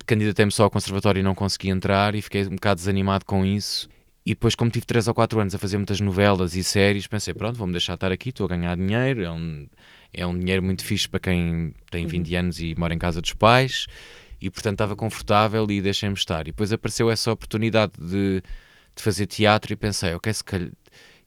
Candidatei-me 0.06 0.50
só 0.50 0.64
ao 0.64 0.70
conservatório 0.70 1.20
e 1.20 1.22
não 1.22 1.34
consegui 1.34 1.68
entrar 1.68 2.14
e 2.14 2.22
fiquei 2.22 2.46
um 2.46 2.56
bocado 2.56 2.78
desanimado 2.78 3.24
com 3.24 3.44
isso. 3.44 3.88
E 4.24 4.30
depois, 4.30 4.54
como 4.54 4.70
tive 4.70 4.84
3 4.84 5.08
ou 5.08 5.14
4 5.14 5.40
anos 5.40 5.54
a 5.54 5.58
fazer 5.58 5.76
muitas 5.76 6.00
novelas 6.00 6.54
e 6.54 6.62
séries, 6.62 7.06
pensei, 7.06 7.32
pronto, 7.32 7.56
vou-me 7.56 7.72
deixar 7.72 7.94
estar 7.94 8.12
aqui, 8.12 8.28
estou 8.28 8.46
a 8.46 8.48
ganhar 8.48 8.76
dinheiro, 8.76 9.22
é 9.22 9.30
um, 9.30 9.66
é 10.12 10.26
um 10.26 10.38
dinheiro 10.38 10.62
muito 10.62 10.84
fixe 10.84 11.08
para 11.08 11.20
quem 11.20 11.74
tem 11.90 12.06
20 12.06 12.32
uhum. 12.32 12.38
anos 12.38 12.60
e 12.60 12.74
mora 12.76 12.92
em 12.92 12.98
casa 12.98 13.20
dos 13.20 13.32
pais, 13.32 13.86
e 14.40 14.50
portanto 14.50 14.74
estava 14.74 14.96
confortável 14.96 15.66
e 15.70 15.80
deixei-me 15.80 16.14
estar. 16.14 16.42
E 16.42 16.52
depois 16.52 16.72
apareceu 16.72 17.10
essa 17.10 17.30
oportunidade 17.30 17.92
de, 17.98 18.42
de 18.94 19.02
fazer 19.02 19.26
teatro 19.26 19.72
e 19.72 19.76
pensei, 19.76 20.14
ok, 20.14 20.32
se 20.32 20.44
calhar, 20.44 20.70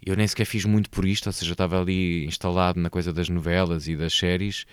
eu 0.05 0.15
nem 0.15 0.27
sequer 0.27 0.45
fiz 0.45 0.65
muito 0.65 0.89
por 0.89 1.05
isto, 1.05 1.27
ou 1.27 1.33
seja, 1.33 1.53
estava 1.53 1.79
ali 1.79 2.25
instalado 2.25 2.79
na 2.79 2.89
coisa 2.89 3.13
das 3.13 3.29
novelas 3.29 3.87
e 3.87 3.95
das 3.95 4.13
séries, 4.13 4.65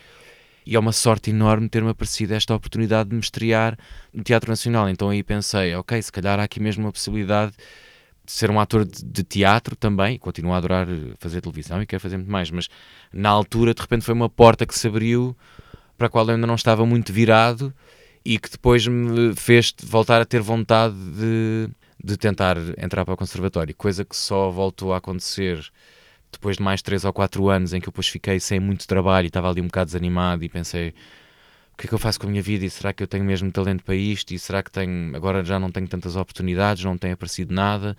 e 0.67 0.75
é 0.77 0.79
uma 0.79 0.93
sorte 0.93 1.31
enorme 1.31 1.69
ter-me 1.69 1.91
aparecido 1.91 2.35
esta 2.35 2.55
oportunidade 2.55 3.11
de 3.11 3.15
me 3.15 3.21
estrear 3.21 3.79
no 4.13 4.23
Teatro 4.23 4.51
Nacional. 4.51 4.89
Então 4.89 5.09
aí 5.09 5.23
pensei, 5.23 5.75
ok, 5.75 6.01
se 6.03 6.13
calhar 6.13 6.39
há 6.39 6.45
aqui 6.45 6.61
mesmo 6.61 6.85
uma 6.85 6.93
possibilidade 6.93 7.55
ser 8.27 8.51
um 8.51 8.61
ator 8.61 8.85
de, 8.85 9.05
de, 9.05 9.25
teatro 9.25 9.75
também, 9.75 10.17
continuo 10.19 10.53
a 10.53 10.59
adorar 10.59 10.87
fazer 11.19 11.41
televisão 11.41 11.83
e 11.83 11.87
quero 11.87 12.01
fazer 12.01 12.17
muito 12.17 12.31
mais, 12.31 12.51
mas 12.51 12.69
na 13.13 13.29
altura 13.29 13.75
de 13.75 13.81
repente 13.81 14.05
foi 14.05 14.15
uma 14.15 14.29
porta 14.29 14.65
que 14.65 14.79
se 14.79 14.87
abriu 14.87 15.37
para 15.99 16.07
a 16.07 16.11
qual 16.11 16.25
eu 16.27 16.35
ainda 16.35 16.47
não 16.47 16.55
estava 16.55 16.87
muito 16.87 17.13
virado 17.13 17.75
e 18.25 18.39
que 18.39 18.51
depois 18.51 18.87
me 18.87 19.35
fez 19.35 19.75
voltar 19.83 20.21
a 20.21 20.25
ter 20.25 20.41
vontade 20.41 20.95
de, 20.95 21.69
de 22.03 22.17
tentar 22.17 22.57
entrar 22.79 23.05
para 23.05 23.15
o 23.15 23.17
conservatório, 23.17 23.75
coisa 23.75 24.05
que 24.05 24.17
só 24.17 24.51
voltou 24.51 24.93
a 24.93 24.99
acontecer 24.99 25.65
depois 26.33 26.57
de 26.57 26.63
mais 26.63 26.81
3 26.83 27.05
ou 27.05 27.13
4 27.13 27.49
anos 27.49 27.73
em 27.73 27.81
que 27.81 27.89
eu 27.89 27.93
depois 27.93 28.09
fiquei 28.09 28.39
sem 28.39 28.61
muito 28.61 28.87
trabalho 28.87 29.27
e 29.27 29.29
estava 29.29 29.51
ali 29.51 29.61
um 29.61 29.67
bocado 29.67 29.87
desanimado 29.87 30.45
e 30.45 30.49
pensei 30.49 30.95
o 31.73 31.77
que 31.77 31.87
é 31.87 31.89
que 31.89 31.95
eu 31.95 31.99
faço 31.99 32.21
com 32.21 32.27
a 32.27 32.31
minha 32.31 32.43
vida 32.43 32.65
e 32.65 32.71
será 32.71 32.93
que 32.93 33.03
eu 33.03 33.09
tenho 33.09 33.25
mesmo 33.25 33.51
talento 33.51 33.83
para 33.83 33.95
isto 33.95 34.33
e 34.33 34.39
será 34.39 34.63
que 34.63 34.71
tenho, 34.71 35.17
agora 35.17 35.45
já 35.45 35.59
não 35.59 35.71
tenho 35.73 35.89
tantas 35.89 36.15
oportunidades, 36.15 36.85
não 36.85 36.97
tem 36.97 37.13
aparecido 37.13 37.55
nada 37.55 37.97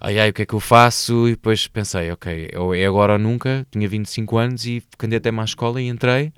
ai 0.00 0.18
ai, 0.18 0.30
o 0.30 0.32
que 0.32 0.42
é 0.42 0.46
que 0.46 0.54
eu 0.54 0.60
faço? 0.60 1.28
E 1.28 1.32
depois 1.32 1.66
pensei, 1.68 2.10
ok, 2.10 2.50
é 2.74 2.86
agora 2.86 3.14
ou 3.14 3.18
nunca, 3.18 3.66
tinha 3.70 3.88
25 3.88 4.38
anos 4.38 4.66
e 4.66 4.82
candidatei-me 4.98 5.40
à 5.40 5.44
escola 5.44 5.80
e 5.80 5.88
entrei. 5.88 6.32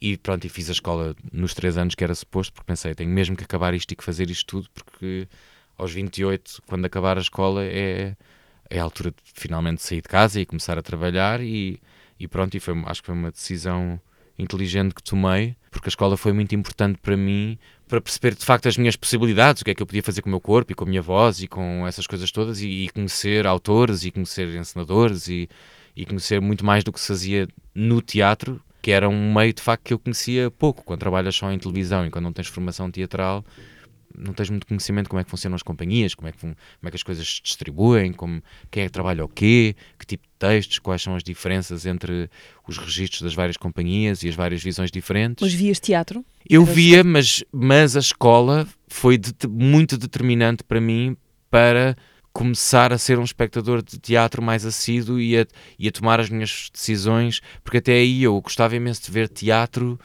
E 0.00 0.16
pronto, 0.16 0.44
e 0.44 0.48
fiz 0.48 0.68
a 0.68 0.72
escola 0.72 1.16
nos 1.32 1.54
3 1.54 1.76
anos 1.76 1.94
que 1.94 2.04
era 2.04 2.14
suposto, 2.14 2.52
porque 2.52 2.66
pensei, 2.66 2.94
tenho 2.94 3.10
mesmo 3.10 3.36
que 3.36 3.44
acabar 3.44 3.74
isto 3.74 3.90
e 3.92 3.96
que 3.96 4.04
fazer 4.04 4.30
isto 4.30 4.46
tudo, 4.46 4.68
porque 4.70 5.26
aos 5.76 5.92
28, 5.92 6.62
quando 6.66 6.84
acabar 6.84 7.18
a 7.18 7.20
escola, 7.20 7.64
é, 7.64 8.16
é 8.70 8.78
a 8.78 8.82
altura 8.82 9.10
de 9.10 9.16
finalmente 9.34 9.82
sair 9.82 10.02
de 10.02 10.08
casa 10.08 10.40
e 10.40 10.46
começar 10.46 10.78
a 10.78 10.82
trabalhar. 10.82 11.40
E, 11.40 11.80
e 12.18 12.28
pronto, 12.28 12.56
e 12.56 12.60
foi, 12.60 12.74
acho 12.86 13.00
que 13.00 13.06
foi 13.06 13.14
uma 13.14 13.30
decisão 13.30 14.00
inteligente 14.38 14.94
que 14.94 15.02
tomei, 15.02 15.56
porque 15.70 15.88
a 15.88 15.90
escola 15.90 16.16
foi 16.16 16.32
muito 16.32 16.54
importante 16.54 16.98
para 16.98 17.16
mim, 17.16 17.58
para 17.88 18.00
perceber 18.00 18.34
de 18.34 18.44
facto 18.44 18.68
as 18.68 18.76
minhas 18.76 18.94
possibilidades, 18.94 19.62
o 19.62 19.64
que 19.64 19.72
é 19.72 19.74
que 19.74 19.82
eu 19.82 19.86
podia 19.86 20.02
fazer 20.02 20.22
com 20.22 20.28
o 20.28 20.30
meu 20.30 20.40
corpo 20.40 20.70
e 20.70 20.74
com 20.74 20.84
a 20.84 20.86
minha 20.86 21.02
voz 21.02 21.42
e 21.42 21.48
com 21.48 21.84
essas 21.86 22.06
coisas 22.06 22.30
todas, 22.30 22.60
e, 22.60 22.84
e 22.84 22.88
conhecer 22.90 23.46
autores 23.46 24.04
e 24.04 24.12
conhecer 24.12 24.48
encenadores 24.54 25.28
e, 25.28 25.48
e 25.96 26.06
conhecer 26.06 26.40
muito 26.40 26.64
mais 26.64 26.84
do 26.84 26.92
que 26.92 27.00
se 27.00 27.08
fazia 27.08 27.48
no 27.74 28.00
teatro, 28.00 28.62
que 28.88 28.92
era 28.92 29.06
um 29.06 29.34
meio 29.34 29.52
de 29.52 29.60
facto 29.60 29.84
que 29.84 29.92
eu 29.92 29.98
conhecia 29.98 30.50
pouco. 30.50 30.82
Quando 30.82 31.00
trabalhas 31.00 31.36
só 31.36 31.52
em 31.52 31.58
televisão 31.58 32.06
e 32.06 32.10
quando 32.10 32.24
não 32.24 32.32
tens 32.32 32.46
formação 32.46 32.90
teatral, 32.90 33.44
não 34.16 34.32
tens 34.32 34.48
muito 34.48 34.66
conhecimento 34.66 35.04
de 35.04 35.08
como 35.10 35.20
é 35.20 35.24
que 35.24 35.28
funcionam 35.28 35.56
as 35.56 35.62
companhias, 35.62 36.14
como 36.14 36.26
é 36.26 36.32
que, 36.32 36.38
como 36.38 36.54
é 36.84 36.88
que 36.88 36.96
as 36.96 37.02
coisas 37.02 37.28
se 37.28 37.42
distribuem, 37.42 38.14
como, 38.14 38.42
quem 38.70 38.84
é 38.84 38.86
que 38.86 38.92
trabalha 38.92 39.22
o 39.22 39.28
quê, 39.28 39.76
que 39.98 40.06
tipo 40.06 40.26
de 40.26 40.32
textos, 40.38 40.78
quais 40.78 41.02
são 41.02 41.14
as 41.14 41.22
diferenças 41.22 41.84
entre 41.84 42.30
os 42.66 42.78
registros 42.78 43.20
das 43.20 43.34
várias 43.34 43.58
companhias 43.58 44.22
e 44.22 44.28
as 44.30 44.34
várias 44.34 44.62
visões 44.62 44.90
diferentes. 44.90 45.42
Mas 45.42 45.52
vias 45.52 45.78
teatro? 45.78 46.24
Eu 46.48 46.64
via, 46.64 47.04
mas, 47.04 47.44
mas 47.52 47.94
a 47.94 48.00
escola 48.00 48.66
foi 48.88 49.18
de, 49.18 49.34
muito 49.46 49.98
determinante 49.98 50.64
para 50.64 50.80
mim 50.80 51.14
para 51.50 51.94
começar 52.32 52.92
a 52.92 52.98
ser 52.98 53.18
um 53.18 53.24
espectador 53.24 53.82
de 53.82 53.98
teatro 53.98 54.42
mais 54.42 54.64
assíduo 54.64 55.20
e 55.20 55.38
a, 55.38 55.46
e 55.78 55.88
a 55.88 55.92
tomar 55.92 56.20
as 56.20 56.30
minhas 56.30 56.70
decisões, 56.72 57.40
porque 57.64 57.78
até 57.78 57.92
aí 57.92 58.22
eu 58.22 58.40
gostava 58.40 58.76
imenso 58.76 59.02
de 59.02 59.10
ver 59.10 59.28
teatro 59.28 59.98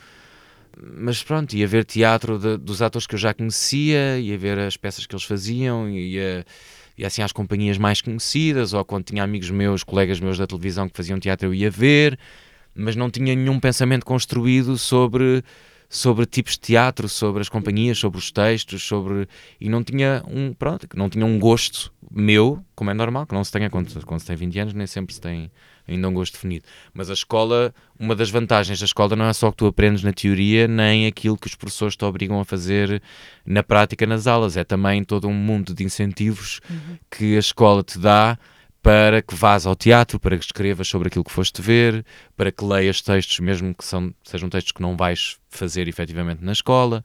mas 0.82 1.22
pronto, 1.22 1.56
ia 1.56 1.68
ver 1.68 1.86
teatro 1.86 2.38
de, 2.40 2.58
dos 2.58 2.82
atores 2.82 3.06
que 3.06 3.16
eu 3.16 3.20
já 3.20 3.34
conhecia, 3.34 4.20
ia 4.20 4.38
ver 4.38 4.58
as 4.60 4.76
peças 4.76 5.06
que 5.06 5.14
eles 5.14 5.24
faziam, 5.24 5.90
ia, 5.90 6.46
ia 6.98 7.08
assim 7.08 7.22
às 7.22 7.32
companhias 7.32 7.78
mais 7.78 8.02
conhecidas, 8.02 8.74
ou 8.74 8.84
quando 8.84 9.06
tinha 9.06 9.24
amigos 9.24 9.50
meus, 9.50 9.84
colegas 9.84 10.20
meus 10.20 10.38
da 10.38 10.48
televisão 10.48 10.90
que 10.90 10.98
faziam 10.98 11.20
teatro, 11.20 11.48
eu 11.48 11.54
ia 11.54 11.70
ver, 11.70 12.18
mas 12.76 12.96
não 12.96 13.10
tinha 13.10 13.36
nenhum 13.36 13.60
pensamento 13.60 14.06
construído 14.06 14.78
sobre, 14.78 15.44
sobre 15.94 16.26
tipos 16.26 16.54
de 16.54 16.60
teatro, 16.62 17.08
sobre 17.08 17.42
as 17.42 17.50
companhias, 17.50 18.00
sobre 18.00 18.18
os 18.18 18.32
textos, 18.32 18.82
sobre 18.82 19.28
e 19.62 19.70
não 19.70 19.84
tinha 19.84 20.24
um, 20.28 20.52
pronto, 20.52 20.88
não 20.96 21.08
tinha 21.08 21.24
um 21.24 21.38
gosto 21.38 21.94
meu, 22.10 22.64
como 22.76 22.90
é 22.90 22.96
normal, 22.96 23.28
que 23.28 23.34
não 23.36 23.44
se 23.44 23.52
tenha 23.52 23.70
quando, 23.70 24.04
quando 24.04 24.20
se 24.20 24.26
tem 24.26 24.36
20 24.36 24.60
anos, 24.60 24.74
nem 24.74 24.88
sempre 24.88 25.14
se 25.14 25.22
tem 25.22 25.52
ainda 25.88 26.10
um 26.10 26.14
gosto 26.14 26.34
definido. 26.34 26.66
Mas 26.96 27.12
a 27.12 27.14
escola, 27.14 27.72
uma 28.00 28.16
das 28.16 28.32
vantagens 28.32 28.80
da 28.80 28.86
escola 28.86 29.16
não 29.16 29.26
é 29.26 29.34
só 29.34 29.50
o 29.50 29.52
que 29.52 29.58
tu 29.58 29.68
aprendes 29.68 30.02
na 30.02 30.12
teoria, 30.12 30.68
nem 30.68 31.06
aquilo 31.06 31.38
que 31.38 31.46
os 31.46 31.54
professores 31.54 31.96
te 31.96 32.04
obrigam 32.06 32.40
a 32.40 32.46
fazer 32.46 33.00
na 33.46 33.62
prática 33.62 34.08
nas 34.08 34.26
aulas, 34.26 34.58
é 34.58 34.64
também 34.64 35.04
todo 35.04 35.28
um 35.28 35.34
mundo 35.34 35.76
de 35.76 35.84
incentivos 35.84 36.60
uhum. 36.68 36.98
que 37.12 37.36
a 37.36 37.40
escola 37.40 37.84
te 37.84 38.00
dá 38.00 38.40
para 38.84 39.22
que 39.22 39.34
vás 39.34 39.66
ao 39.66 39.78
teatro, 39.78 40.20
para 40.20 40.38
que 40.38 40.44
escrevas 40.44 40.90
sobre 40.90 41.08
aquilo 41.08 41.24
que 41.24 41.32
foste 41.32 41.62
ver, 41.62 42.06
para 42.36 42.52
que 42.52 42.66
leias 42.66 43.02
textos, 43.02 43.40
mesmo 43.40 43.74
que 43.74 43.86
são, 43.86 44.14
sejam 44.26 44.50
textos 44.50 44.74
que 44.74 44.82
não 44.82 44.98
vais 44.98 45.38
fazer 45.50 45.88
efetivamente 45.88 46.44
na 46.44 46.52
escola, 46.52 47.04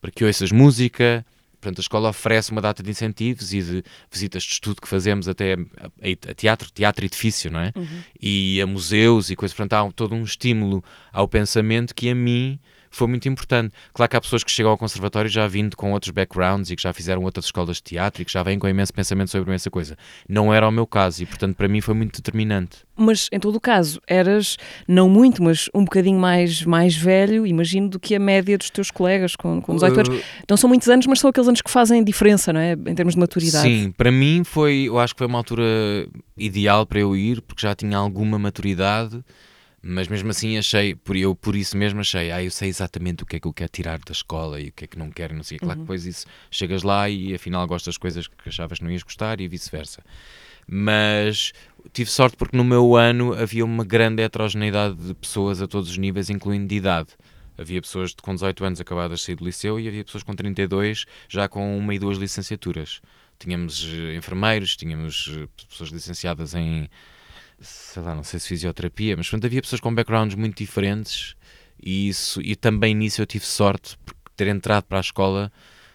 para 0.00 0.10
que 0.10 0.24
ouças 0.24 0.50
música. 0.50 1.24
Portanto, 1.60 1.78
a 1.78 1.82
escola 1.82 2.08
oferece 2.08 2.50
uma 2.50 2.60
data 2.60 2.82
de 2.82 2.90
incentivos 2.90 3.52
e 3.52 3.62
de 3.62 3.84
visitas 4.10 4.42
de 4.42 4.54
estudo 4.54 4.80
que 4.80 4.88
fazemos 4.88 5.28
até 5.28 5.54
a, 5.54 6.30
a 6.30 6.34
teatro, 6.34 6.68
teatro 6.72 7.04
edifício, 7.04 7.48
não 7.48 7.60
é? 7.60 7.72
Uhum. 7.76 8.02
E 8.20 8.60
a 8.60 8.66
museus 8.66 9.30
e 9.30 9.36
coisas. 9.36 9.56
Portanto, 9.56 9.74
há 9.74 9.92
todo 9.92 10.16
um 10.16 10.24
estímulo 10.24 10.82
ao 11.12 11.28
pensamento 11.28 11.94
que 11.94 12.10
a 12.10 12.14
mim 12.14 12.58
foi 12.90 13.06
muito 13.06 13.28
importante. 13.28 13.72
Claro 13.94 14.10
que 14.10 14.16
há 14.16 14.20
pessoas 14.20 14.42
que 14.42 14.50
chegam 14.50 14.72
ao 14.72 14.76
conservatório 14.76 15.30
já 15.30 15.46
vindo 15.46 15.76
com 15.76 15.92
outros 15.92 16.10
backgrounds 16.10 16.70
e 16.70 16.76
que 16.76 16.82
já 16.82 16.92
fizeram 16.92 17.22
outras 17.22 17.46
escolas 17.46 17.76
de 17.76 17.84
teatro 17.84 18.22
e 18.22 18.24
que 18.24 18.32
já 18.32 18.42
vêm 18.42 18.58
com 18.58 18.68
imenso 18.68 18.92
pensamento 18.92 19.30
sobre 19.30 19.54
essa 19.54 19.70
coisa. 19.70 19.96
Não 20.28 20.52
era 20.52 20.68
o 20.68 20.72
meu 20.72 20.86
caso 20.86 21.22
e, 21.22 21.26
portanto, 21.26 21.54
para 21.56 21.68
mim 21.68 21.80
foi 21.80 21.94
muito 21.94 22.16
determinante. 22.16 22.78
Mas, 22.96 23.28
em 23.32 23.38
todo 23.38 23.56
o 23.56 23.60
caso, 23.60 24.00
eras, 24.06 24.58
não 24.86 25.08
muito, 25.08 25.42
mas 25.42 25.70
um 25.72 25.84
bocadinho 25.84 26.18
mais, 26.18 26.64
mais 26.64 26.94
velho, 26.94 27.46
imagino, 27.46 27.88
do 27.88 27.98
que 27.98 28.14
a 28.14 28.18
média 28.18 28.58
dos 28.58 28.68
teus 28.68 28.90
colegas 28.90 29.34
com, 29.36 29.62
com 29.62 29.74
18 29.74 30.00
anos. 30.00 30.24
Não 30.48 30.56
são 30.56 30.68
muitos 30.68 30.88
anos, 30.88 31.06
mas 31.06 31.20
são 31.20 31.30
aqueles 31.30 31.48
anos 31.48 31.62
que 31.62 31.70
fazem 31.70 32.04
diferença, 32.04 32.52
não 32.52 32.60
é? 32.60 32.72
Em 32.72 32.94
termos 32.94 33.14
de 33.14 33.20
maturidade. 33.20 33.66
Sim, 33.66 33.92
para 33.96 34.10
mim 34.10 34.42
foi, 34.44 34.84
eu 34.88 34.98
acho 34.98 35.14
que 35.14 35.18
foi 35.18 35.26
uma 35.26 35.38
altura 35.38 35.64
ideal 36.36 36.84
para 36.84 37.00
eu 37.00 37.16
ir, 37.16 37.40
porque 37.40 37.62
já 37.62 37.74
tinha 37.74 37.96
alguma 37.96 38.38
maturidade 38.38 39.24
mas 39.82 40.08
mesmo 40.08 40.30
assim 40.30 40.58
achei, 40.58 40.94
por 40.94 41.16
eu 41.16 41.34
por 41.34 41.56
isso 41.56 41.76
mesmo 41.76 42.00
achei, 42.00 42.30
ah, 42.30 42.42
eu 42.42 42.50
sei 42.50 42.68
exatamente 42.68 43.22
o 43.22 43.26
que 43.26 43.36
é 43.36 43.40
que 43.40 43.48
eu 43.48 43.52
quero 43.52 43.70
tirar 43.70 43.98
da 43.98 44.12
escola 44.12 44.60
e 44.60 44.68
o 44.68 44.72
que 44.72 44.84
é 44.84 44.86
que 44.86 44.98
não 44.98 45.10
quero, 45.10 45.34
não 45.34 45.42
sei. 45.42 45.58
Claro 45.58 45.72
uhum. 45.72 45.76
que 45.76 45.82
depois 45.84 46.04
isso 46.04 46.26
chegas 46.50 46.82
lá 46.82 47.08
e 47.08 47.34
afinal 47.34 47.66
gostas 47.66 47.94
das 47.94 47.98
coisas 47.98 48.26
que 48.26 48.48
achavas 48.48 48.78
que 48.78 48.84
não 48.84 48.90
ias 48.90 49.02
gostar 49.02 49.40
e 49.40 49.48
vice-versa. 49.48 50.02
Mas 50.66 51.52
tive 51.92 52.10
sorte 52.10 52.36
porque 52.36 52.56
no 52.56 52.64
meu 52.64 52.94
ano 52.94 53.32
havia 53.32 53.64
uma 53.64 53.84
grande 53.84 54.22
heterogeneidade 54.22 54.96
de 54.96 55.14
pessoas 55.14 55.62
a 55.62 55.66
todos 55.66 55.90
os 55.90 55.98
níveis, 55.98 56.28
incluindo 56.28 56.66
de 56.68 56.74
idade. 56.74 57.08
Havia 57.56 57.80
pessoas 57.80 58.14
com 58.14 58.34
18 58.34 58.64
anos 58.64 58.80
acabadas 58.80 59.20
de 59.20 59.26
sair 59.26 59.34
do 59.34 59.44
liceu 59.44 59.80
e 59.80 59.88
havia 59.88 60.04
pessoas 60.04 60.22
com 60.22 60.34
32 60.34 61.06
já 61.28 61.48
com 61.48 61.76
uma 61.76 61.94
e 61.94 61.98
duas 61.98 62.18
licenciaturas. 62.18 63.00
Tínhamos 63.38 63.84
eh, 63.84 64.14
enfermeiros, 64.14 64.76
tínhamos 64.76 65.30
eh, 65.34 65.48
pessoas 65.68 65.90
licenciadas 65.90 66.54
em 66.54 66.88
sei 67.60 68.02
lá, 68.02 68.14
não 68.14 68.22
sei 68.22 68.40
se 68.40 68.48
fisioterapia, 68.48 69.16
mas 69.16 69.28
portanto, 69.28 69.46
havia 69.46 69.60
pessoas 69.60 69.80
com 69.80 69.94
backgrounds 69.94 70.34
muito 70.34 70.56
diferentes 70.56 71.34
e, 71.82 72.08
isso, 72.08 72.40
e 72.42 72.56
também 72.56 72.94
nisso 72.94 73.20
eu 73.20 73.26
tive 73.26 73.44
sorte 73.44 73.96
por 73.98 74.14
ter 74.36 74.48
entrado 74.48 74.84
para 74.84 74.98
a 74.98 75.00
escola 75.00 75.52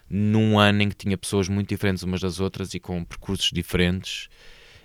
num 0.10 0.60
ano 0.60 0.84
em 0.84 0.90
que 0.90 0.96
tinha 0.96 1.18
pessoas 1.18 1.50
muito 1.50 1.70
diferentes 1.70 2.04
umas 2.04 2.22
das 2.22 2.40
outras 2.40 2.74
e 2.74 2.80
com 2.80 3.04
percursos 3.04 3.50
diferentes 3.52 4.26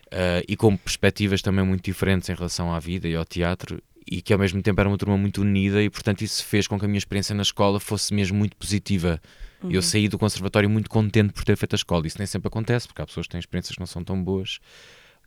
uh, 0.07 0.43
e 0.49 0.57
com 0.57 0.77
perspectivas 0.77 1.43
também 1.43 1.65
muito 1.65 1.85
diferentes 1.85 2.29
em 2.29 2.35
relação 2.35 2.73
à 2.73 2.79
vida 2.79 3.07
e 3.07 3.15
ao 3.15 3.25
teatro 3.25 3.83
e 4.11 4.23
que 4.23 4.33
ao 4.33 4.39
mesmo 4.39 4.63
tempo 4.63 4.81
era 4.81 4.89
uma 4.89 4.97
turma 4.97 5.17
muito 5.19 5.43
unida 5.43 5.83
e 5.83 5.91
portanto 5.91 6.23
isso 6.23 6.45
fez 6.45 6.67
com 6.67 6.79
que 6.79 6.85
a 6.85 6.89
minha 6.89 6.99
experiência 6.99 7.35
na 7.35 7.43
escola 7.43 7.79
fosse 7.79 8.13
mesmo 8.15 8.37
muito 8.39 8.57
positiva. 8.57 9.21
Uhum. 9.63 9.71
Eu 9.71 9.83
saí 9.83 10.09
do 10.09 10.19
conservatório 10.19 10.71
muito 10.71 10.89
contente 10.89 11.33
por 11.33 11.45
ter 11.45 11.57
feito 11.57 11.75
a 11.75 11.77
escola. 11.77 12.07
Isso 12.07 12.17
nem 12.19 12.27
sempre 12.27 12.49
acontece, 12.49 12.89
porque 12.89 13.03
há 13.03 13.07
pessoas 13.07 13.27
que 13.27 13.33
têm 13.33 13.39
experiências 13.39 13.75
que 13.75 13.81
não 13.81 13.87
são 13.87 14.03
tão 14.03 14.23
boas. 14.23 14.59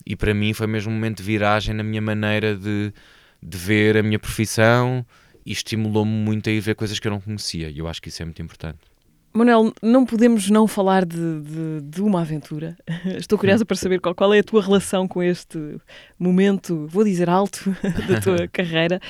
E 0.06 0.16
para 0.16 0.34
mim 0.34 0.54
foi 0.54 0.68
mesmo 0.68 0.92
um 0.92 0.96
momento 0.96 1.18
de 1.18 1.24
viragem 1.24 1.74
na 1.74 1.84
minha 1.84 2.02
maneira 2.02 2.56
de, 2.56 2.94
de 3.42 3.58
ver 3.58 3.98
a 3.98 4.04
minha 4.04 4.20
profissão 4.20 5.06
e 5.46 5.52
estimulou-me 5.52 6.12
muito 6.12 6.50
a 6.50 6.54
ir 6.54 6.60
ver 6.60 6.76
coisas 6.76 7.00
que 7.00 7.08
eu 7.08 7.12
não 7.12 7.22
conhecia. 7.22 7.70
E 7.70 7.80
eu 7.80 7.88
acho 7.88 8.02
que 8.02 8.10
isso 8.10 8.22
é 8.22 8.26
muito 8.26 8.42
importante. 8.42 8.93
Manuel, 9.36 9.74
não 9.82 10.06
podemos 10.06 10.48
não 10.52 10.68
falar 10.68 11.04
de, 11.06 11.18
de, 11.18 11.82
de 11.82 12.02
uma 12.04 12.22
aventura. 12.22 12.78
Estou 13.18 13.38
curiosa 13.38 13.66
para 13.66 13.76
saber 13.76 14.00
qual, 14.00 14.14
qual, 14.14 14.32
é 14.32 14.40
a 14.40 14.44
tua 14.44 14.62
relação 14.62 15.08
com 15.08 15.24
este 15.24 15.58
momento, 16.20 16.88
vou 16.88 17.04
dizer 17.04 17.28
alto, 17.28 17.76
da 18.08 18.22
tua 18.22 18.48
carreira. 18.54 19.02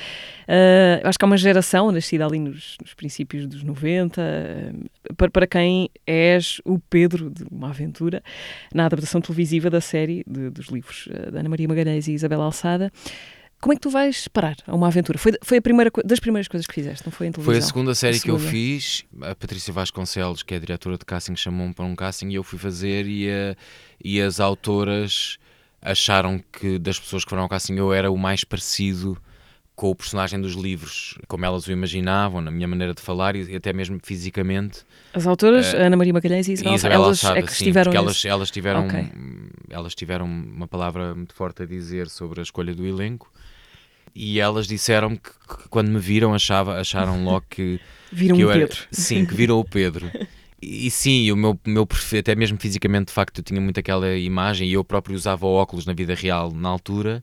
Uh, 0.48 1.06
acho 1.06 1.18
que 1.18 1.24
há 1.24 1.26
uma 1.26 1.36
geração 1.36 1.92
nascida 1.92 2.24
ali 2.24 2.38
nos, 2.38 2.78
nos 2.80 2.94
princípios 2.94 3.46
dos 3.46 3.62
90, 3.62 4.22
uh, 4.22 5.14
para, 5.14 5.30
para 5.30 5.46
quem 5.46 5.90
és 6.06 6.58
o 6.64 6.78
Pedro 6.78 7.28
de 7.28 7.44
uma 7.50 7.68
aventura, 7.68 8.22
na 8.72 8.86
adaptação 8.86 9.20
televisiva 9.20 9.68
da 9.68 9.82
série 9.82 10.24
de, 10.26 10.48
dos 10.48 10.68
livros 10.68 11.06
uh, 11.06 11.32
da 11.32 11.40
Ana 11.40 11.50
Maria 11.50 11.68
Magalhães 11.68 12.08
e 12.08 12.12
Isabela 12.12 12.44
Alçada. 12.44 12.90
Como 13.64 13.72
é 13.72 13.76
que 13.76 13.80
tu 13.80 13.88
vais 13.88 14.28
parar 14.28 14.56
a 14.66 14.74
uma 14.74 14.88
aventura? 14.88 15.16
Foi, 15.18 15.32
foi 15.42 15.56
a 15.56 15.62
primeira 15.62 15.90
das 16.04 16.20
primeiras 16.20 16.46
coisas 16.46 16.66
que 16.66 16.74
fizeste, 16.74 17.06
não 17.06 17.10
foi 17.10 17.28
em 17.28 17.32
televisão? 17.32 17.50
Foi 17.50 17.58
a 17.58 17.66
segunda 17.66 17.94
série 17.94 18.16
a 18.16 18.20
segunda. 18.20 18.38
que 18.38 18.44
eu 18.44 18.50
fiz. 18.50 19.04
A 19.22 19.34
Patrícia 19.34 19.72
Vasconcelos, 19.72 20.42
que 20.42 20.52
é 20.52 20.58
a 20.58 20.60
diretora 20.60 20.98
de 20.98 21.04
casting, 21.06 21.34
chamou-me 21.34 21.72
para 21.72 21.86
um 21.86 21.96
casting 21.96 22.28
e 22.28 22.34
eu 22.34 22.44
fui 22.44 22.58
fazer 22.58 23.06
e, 23.06 23.30
a, 23.30 23.56
e 24.04 24.20
as 24.20 24.38
autoras 24.38 25.38
acharam 25.80 26.44
que 26.52 26.78
das 26.78 27.00
pessoas 27.00 27.24
que 27.24 27.30
foram 27.30 27.44
ao 27.44 27.48
casting 27.48 27.76
eu 27.76 27.90
era 27.90 28.10
o 28.10 28.18
mais 28.18 28.44
parecido 28.44 29.16
com 29.74 29.88
o 29.88 29.94
personagem 29.94 30.38
dos 30.38 30.52
livros, 30.52 31.16
como 31.26 31.46
elas 31.46 31.66
o 31.66 31.72
imaginavam, 31.72 32.42
na 32.42 32.50
minha 32.50 32.68
maneira 32.68 32.92
de 32.92 33.00
falar 33.00 33.34
e 33.34 33.56
até 33.56 33.72
mesmo 33.72 33.98
fisicamente. 34.02 34.82
As 35.14 35.26
autoras, 35.26 35.72
uh, 35.72 35.78
Ana 35.78 35.96
Maria 35.96 36.12
Magalhães 36.12 36.48
e 36.48 36.52
Isabel, 36.52 36.74
Isabel 36.74 36.96
elas 36.96 37.24
Alçada, 37.24 37.38
é 37.38 37.42
que 37.42 37.50
sim, 37.50 37.64
estiveram 37.64 37.94
elas, 37.94 38.24
elas 38.26 38.50
tiveram 38.50 38.86
okay. 38.86 39.10
elas 39.70 39.94
tiveram 39.94 40.26
uma 40.26 40.68
palavra 40.68 41.14
muito 41.14 41.34
forte 41.34 41.62
a 41.62 41.66
dizer 41.66 42.10
sobre 42.10 42.40
a 42.40 42.42
escolha 42.42 42.74
do 42.74 42.86
elenco 42.86 43.32
e 44.14 44.38
elas 44.38 44.66
disseram 44.66 45.16
que, 45.16 45.30
que 45.30 45.68
quando 45.68 45.88
me 45.88 45.98
viram 45.98 46.34
achava, 46.34 46.78
acharam 46.78 47.24
logo 47.24 47.44
que 47.50 47.80
viram 48.12 48.36
que 48.36 48.44
o 48.44 48.52
Pedro. 48.52 48.78
Era, 48.78 48.88
sim, 48.90 49.26
que 49.26 49.34
viram 49.34 49.58
o 49.58 49.64
Pedro. 49.64 50.10
E 50.62 50.90
sim, 50.90 51.30
o 51.30 51.36
meu, 51.36 51.58
meu 51.66 51.86
até 52.18 52.34
mesmo 52.34 52.58
fisicamente, 52.58 53.08
de 53.08 53.12
facto, 53.12 53.38
eu 53.38 53.44
tinha 53.44 53.60
muito 53.60 53.78
aquela 53.78 54.16
imagem 54.16 54.68
e 54.68 54.72
eu 54.72 54.84
próprio 54.84 55.14
usava 55.14 55.46
óculos 55.46 55.84
na 55.84 55.92
vida 55.92 56.14
real 56.14 56.52
na 56.52 56.68
altura. 56.68 57.22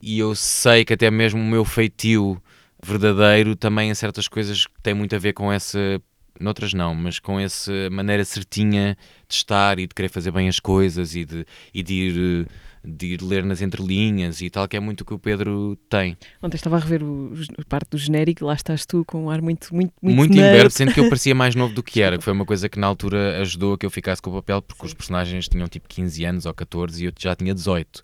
E 0.00 0.18
eu 0.18 0.34
sei 0.34 0.84
que 0.84 0.92
até 0.92 1.10
mesmo 1.10 1.40
o 1.40 1.44
meu 1.44 1.64
feitio 1.64 2.40
verdadeiro 2.80 3.56
também 3.56 3.90
em 3.90 3.94
certas 3.94 4.28
coisas 4.28 4.66
tem 4.82 4.94
muito 4.94 5.16
a 5.16 5.18
ver 5.18 5.32
com 5.32 5.52
essa 5.52 6.00
noutras 6.40 6.72
não, 6.72 6.94
mas 6.94 7.18
com 7.18 7.38
essa 7.40 7.72
maneira 7.90 8.24
certinha 8.24 8.96
de 9.28 9.34
estar 9.34 9.78
e 9.78 9.86
de 9.86 9.94
querer 9.94 10.08
fazer 10.08 10.30
bem 10.30 10.48
as 10.48 10.60
coisas 10.60 11.16
e 11.16 11.24
de, 11.24 11.44
e 11.74 11.82
de 11.82 11.94
ir 11.94 12.48
de 12.84 13.06
ir 13.06 13.22
ler 13.22 13.44
nas 13.44 13.60
entrelinhas 13.60 14.40
e 14.40 14.50
tal, 14.50 14.66
que 14.68 14.76
é 14.76 14.80
muito 14.80 15.02
o 15.02 15.04
que 15.04 15.14
o 15.14 15.18
Pedro 15.18 15.76
tem. 15.88 16.16
Ontem 16.42 16.56
estava 16.56 16.76
a 16.76 16.78
rever 16.78 17.02
o, 17.02 17.32
o 17.58 17.66
parte 17.66 17.90
do 17.90 17.98
genérico, 17.98 18.44
lá 18.44 18.54
estás 18.54 18.86
tu 18.86 19.04
com 19.04 19.24
um 19.24 19.30
ar 19.30 19.42
muito 19.42 19.74
muito 19.74 19.92
Muito, 20.00 20.16
muito 20.16 20.32
imberbe, 20.32 20.70
sendo 20.70 20.92
que 20.92 21.00
eu 21.00 21.08
parecia 21.08 21.34
mais 21.34 21.54
novo 21.54 21.74
do 21.74 21.82
que 21.82 22.00
era, 22.00 22.18
que 22.18 22.24
foi 22.24 22.32
uma 22.32 22.44
coisa 22.44 22.68
que 22.68 22.78
na 22.78 22.86
altura 22.86 23.40
ajudou 23.40 23.74
a 23.74 23.78
que 23.78 23.86
eu 23.86 23.90
ficasse 23.90 24.22
com 24.22 24.30
o 24.30 24.34
papel, 24.34 24.62
porque 24.62 24.82
Sim. 24.82 24.86
os 24.86 24.94
personagens 24.94 25.48
tinham 25.48 25.68
tipo 25.68 25.88
15 25.88 26.24
anos 26.24 26.46
ou 26.46 26.54
14 26.54 27.02
e 27.02 27.06
eu 27.06 27.12
já 27.18 27.34
tinha 27.34 27.54
18. 27.54 28.02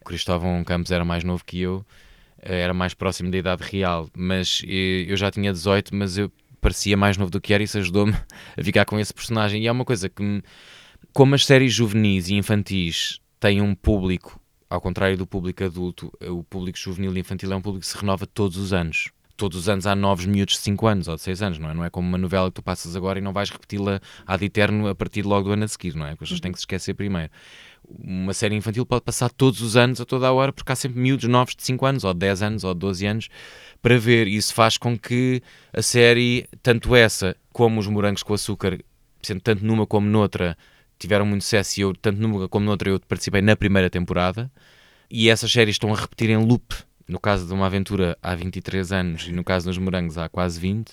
O 0.00 0.04
Cristóvão 0.04 0.62
Campos 0.64 0.90
era 0.90 1.04
mais 1.04 1.22
novo 1.24 1.44
que 1.44 1.60
eu, 1.60 1.84
eh, 2.42 2.60
era 2.60 2.74
mais 2.74 2.94
próximo 2.94 3.30
da 3.30 3.38
idade 3.38 3.62
real, 3.62 4.08
mas 4.16 4.62
eh, 4.66 5.04
eu 5.06 5.16
já 5.16 5.30
tinha 5.30 5.52
18, 5.52 5.94
mas 5.94 6.18
eu 6.18 6.30
parecia 6.60 6.96
mais 6.96 7.16
novo 7.16 7.30
do 7.30 7.40
que 7.40 7.54
era 7.54 7.62
e 7.62 7.64
isso 7.64 7.78
ajudou-me 7.78 8.12
a 8.56 8.64
ficar 8.64 8.84
com 8.84 8.98
esse 8.98 9.12
personagem. 9.12 9.62
E 9.62 9.66
é 9.66 9.72
uma 9.72 9.84
coisa 9.84 10.08
que, 10.08 10.42
como 11.12 11.34
as 11.34 11.44
séries 11.44 11.72
juvenis 11.72 12.28
e 12.28 12.34
infantis 12.34 13.19
tem 13.40 13.62
um 13.62 13.74
público, 13.74 14.38
ao 14.68 14.80
contrário 14.80 15.16
do 15.16 15.26
público 15.26 15.64
adulto, 15.64 16.12
o 16.20 16.44
público 16.44 16.78
juvenil 16.78 17.16
e 17.16 17.20
infantil 17.20 17.50
é 17.52 17.56
um 17.56 17.62
público 17.62 17.80
que 17.80 17.90
se 17.90 17.96
renova 17.96 18.26
todos 18.26 18.58
os 18.58 18.74
anos. 18.74 19.10
Todos 19.34 19.56
os 19.56 19.68
anos 19.70 19.86
há 19.86 19.96
novos 19.96 20.26
miúdos 20.26 20.56
de 20.56 20.60
5 20.60 20.86
anos 20.86 21.08
ou 21.08 21.16
de 21.16 21.22
6 21.22 21.40
anos, 21.40 21.58
não 21.58 21.70
é? 21.70 21.74
Não 21.74 21.82
é 21.82 21.88
como 21.88 22.06
uma 22.06 22.18
novela 22.18 22.50
que 22.50 22.56
tu 22.56 22.62
passas 22.62 22.94
agora 22.94 23.18
e 23.18 23.22
não 23.22 23.32
vais 23.32 23.48
repeti-la 23.48 23.98
ad 24.26 24.44
eterno 24.44 24.86
a 24.86 24.94
partir 24.94 25.22
logo 25.22 25.48
do 25.48 25.52
ano 25.52 25.64
a 25.64 25.68
seguir, 25.68 25.94
não 25.94 26.04
é? 26.04 26.10
Porque 26.10 26.24
as 26.24 26.28
pessoas 26.28 26.40
têm 26.40 26.52
que 26.52 26.58
se 26.58 26.62
esquecer 26.64 26.92
primeiro. 26.92 27.32
Uma 27.88 28.34
série 28.34 28.54
infantil 28.54 28.84
pode 28.84 29.02
passar 29.02 29.30
todos 29.30 29.62
os 29.62 29.78
anos, 29.78 29.98
a 29.98 30.04
toda 30.04 30.28
a 30.28 30.32
hora, 30.32 30.52
porque 30.52 30.70
há 30.70 30.76
sempre 30.76 31.00
miúdos 31.00 31.26
novos 31.26 31.56
de 31.56 31.62
5 31.62 31.86
anos, 31.86 32.04
ou 32.04 32.12
de 32.12 32.20
10 32.20 32.42
anos, 32.42 32.64
ou 32.64 32.74
de 32.74 32.80
12 32.80 33.06
anos, 33.06 33.28
para 33.80 33.98
ver. 33.98 34.28
Isso 34.28 34.52
faz 34.52 34.76
com 34.76 34.98
que 34.98 35.42
a 35.72 35.80
série, 35.80 36.46
tanto 36.62 36.94
essa 36.94 37.34
como 37.50 37.80
os 37.80 37.86
morangos 37.86 38.22
com 38.22 38.34
açúcar, 38.34 38.78
sendo 39.22 39.40
tanto 39.40 39.64
numa 39.64 39.86
como 39.86 40.06
noutra, 40.06 40.54
tiveram 41.00 41.26
muito 41.26 41.42
sucesso 41.42 41.80
e 41.80 41.82
eu, 41.82 41.94
tanto 41.94 42.20
numa 42.20 42.48
como 42.48 42.66
noutra, 42.66 42.90
eu 42.90 43.00
participei 43.00 43.40
na 43.40 43.56
primeira 43.56 43.90
temporada. 43.90 44.50
E 45.10 45.28
essas 45.28 45.50
séries 45.50 45.74
estão 45.74 45.92
a 45.92 45.96
repetir 45.96 46.30
em 46.30 46.36
loop. 46.36 46.74
No 47.08 47.18
caso 47.18 47.46
de 47.46 47.52
uma 47.52 47.66
aventura 47.66 48.16
há 48.22 48.34
23 48.36 48.92
anos 48.92 49.26
e 49.26 49.32
no 49.32 49.42
caso 49.42 49.66
dos 49.66 49.76
morangos 49.78 50.16
há 50.16 50.28
quase 50.28 50.60
20, 50.60 50.92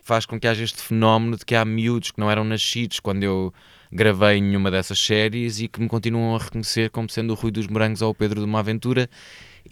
faz 0.00 0.24
com 0.24 0.38
que 0.38 0.46
haja 0.46 0.62
este 0.62 0.80
fenómeno 0.80 1.36
de 1.36 1.44
que 1.44 1.56
há 1.56 1.64
miúdos 1.64 2.12
que 2.12 2.20
não 2.20 2.30
eram 2.30 2.44
nascidos 2.44 3.00
quando 3.00 3.24
eu 3.24 3.52
gravei 3.90 4.40
nenhuma 4.40 4.70
dessas 4.70 4.98
séries 4.98 5.58
e 5.58 5.66
que 5.66 5.80
me 5.80 5.88
continuam 5.88 6.36
a 6.36 6.38
reconhecer 6.38 6.90
como 6.90 7.10
sendo 7.10 7.32
o 7.32 7.34
Rui 7.34 7.50
dos 7.50 7.66
Morangos 7.66 8.02
ou 8.02 8.10
o 8.10 8.14
Pedro 8.14 8.38
de 8.38 8.46
uma 8.46 8.60
Aventura. 8.60 9.10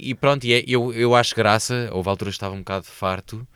E 0.01 0.15
pronto, 0.15 0.45
e 0.45 0.55
é, 0.55 0.65
eu, 0.67 0.93
eu 0.93 1.15
acho 1.15 1.35
graça, 1.37 1.89
houve 1.93 2.09
alturas 2.09 2.35
que 2.35 2.39
estava 2.39 2.55
um 2.55 2.59
bocado 2.59 2.87
farto 2.87 3.47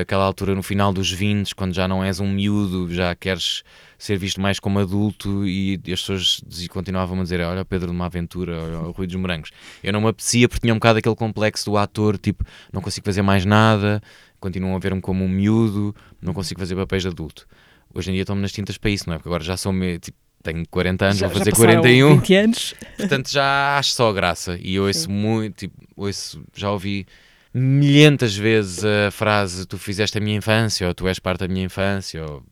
aquela 0.00 0.24
altura 0.24 0.54
no 0.54 0.62
final 0.62 0.92
dos 0.92 1.10
20, 1.10 1.54
quando 1.54 1.74
já 1.74 1.86
não 1.88 2.02
és 2.04 2.20
um 2.20 2.28
miúdo, 2.28 2.92
já 2.92 3.14
queres 3.14 3.62
ser 3.98 4.16
visto 4.18 4.40
mais 4.40 4.60
como 4.60 4.78
adulto 4.78 5.46
e 5.46 5.80
as 5.92 6.00
pessoas 6.00 6.40
continuavam 6.68 7.18
a 7.20 7.22
dizer 7.22 7.40
olha 7.40 7.62
o 7.62 7.64
Pedro 7.64 7.88
de 7.88 7.92
uma 7.94 8.06
aventura, 8.06 8.60
olha 8.62 8.78
o 8.80 8.90
Rui 8.90 9.06
dos 9.06 9.16
Morangos. 9.16 9.50
Eu 9.82 9.92
não 9.92 10.00
me 10.00 10.08
apetecia 10.08 10.48
porque 10.48 10.60
tinha 10.60 10.74
um 10.74 10.76
bocado 10.78 10.98
aquele 10.98 11.16
complexo 11.16 11.64
do 11.70 11.76
ator, 11.76 12.18
tipo, 12.18 12.44
não 12.72 12.80
consigo 12.82 13.04
fazer 13.04 13.22
mais 13.22 13.44
nada, 13.44 14.02
continuam 14.38 14.76
a 14.76 14.78
ver-me 14.78 15.00
como 15.00 15.24
um 15.24 15.28
miúdo, 15.28 15.94
não 16.20 16.32
consigo 16.34 16.60
fazer 16.60 16.76
papéis 16.76 17.02
de 17.02 17.08
adulto. 17.08 17.46
Hoje 17.94 18.10
em 18.10 18.14
dia 18.14 18.22
estou-me 18.22 18.42
nas 18.42 18.52
tintas 18.52 18.76
para 18.76 18.90
isso, 18.90 19.04
não 19.08 19.14
é? 19.14 19.18
Porque 19.18 19.28
agora 19.28 19.42
já 19.42 19.56
sou 19.56 19.72
meio, 19.72 19.98
tipo, 19.98 20.18
tenho 20.42 20.62
40 20.68 21.04
anos, 21.06 21.18
Já- 21.18 21.26
vou 21.28 21.34
já 21.34 21.38
fazer 21.40 21.50
passaram 21.52 21.80
41. 21.80 22.14
20 22.16 22.34
anos. 22.34 22.74
Portanto, 22.98 23.30
já 23.30 23.78
acho 23.78 23.92
só 23.92 24.12
graça. 24.12 24.58
E 24.60 24.78
ouço 24.78 25.10
muito, 25.10 25.54
tipo, 25.56 25.74
ouço, 25.96 26.42
já 26.54 26.70
ouvi 26.70 27.06
milhentas 27.54 28.36
vezes 28.36 28.84
a 28.84 29.10
frase 29.12 29.64
tu 29.64 29.78
fizeste 29.78 30.18
a 30.18 30.20
minha 30.20 30.36
infância, 30.36 30.88
ou 30.88 30.94
tu 30.94 31.06
és 31.06 31.20
parte 31.20 31.40
da 31.40 31.48
minha 31.48 31.64
infância, 31.64 32.24
ou 32.24 32.42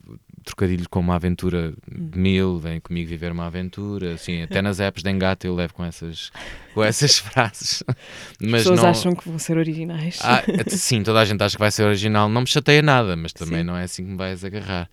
trocadilho 0.45 0.89
com 0.89 1.01
uma 1.01 1.17
aventura 1.17 1.73
de 1.89 2.19
mil, 2.19 2.59
vem 2.59 2.81
comigo 2.81 3.09
viver 3.09 3.33
uma 3.33 3.47
aventura, 3.47 4.15
assim, 4.15 4.43
até 4.43 4.61
nas 4.61 4.81
apps 4.81 5.03
de 5.03 5.11
engate 5.11 5.47
eu 5.47 5.55
levo 5.55 5.75
com 5.75 5.85
essas, 5.85 6.31
com 6.75 6.85
essas 6.85 7.19
frases. 7.21 7.83
As 7.87 7.97
Mas 8.41 8.63
pessoas 8.63 8.83
não... 8.83 8.89
acham 8.89 9.15
que 9.15 9.29
vão 9.29 9.39
ser 9.39 9.57
originais. 9.57 10.19
Ah, 10.23 10.43
sim, 10.69 11.03
toda 11.03 11.21
a 11.21 11.25
gente 11.25 11.43
acha 11.43 11.57
que 11.57 11.61
vai 11.61 11.71
ser 11.71 11.85
original, 11.85 12.29
não 12.29 12.43
me 12.43 12.47
chateia 12.47 12.83
nada, 12.83 13.17
mas 13.17 13.33
também 13.33 13.61
Sim. 13.61 13.65
não 13.65 13.77
é 13.77 13.85
assim 13.85 14.05
que 14.05 14.11
me 14.11 14.17
vais 14.17 14.45
agarrar. 14.45 14.89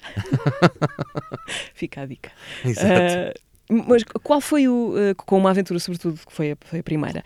Fica 1.73 2.01
a 2.01 2.05
dica. 2.05 2.31
Exato. 2.63 2.87
Ah, 2.89 3.33
mas 3.69 4.03
qual 4.23 4.41
foi 4.41 4.67
o, 4.67 4.93
ah, 4.95 5.15
com 5.15 5.37
uma 5.37 5.51
aventura, 5.51 5.79
sobretudo, 5.79 6.19
que 6.25 6.33
foi 6.33 6.51
a, 6.51 6.57
foi 6.61 6.79
a 6.79 6.83
primeira, 6.83 7.23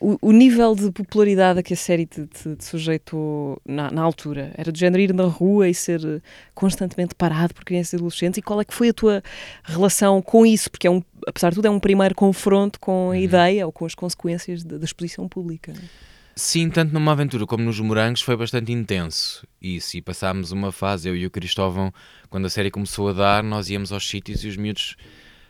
o, 0.00 0.16
o 0.20 0.32
nível 0.32 0.74
de 0.74 0.90
popularidade 0.90 1.58
a 1.60 1.62
que 1.62 1.72
a 1.74 1.76
série 1.76 2.06
te, 2.06 2.26
te- 2.26 2.56
te 2.56 2.64
sujeitou 2.64 3.60
na, 3.64 3.90
na 3.90 4.02
altura? 4.02 4.52
Era 4.56 4.70
de 4.72 4.78
género 4.78 5.02
ir 5.02 5.12
na 5.14 5.24
rua 5.24 5.68
e 5.68 5.74
ser 5.74 6.00
eh, 6.04 6.20
constantemente 6.54 7.14
parado 7.14 7.54
por 7.54 7.64
crianças 7.64 7.92
e 7.92 7.96
adolescentes? 7.96 8.38
E 8.38 8.42
qual 8.42 8.60
é 8.60 8.64
que 8.64 8.74
foi 8.74 8.90
a 8.90 8.94
tua 8.94 9.22
relação 9.64 10.20
com 10.22 10.44
isso? 10.46 10.70
Porque, 10.70 10.86
é 10.86 10.90
um, 10.90 11.02
apesar 11.26 11.50
de 11.50 11.56
tudo, 11.56 11.66
é 11.66 11.70
um 11.70 11.80
primeiro 11.80 12.14
confronto 12.14 12.78
com 12.80 13.06
Uhum. 13.06 13.10
a 13.12 13.18
ideia 13.18 13.66
ou 13.66 13.72
com 13.72 13.84
as 13.86 13.94
consequências 13.94 14.62
da, 14.64 14.78
da 14.78 14.84
exposição 14.84 15.28
pública. 15.28 15.72
é? 15.72 16.06
Sim, 16.34 16.68
tanto 16.68 16.92
numa 16.92 17.12
aventura 17.12 17.46
como 17.46 17.64
nos 17.64 17.80
morangos 17.80 18.20
foi 18.20 18.36
bastante 18.36 18.70
intenso. 18.72 19.46
Isso, 19.62 19.96
e 19.96 20.02
passámos 20.02 20.52
uma 20.52 20.70
fase, 20.70 21.08
eu 21.08 21.16
e 21.16 21.24
o 21.24 21.30
Cristóvão, 21.30 21.92
quando 22.28 22.44
a 22.46 22.50
série 22.50 22.70
começou 22.70 23.08
a 23.08 23.12
dar, 23.14 23.42
nós 23.42 23.70
íamos 23.70 23.90
aos 23.90 24.06
sítios 24.06 24.44
e 24.44 24.48
os 24.48 24.56
miúdos 24.56 24.96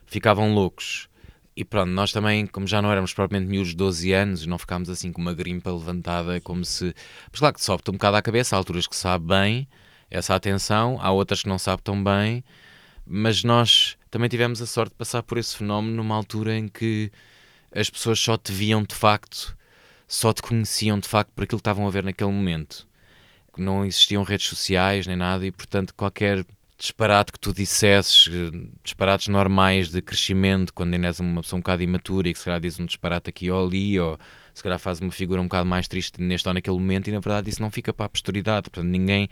ficavam 0.06 0.54
loucos. 0.54 1.08
E 1.56 1.64
pronto, 1.64 1.90
nós 1.90 2.12
também, 2.12 2.46
como 2.46 2.66
já 2.66 2.82
não 2.82 2.92
éramos 2.92 3.14
propriamente 3.14 3.50
miúdos 3.50 3.70
de 3.70 3.76
12 3.76 4.12
anos, 4.12 4.46
não 4.46 4.58
ficámos 4.58 4.90
assim 4.90 5.10
com 5.10 5.22
uma 5.22 5.32
grimpa 5.32 5.70
levantada, 5.70 6.40
como 6.40 6.64
se. 6.64 6.94
Mas 7.30 7.40
claro 7.40 7.54
que 7.54 7.64
sobe-te 7.64 7.90
um 7.90 7.94
bocado 7.94 8.16
à 8.16 8.22
cabeça, 8.22 8.54
há 8.54 8.58
alturas 8.58 8.86
que 8.86 8.94
sabe 8.94 9.26
bem 9.26 9.68
essa 10.10 10.34
atenção, 10.34 10.98
há 11.00 11.10
outras 11.10 11.42
que 11.42 11.48
não 11.48 11.58
sabe 11.58 11.82
tão 11.82 12.02
bem, 12.02 12.44
mas 13.06 13.42
nós 13.42 13.96
também 14.10 14.28
tivemos 14.28 14.60
a 14.60 14.66
sorte 14.66 14.90
de 14.90 14.96
passar 14.96 15.22
por 15.22 15.38
esse 15.38 15.56
fenómeno 15.56 15.96
numa 15.96 16.14
altura 16.14 16.56
em 16.56 16.68
que 16.68 17.10
as 17.74 17.90
pessoas 17.90 18.20
só 18.20 18.36
te 18.36 18.52
viam 18.52 18.82
de 18.82 18.94
facto 18.94 19.56
só 20.08 20.32
te 20.32 20.42
conheciam 20.42 20.98
de 20.98 21.08
facto 21.08 21.30
por 21.32 21.44
aquilo 21.44 21.58
que 21.58 21.62
estavam 21.62 21.86
a 21.86 21.90
ver 21.90 22.04
naquele 22.04 22.30
momento. 22.30 22.86
Não 23.56 23.84
existiam 23.84 24.22
redes 24.22 24.46
sociais 24.46 25.06
nem 25.06 25.16
nada 25.16 25.46
e, 25.46 25.50
portanto, 25.50 25.94
qualquer 25.94 26.44
disparate 26.78 27.32
que 27.32 27.38
tu 27.40 27.52
dissesses, 27.52 28.28
eh, 28.30 28.68
disparates 28.84 29.28
normais 29.28 29.90
de 29.90 30.02
crescimento, 30.02 30.74
quando 30.74 30.94
ainda 30.94 31.06
és 31.06 31.20
uma 31.20 31.40
pessoa 31.40 31.58
um 31.58 31.60
bocado 31.60 31.82
imatura 31.82 32.28
e 32.28 32.32
que 32.32 32.38
se 32.38 32.44
calhar 32.44 32.60
diz 32.60 32.78
um 32.78 32.84
disparate 32.84 33.30
aqui 33.30 33.50
ou 33.50 33.66
ali, 33.66 33.98
ou 33.98 34.18
se 34.52 34.62
calhar 34.62 34.78
faz 34.78 35.00
uma 35.00 35.10
figura 35.10 35.40
um 35.40 35.44
bocado 35.44 35.66
mais 35.66 35.88
triste 35.88 36.20
neste 36.20 36.46
ou 36.46 36.54
naquele 36.54 36.76
momento, 36.76 37.08
e 37.08 37.12
na 37.12 37.20
verdade 37.20 37.48
isso 37.50 37.62
não 37.62 37.70
fica 37.70 37.92
para 37.92 38.06
a 38.06 38.08
posteridade. 38.08 38.68
Portanto, 38.70 38.90
ninguém, 38.90 39.28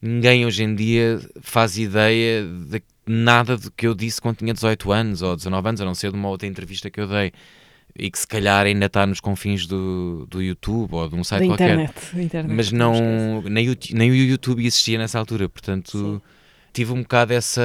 ninguém 0.00 0.46
hoje 0.46 0.62
em 0.64 0.74
dia 0.74 1.20
faz 1.40 1.76
ideia 1.78 2.42
de 2.44 2.82
nada 3.06 3.56
do 3.56 3.70
que 3.70 3.86
eu 3.86 3.94
disse 3.94 4.20
quando 4.20 4.36
tinha 4.38 4.54
18 4.54 4.92
anos 4.92 5.22
ou 5.22 5.36
19 5.36 5.68
anos, 5.68 5.80
a 5.80 5.84
não 5.84 5.94
ser 5.94 6.10
de 6.10 6.16
uma 6.16 6.28
outra 6.28 6.48
entrevista 6.48 6.90
que 6.90 7.00
eu 7.00 7.06
dei 7.06 7.32
e 7.98 8.10
que 8.10 8.18
se 8.18 8.26
calhar 8.26 8.66
ainda 8.66 8.86
está 8.86 9.06
nos 9.06 9.20
confins 9.20 9.66
do, 9.66 10.26
do 10.28 10.42
YouTube 10.42 10.94
ou 10.94 11.08
de 11.08 11.14
um 11.14 11.24
site 11.24 11.42
Da 11.42 11.46
qualquer. 11.46 11.70
internet, 11.70 11.94
da 12.14 12.22
internet. 12.22 12.54
Mas 12.54 12.72
não 12.72 12.92
não, 12.94 13.42
nem 13.42 13.70
o, 13.70 13.76
nem 13.92 14.10
o 14.10 14.14
YouTube 14.14 14.64
existia 14.64 14.98
nessa 14.98 15.18
altura, 15.18 15.48
portanto 15.48 15.90
Sim. 15.90 16.35
Tive 16.76 16.92
um 16.92 17.00
bocado 17.02 17.32
essa, 17.32 17.62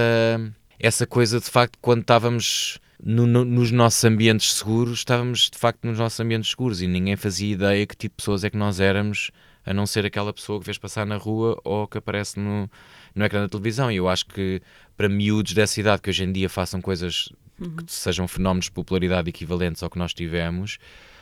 essa 0.80 1.06
coisa 1.06 1.40
de 1.40 1.46
facto 1.50 1.78
quando 1.82 2.02
estávamos 2.02 2.80
no- 3.04 3.28
no- 3.28 3.44
nos 3.44 3.70
nossos 3.72 4.04
ambientes 4.06 4.54
seguros, 4.54 5.00
estávamos 5.00 5.50
de 5.52 5.58
facto 5.58 5.86
nos 5.86 5.98
nossos 6.00 6.20
ambientes 6.20 6.50
seguros 6.52 6.82
e 6.82 6.88
ninguém 6.88 7.16
fazia 7.18 7.52
ideia 7.54 7.86
que 7.86 7.96
tipo 7.96 8.14
de 8.14 8.18
pessoas 8.18 8.44
é 8.44 8.50
que 8.50 8.58
nós 8.58 8.80
éramos, 8.80 9.32
a 9.66 9.74
não 9.74 9.86
ser 9.86 10.06
aquela 10.06 10.32
pessoa 10.32 10.60
que 10.60 10.66
vês 10.66 10.78
passar 10.78 11.06
na 11.06 11.18
rua 11.18 11.60
ou 11.64 11.88
que 11.88 11.98
aparece 11.98 12.40
no, 12.40 12.70
no 13.14 13.26
ecrã 13.26 13.42
da 13.42 13.50
televisão. 13.50 13.92
E 13.92 13.98
eu 13.98 14.08
acho 14.08 14.26
que 14.28 14.62
para 14.96 15.10
miúdos 15.10 15.54
dessa 15.54 15.80
idade 15.80 16.02
que 16.02 16.10
hoje 16.10 16.24
em 16.24 16.32
dia 16.32 16.48
façam 16.50 16.80
coisas 16.82 17.30
que 17.60 17.84
sejam 17.92 18.28
fenómenos 18.28 18.66
de 18.66 18.72
popularidade 18.72 19.30
equivalentes 19.30 19.84
ao 19.84 19.90
que 19.90 20.00
nós 20.00 20.14
tivemos, 20.14 20.78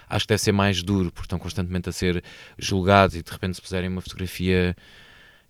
acho 0.07 0.25
que 0.25 0.29
deve 0.29 0.41
ser 0.41 0.51
mais 0.51 0.81
duro, 0.83 1.11
porque 1.11 1.25
estão 1.25 1.39
constantemente 1.39 1.89
a 1.89 1.91
ser 1.91 2.23
julgados 2.57 3.15
e 3.15 3.23
de 3.23 3.31
repente 3.31 3.55
se 3.55 3.61
puserem 3.61 3.89
uma 3.89 3.99
fotografia 4.01 4.75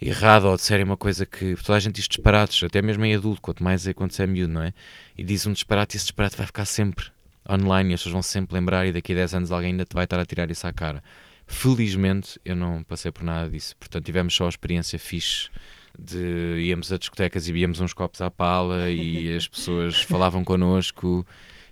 errada 0.01 0.47
ou 0.47 0.55
disserem 0.55 0.85
uma 0.85 0.97
coisa 0.97 1.25
que 1.25 1.55
toda 1.55 1.77
a 1.77 1.79
gente 1.79 1.95
diz 1.95 2.07
disparates, 2.07 2.63
até 2.63 2.81
mesmo 2.81 3.03
em 3.03 3.15
adulto, 3.15 3.41
quanto 3.41 3.63
mais 3.63 3.85
é 3.85 3.93
quando 3.93 4.11
se 4.11 4.23
é 4.23 4.27
miúdo, 4.27 4.53
não 4.53 4.63
é? 4.63 4.73
E 5.17 5.23
diz 5.23 5.45
um 5.45 5.53
disparate 5.53 5.95
e 5.95 5.97
esse 5.97 6.05
disparate 6.05 6.37
vai 6.37 6.45
ficar 6.45 6.65
sempre 6.65 7.07
online 7.49 7.91
e 7.91 7.93
as 7.93 7.99
pessoas 7.99 8.13
vão 8.13 8.21
se 8.21 8.29
sempre 8.29 8.55
lembrar 8.55 8.85
e 8.85 8.93
daqui 8.93 9.11
a 9.11 9.15
10 9.15 9.33
anos 9.35 9.51
alguém 9.51 9.71
ainda 9.71 9.85
te 9.85 9.93
vai 9.93 10.05
estar 10.05 10.19
a 10.19 10.25
tirar 10.25 10.49
isso 10.49 10.65
à 10.65 10.71
cara. 10.71 11.03
Felizmente 11.45 12.39
eu 12.45 12.55
não 12.55 12.83
passei 12.83 13.11
por 13.11 13.23
nada 13.23 13.49
disso, 13.49 13.75
portanto 13.77 14.05
tivemos 14.05 14.33
só 14.33 14.45
a 14.45 14.49
experiência 14.49 14.97
fixe 14.99 15.49
de 15.97 16.59
íamos 16.59 16.91
a 16.93 16.97
discotecas 16.97 17.47
e 17.47 17.51
víamos 17.51 17.81
uns 17.81 17.93
copos 17.93 18.21
à 18.21 18.29
pala 18.29 18.89
e 18.89 19.33
as 19.35 19.47
pessoas 19.47 20.01
falavam 20.01 20.43
connosco 20.43 21.25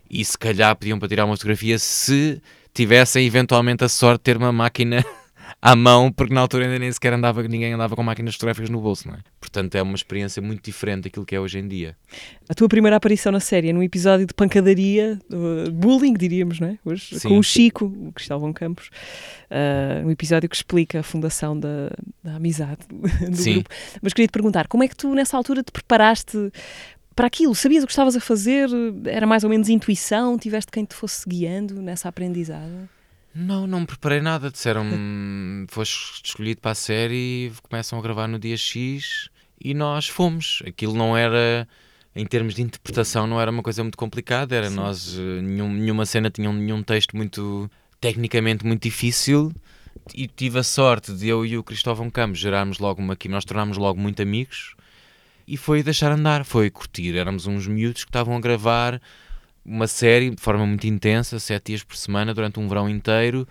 e 0.09 0.23
se 0.25 0.37
calhar 0.37 0.75
pediam 0.75 0.99
para 0.99 1.07
tirar 1.07 1.25
uma 1.25 1.35
fotografia 1.35 1.77
se 1.77 2.41
tivessem 2.73 3.25
eventualmente 3.25 3.83
a 3.83 3.89
sorte 3.89 4.19
de 4.19 4.23
ter 4.23 4.37
uma 4.37 4.51
máquina 4.51 5.05
à 5.61 5.75
mão, 5.75 6.11
porque 6.11 6.33
na 6.33 6.41
altura 6.41 6.65
ainda 6.65 6.79
nem 6.79 6.91
sequer 6.91 7.13
andava, 7.13 7.43
ninguém 7.43 7.73
andava 7.73 7.95
com 7.95 8.03
máquinas 8.03 8.35
fotográficas 8.35 8.69
no 8.69 8.81
bolso, 8.81 9.07
não 9.07 9.15
é? 9.15 9.19
Portanto 9.39 9.75
é 9.75 9.81
uma 9.81 9.95
experiência 9.95 10.41
muito 10.41 10.63
diferente 10.63 11.03
daquilo 11.03 11.25
que 11.25 11.35
é 11.35 11.39
hoje 11.39 11.59
em 11.59 11.67
dia. 11.67 11.95
A 12.49 12.53
tua 12.53 12.67
primeira 12.67 12.95
aparição 12.97 13.31
na 13.31 13.39
série 13.39 13.69
é 13.69 13.73
num 13.73 13.83
episódio 13.83 14.25
de 14.25 14.33
pancadaria, 14.33 15.19
uh, 15.31 15.71
bullying, 15.71 16.13
diríamos, 16.13 16.59
não 16.59 16.67
é? 16.69 16.79
Hoje, 16.85 17.19
Sim. 17.19 17.29
com 17.29 17.39
o 17.39 17.43
Chico, 17.43 17.85
o 17.85 18.11
Cristóvão 18.11 18.53
Campos. 18.53 18.89
Uh, 19.49 20.07
um 20.07 20.11
episódio 20.11 20.49
que 20.49 20.55
explica 20.55 20.99
a 20.99 21.03
fundação 21.03 21.57
da, 21.59 21.89
da 22.23 22.35
amizade 22.35 22.79
do 23.29 23.35
Sim. 23.35 23.53
grupo. 23.53 23.69
Mas 24.01 24.13
queria 24.13 24.27
te 24.27 24.31
perguntar, 24.31 24.67
como 24.67 24.83
é 24.83 24.87
que 24.87 24.95
tu 24.95 25.13
nessa 25.13 25.37
altura 25.37 25.63
te 25.63 25.71
preparaste 25.71 26.51
para 27.15 27.27
aquilo? 27.27 27.55
Sabias 27.55 27.83
o 27.83 27.87
que 27.87 27.91
estavas 27.91 28.15
a 28.15 28.19
fazer? 28.19 28.69
Era 29.05 29.25
mais 29.25 29.43
ou 29.43 29.49
menos 29.49 29.69
intuição? 29.69 30.37
Tiveste 30.37 30.71
quem 30.71 30.85
te 30.85 30.93
fosse 30.93 31.27
guiando 31.27 31.81
nessa 31.81 32.09
aprendizagem? 32.09 32.87
Não, 33.39 33.67
não 33.67 33.81
me 33.81 33.85
preparei 33.85 34.19
nada. 34.19 34.49
Disseram-me, 34.49 35.67
foste 35.69 36.25
escolhido 36.25 36.59
para 36.59 36.71
a 36.71 36.75
série, 36.75 37.51
começam 37.69 37.99
a 37.99 38.01
gravar 38.01 38.27
no 38.27 38.39
dia 38.39 38.57
X 38.57 39.29
e 39.63 39.75
nós 39.75 40.07
fomos. 40.07 40.63
Aquilo 40.65 40.95
não 40.95 41.15
era, 41.15 41.67
em 42.15 42.25
termos 42.25 42.55
de 42.55 42.63
interpretação, 42.63 43.27
não 43.27 43.39
era 43.39 43.51
uma 43.51 43.61
coisa 43.61 43.83
muito 43.83 43.97
complicada. 43.97 44.55
Era 44.55 44.69
Sim. 44.69 44.75
nós, 44.75 45.15
eh, 45.19 45.41
nenhum- 45.41 45.71
nenhuma 45.71 46.05
cena 46.05 46.31
tinha 46.31 46.49
um- 46.49 46.53
nenhum 46.53 46.81
texto 46.81 47.15
muito, 47.15 47.69
tecnicamente 48.01 48.65
muito 48.65 48.81
difícil. 48.81 49.53
E 50.15 50.27
tive 50.27 50.57
a 50.57 50.63
sorte 50.63 51.13
de 51.13 51.27
eu 51.27 51.45
e 51.45 51.57
o 51.57 51.63
Cristóvão 51.63 52.09
Campos 52.09 52.39
gerarmos 52.39 52.79
logo 52.79 53.01
uma 53.01 53.13
aqui, 53.13 53.27
nós 53.29 53.45
tornámos 53.45 53.77
logo 53.77 53.99
muito 53.99 54.19
amigos. 54.21 54.75
E 55.47 55.57
foi 55.57 55.83
deixar 55.83 56.11
andar, 56.11 56.43
foi 56.43 56.69
curtir. 56.71 57.15
Éramos 57.15 57.45
uns 57.45 57.67
miúdos 57.67 58.03
que 58.03 58.09
estavam 58.09 58.35
a 58.35 58.39
gravar 58.39 58.99
uma 59.67 59.85
série 59.87 60.29
de 60.29 60.41
forma 60.41 60.65
muito 60.65 60.87
intensa, 60.87 61.37
sete 61.39 61.67
dias 61.67 61.83
por 61.83 61.97
semana, 61.97 62.33
durante 62.33 62.59
um 62.59 62.67
verão 62.67 62.89
inteiro, 62.89 63.45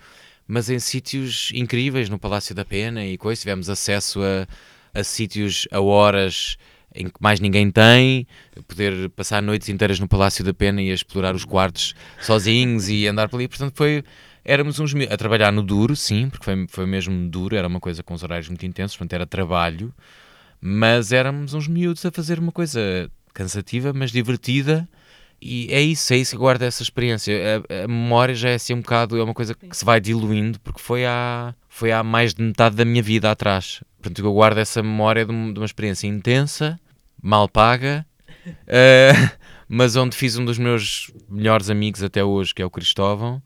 mas 0.47 0.69
em 0.69 0.79
sítios 0.79 1.51
incríveis, 1.53 2.09
no 2.09 2.17
Palácio 2.17 2.55
da 2.55 2.65
Pena 2.65 3.05
e 3.05 3.17
coisa. 3.17 3.39
Tivemos 3.39 3.69
acesso 3.69 4.21
a, 4.23 4.99
a 4.99 5.03
sítios, 5.03 5.67
a 5.71 5.79
horas 5.79 6.57
em 6.95 7.05
que 7.05 7.15
mais 7.19 7.39
ninguém 7.39 7.69
tem, 7.69 8.25
poder 8.67 9.09
passar 9.11 9.41
noites 9.41 9.69
inteiras 9.69 9.99
no 9.99 10.07
Palácio 10.07 10.43
da 10.43 10.53
Pena 10.53 10.81
e 10.81 10.89
a 10.89 10.93
explorar 10.93 11.35
os 11.35 11.45
quartos 11.45 11.93
sozinhos 12.19 12.89
e 12.89 13.05
andar 13.05 13.29
por 13.29 13.37
ali. 13.37 13.47
Portanto, 13.47 13.73
foi. 13.75 14.03
Éramos 14.43 14.79
uns 14.79 14.93
a 14.95 15.17
trabalhar 15.17 15.51
no 15.51 15.61
duro, 15.61 15.93
sim, 15.93 16.29
porque 16.29 16.45
foi, 16.45 16.65
foi 16.69 16.85
mesmo 16.85 17.29
duro, 17.29 17.53
era 17.55 17.67
uma 17.67 17.81
coisa 17.81 18.01
com 18.01 18.13
os 18.13 18.23
horários 18.23 18.47
muito 18.47 18.65
intensos, 18.65 18.95
portanto 18.95 19.11
era 19.11 19.25
trabalho, 19.25 19.93
mas 20.61 21.11
éramos 21.11 21.53
uns 21.53 21.67
miúdos 21.67 22.05
a 22.05 22.11
fazer 22.11 22.39
uma 22.39 22.53
coisa 22.53 23.11
cansativa, 23.33 23.91
mas 23.91 24.09
divertida. 24.09 24.87
E 25.41 25.67
é 25.71 25.79
isso, 25.81 26.13
é 26.13 26.17
isso 26.17 26.31
que 26.31 26.37
guarda 26.37 26.65
essa 26.65 26.81
experiência. 26.81 27.63
A, 27.69 27.83
a 27.83 27.87
memória 27.87 28.33
já 28.33 28.49
é 28.49 28.55
assim 28.55 28.73
um 28.73 28.81
bocado, 28.81 29.17
é 29.19 29.23
uma 29.23 29.33
coisa 29.33 29.53
que 29.53 29.75
se 29.77 29.85
vai 29.85 30.01
diluindo, 30.01 30.59
porque 30.61 30.81
foi 30.81 31.05
há, 31.05 31.53
foi 31.69 31.91
há 31.91 32.03
mais 32.03 32.33
de 32.33 32.41
metade 32.41 32.75
da 32.75 32.83
minha 32.85 33.03
vida 33.03 33.29
atrás. 33.29 33.83
Portanto, 34.01 34.25
eu 34.25 34.33
guardo 34.33 34.57
essa 34.57 34.81
memória 34.81 35.25
de, 35.25 35.31
um- 35.31 35.53
uma 35.53 35.65
experiência 35.65 36.07
intensa, 36.07 36.79
mal 37.21 37.47
paga, 37.47 38.05
eh, 38.67 39.11
mas 39.67 39.95
onde 39.95 40.15
fiz 40.15 40.37
um 40.37 40.45
dos 40.45 40.57
meus 40.57 41.11
melhores 41.29 41.69
amigos 41.69 42.01
até 42.01 42.23
hoje, 42.23 42.53
que 42.53 42.61
é 42.61 42.65
o 42.65 42.69
Cristóvão. 42.71 43.41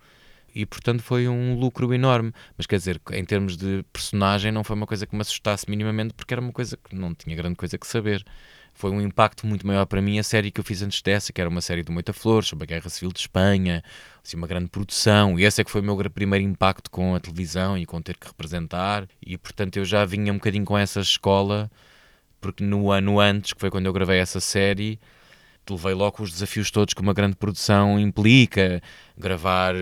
e 0.53 0.65
portanto 0.65 1.01
foi 1.01 1.27
um 1.29 1.57
lucro 1.59 1.93
enorme. 1.93 2.31
Mas 2.57 2.67
quer 2.67 2.77
dizer, 2.77 3.01
em 3.11 3.23
termos 3.25 3.55
de 3.57 3.83
personagem, 3.91 4.51
não 4.51 4.63
foi 4.63 4.75
uma 4.75 4.85
coisa 4.87 5.05
que 5.07 5.15
me 5.15 5.21
assustasse 5.21 5.65
minimamente, 5.69 6.13
porque 6.13 6.33
era 6.33 6.41
uma 6.41 6.51
coisa 6.53 6.77
que 6.77 6.95
não 6.95 7.13
tinha 7.15 7.35
grande 7.35 7.55
coisa 7.55 7.77
que 7.77 7.87
saber. 7.87 8.23
Foi 8.81 8.89
um 8.89 8.99
impacto 8.99 9.45
muito 9.45 9.67
maior 9.67 9.85
para 9.85 10.01
mim 10.01 10.17
a 10.17 10.23
série 10.23 10.49
que 10.49 10.59
eu 10.59 10.63
fiz 10.63 10.81
antes 10.81 11.03
dessa, 11.03 11.31
que 11.31 11.39
era 11.39 11.47
uma 11.47 11.61
série 11.61 11.83
do 11.83 11.91
Moita 11.91 12.11
Flores, 12.11 12.49
sobre 12.49 12.63
a 12.63 12.65
Guerra 12.65 12.89
Civil 12.89 13.11
de 13.11 13.19
Espanha, 13.19 13.83
assim, 14.25 14.35
uma 14.35 14.47
grande 14.47 14.69
produção, 14.69 15.39
e 15.39 15.43
esse 15.43 15.61
é 15.61 15.63
que 15.63 15.69
foi 15.69 15.81
o 15.81 15.83
meu 15.83 15.95
primeiro 16.09 16.43
impacto 16.43 16.89
com 16.89 17.13
a 17.13 17.19
televisão 17.19 17.77
e 17.77 17.85
com 17.85 18.01
ter 18.01 18.17
que 18.17 18.25
representar, 18.25 19.07
e 19.23 19.37
portanto 19.37 19.77
eu 19.77 19.85
já 19.85 20.03
vinha 20.03 20.33
um 20.33 20.37
bocadinho 20.37 20.65
com 20.65 20.75
essa 20.75 20.99
escola, 20.99 21.69
porque 22.41 22.63
no 22.63 22.89
ano 22.89 23.19
antes, 23.19 23.53
que 23.53 23.59
foi 23.61 23.69
quando 23.69 23.85
eu 23.85 23.93
gravei 23.93 24.17
essa 24.17 24.39
série, 24.39 24.99
levei 25.69 25.93
logo 25.93 26.23
os 26.23 26.31
desafios 26.31 26.71
todos 26.71 26.95
que 26.95 27.01
uma 27.01 27.13
grande 27.13 27.35
produção 27.35 27.99
implica. 27.99 28.81
Gravar 29.15 29.75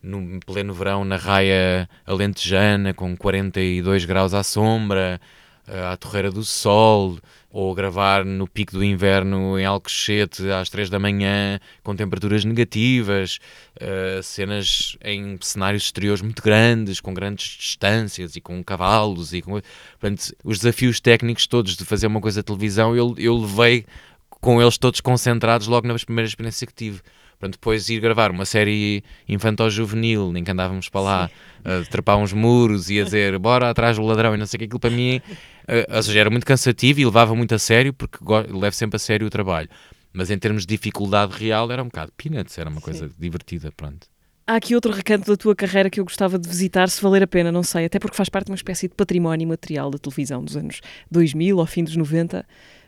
no 0.00 0.38
pleno 0.46 0.72
verão 0.72 1.04
na 1.04 1.16
raia 1.16 1.88
alentejana 2.06 2.94
com 2.94 3.16
42 3.16 4.04
graus 4.04 4.32
à 4.32 4.44
sombra, 4.44 5.20
eh, 5.66 5.86
à 5.92 5.96
torreira 5.96 6.30
do 6.30 6.44
sol, 6.44 7.18
ou 7.54 7.72
gravar 7.72 8.24
no 8.24 8.48
pico 8.48 8.72
do 8.72 8.82
inverno 8.82 9.56
em 9.56 9.64
Alcochete 9.64 10.50
às 10.50 10.68
3 10.68 10.90
da 10.90 10.98
manhã 10.98 11.60
com 11.84 11.94
temperaturas 11.94 12.44
negativas, 12.44 13.38
uh, 13.80 14.20
cenas 14.24 14.98
em 15.04 15.38
cenários 15.40 15.84
exteriores 15.84 16.20
muito 16.20 16.42
grandes, 16.42 17.00
com 17.00 17.14
grandes 17.14 17.56
distâncias 17.56 18.34
e 18.34 18.40
com 18.40 18.60
cavalos 18.64 19.32
e 19.32 19.40
com... 19.40 19.52
Portanto, 20.00 20.34
os 20.42 20.58
desafios 20.58 20.98
técnicos 20.98 21.46
todos 21.46 21.76
de 21.76 21.84
fazer 21.84 22.08
uma 22.08 22.20
coisa 22.20 22.40
de 22.40 22.46
televisão 22.46 22.96
eu, 22.96 23.14
eu 23.16 23.36
levei 23.36 23.86
com 24.28 24.60
eles 24.60 24.76
todos 24.76 25.00
concentrados 25.00 25.68
logo 25.68 25.86
na 25.86 25.94
primeira 25.94 26.26
experiência 26.26 26.66
que 26.66 26.74
tive. 26.74 27.02
Portanto, 27.44 27.56
depois 27.56 27.90
ir 27.90 28.00
gravar 28.00 28.30
uma 28.30 28.46
série 28.46 29.04
infantil-juvenil 29.28 30.34
em 30.34 30.42
que 30.42 30.50
andávamos 30.50 30.88
para 30.88 31.00
lá 31.02 31.30
a 31.62 31.84
trepar 31.90 32.16
uns 32.16 32.32
muros 32.32 32.88
e 32.88 32.98
a 32.98 33.04
dizer 33.04 33.36
bora 33.38 33.68
atrás 33.68 33.98
do 33.98 34.02
ladrão 34.02 34.34
e 34.34 34.38
não 34.38 34.46
sei 34.46 34.56
o 34.56 34.58
que, 34.60 34.64
aquilo 34.64 34.80
para 34.80 34.88
mim, 34.88 35.18
uh, 35.18 35.94
ou 35.94 36.02
seja, 36.02 36.20
era 36.20 36.30
muito 36.30 36.46
cansativo 36.46 37.00
e 37.00 37.04
levava 37.04 37.34
muito 37.34 37.54
a 37.54 37.58
sério 37.58 37.92
porque 37.92 38.16
levo 38.50 38.74
sempre 38.74 38.96
a 38.96 38.98
sério 38.98 39.26
o 39.26 39.30
trabalho. 39.30 39.68
Mas 40.10 40.30
em 40.30 40.38
termos 40.38 40.64
de 40.64 40.74
dificuldade 40.74 41.36
real 41.36 41.70
era 41.70 41.82
um 41.82 41.86
bocado 41.86 42.12
peanuts, 42.16 42.56
era 42.56 42.70
uma 42.70 42.80
coisa 42.80 43.08
Sim. 43.08 43.14
divertida, 43.18 43.70
pronto. 43.76 44.06
Há 44.46 44.56
aqui 44.56 44.74
outro 44.74 44.90
recanto 44.90 45.30
da 45.30 45.36
tua 45.36 45.54
carreira 45.54 45.90
que 45.90 46.00
eu 46.00 46.04
gostava 46.04 46.38
de 46.38 46.48
visitar, 46.48 46.88
se 46.88 47.02
valer 47.02 47.24
a 47.24 47.26
pena, 47.26 47.52
não 47.52 47.62
sei, 47.62 47.84
até 47.84 47.98
porque 47.98 48.16
faz 48.16 48.30
parte 48.30 48.46
de 48.46 48.52
uma 48.52 48.56
espécie 48.56 48.88
de 48.88 48.94
património 48.94 49.46
material 49.46 49.90
da 49.90 49.98
televisão 49.98 50.42
dos 50.42 50.56
anos 50.56 50.80
2000 51.10 51.60
ao 51.60 51.66
fim 51.66 51.84
dos 51.84 51.94
90. 51.94 52.46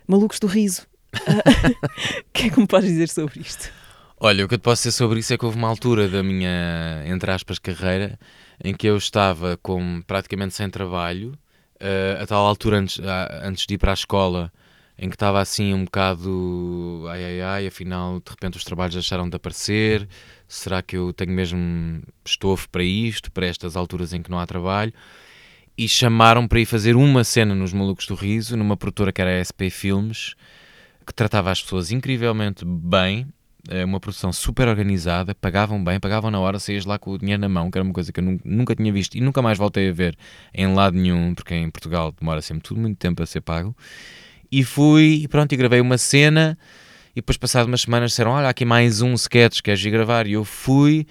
Malucos 0.08 0.40
do 0.40 0.46
Riso, 0.46 0.86
o 1.12 2.32
que 2.32 2.46
é 2.46 2.50
que 2.50 2.58
me 2.58 2.66
podes 2.66 2.88
dizer 2.88 3.10
sobre 3.10 3.40
isto? 3.40 3.70
Olha, 4.18 4.44
o 4.46 4.48
que 4.48 4.54
eu 4.54 4.58
te 4.58 4.62
posso 4.62 4.82
dizer 4.82 4.92
sobre 4.92 5.18
isso 5.20 5.34
é 5.34 5.36
que 5.36 5.44
houve 5.44 5.58
uma 5.58 5.68
altura 5.68 6.08
da 6.08 6.22
minha, 6.22 7.02
entre 7.06 7.30
aspas, 7.30 7.58
carreira 7.58 8.18
em 8.64 8.74
que 8.74 8.86
eu 8.86 8.96
estava 8.96 9.58
com 9.58 10.02
praticamente 10.06 10.54
sem 10.54 10.70
trabalho, 10.70 11.32
uh, 11.74 12.22
a 12.22 12.26
tal 12.26 12.46
altura 12.46 12.78
antes, 12.78 12.98
antes 13.42 13.66
de 13.66 13.74
ir 13.74 13.78
para 13.78 13.90
a 13.90 13.94
escola, 13.94 14.50
em 14.98 15.10
que 15.10 15.16
estava 15.16 15.38
assim 15.38 15.74
um 15.74 15.84
bocado 15.84 17.04
ai 17.10 17.22
ai 17.24 17.40
ai, 17.42 17.66
afinal 17.66 18.18
de 18.18 18.30
repente 18.30 18.56
os 18.56 18.64
trabalhos 18.64 18.94
deixaram 18.94 19.28
de 19.28 19.36
aparecer, 19.36 20.08
será 20.48 20.80
que 20.80 20.96
eu 20.96 21.12
tenho 21.12 21.32
mesmo 21.32 22.02
estofo 22.24 22.70
para 22.70 22.82
isto, 22.82 23.30
para 23.30 23.44
estas 23.44 23.76
alturas 23.76 24.14
em 24.14 24.22
que 24.22 24.30
não 24.30 24.38
há 24.38 24.46
trabalho? 24.46 24.94
E 25.76 25.86
chamaram 25.86 26.48
para 26.48 26.60
ir 26.60 26.64
fazer 26.64 26.96
uma 26.96 27.22
cena 27.22 27.54
nos 27.54 27.74
Malucos 27.74 28.06
do 28.06 28.14
Riso, 28.14 28.56
numa 28.56 28.78
produtora 28.78 29.12
que 29.12 29.20
era 29.20 29.38
a 29.38 29.44
SP 29.44 29.68
Filmes, 29.68 30.34
que 31.06 31.12
tratava 31.12 31.50
as 31.50 31.62
pessoas 31.62 31.92
incrivelmente 31.92 32.64
bem, 32.64 33.26
uma 33.84 33.98
produção 33.98 34.32
super 34.32 34.68
organizada, 34.68 35.34
pagavam 35.34 35.82
bem, 35.82 35.98
pagavam 35.98 36.30
na 36.30 36.38
hora, 36.38 36.58
saías 36.58 36.84
lá 36.84 36.98
com 36.98 37.10
o 37.12 37.18
dinheiro 37.18 37.40
na 37.40 37.48
mão, 37.48 37.70
que 37.70 37.78
era 37.78 37.84
uma 37.84 37.92
coisa 37.92 38.12
que 38.12 38.20
eu 38.20 38.40
nunca 38.44 38.74
tinha 38.74 38.92
visto 38.92 39.16
e 39.16 39.20
nunca 39.20 39.42
mais 39.42 39.58
voltei 39.58 39.88
a 39.88 39.92
ver 39.92 40.16
em 40.54 40.72
lado 40.72 40.96
nenhum, 40.96 41.34
porque 41.34 41.54
em 41.54 41.68
Portugal 41.70 42.12
demora 42.18 42.40
sempre 42.40 42.62
tudo 42.62 42.80
muito 42.80 42.96
tempo 42.96 43.22
a 43.22 43.26
ser 43.26 43.40
pago. 43.40 43.76
E 44.50 44.62
fui, 44.62 45.22
e 45.24 45.28
pronto, 45.28 45.52
e 45.52 45.56
gravei 45.56 45.80
uma 45.80 45.98
cena, 45.98 46.56
e 47.12 47.16
depois, 47.16 47.36
passado 47.36 47.66
umas 47.66 47.80
semanas, 47.80 48.10
disseram: 48.10 48.32
Olha, 48.32 48.48
aqui 48.48 48.64
mais 48.64 49.00
um 49.00 49.14
sketch, 49.14 49.62
queres 49.62 49.84
ir 49.84 49.90
gravar? 49.90 50.26
E 50.26 50.34
eu 50.34 50.44
fui, 50.44 51.06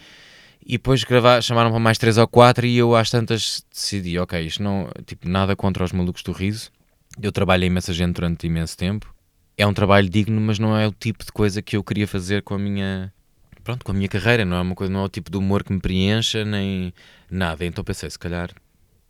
e 0.66 0.74
depois 0.74 1.04
gravar, 1.04 1.42
chamaram 1.42 1.72
para 1.72 1.80
mais 1.80 1.98
três 1.98 2.18
ou 2.18 2.28
quatro, 2.28 2.66
e 2.66 2.78
eu 2.78 2.96
às 2.96 3.10
tantas 3.10 3.66
decidi: 3.72 4.18
Ok, 4.20 4.40
isto 4.40 4.64
não, 4.64 4.88
tipo, 5.06 5.28
nada 5.28 5.56
contra 5.56 5.84
os 5.84 5.92
malucos 5.92 6.24
do 6.24 6.32
riso. 6.32 6.72
Eu 7.22 7.32
trabalhei 7.32 7.68
imensa 7.68 7.92
gente 7.94 8.16
durante 8.16 8.46
imenso 8.46 8.78
tempo 8.78 9.15
é 9.58 9.66
um 9.66 9.74
trabalho 9.74 10.10
digno, 10.10 10.40
mas 10.42 10.60
não 10.60 10.78
é 10.78 10.88
o 10.88 10.92
tipo 10.92 11.24
de 11.26 11.32
coisa 11.32 11.62
que 11.62 11.78
eu 11.78 11.84
queria 11.84 12.08
fazer 12.08 12.42
com 12.42 12.54
a 12.54 12.60
minha 12.60 13.14
pronto, 13.64 13.84
com 13.84 13.92
a 13.92 13.96
minha 13.96 14.08
carreira, 14.08 14.46
não 14.46 14.58
é 14.58 14.62
uma 14.62 14.76
coisa, 14.76 14.94
não 14.94 15.02
é 15.02 15.04
o 15.04 15.10
tipo 15.10 15.32
de 15.32 15.38
humor 15.38 15.64
que 15.64 15.74
me 15.74 15.80
preencha 15.80 16.46
nem 16.46 16.94
nada. 17.30 17.66
Então 17.66 17.84
pensei, 17.84 18.10
se 18.10 18.20
calhar 18.20 18.52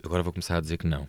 agora 0.04 0.24
vou 0.24 0.32
começar 0.32 0.58
a 0.58 0.62
dizer 0.62 0.78
que 0.78 0.88
não. 0.88 1.08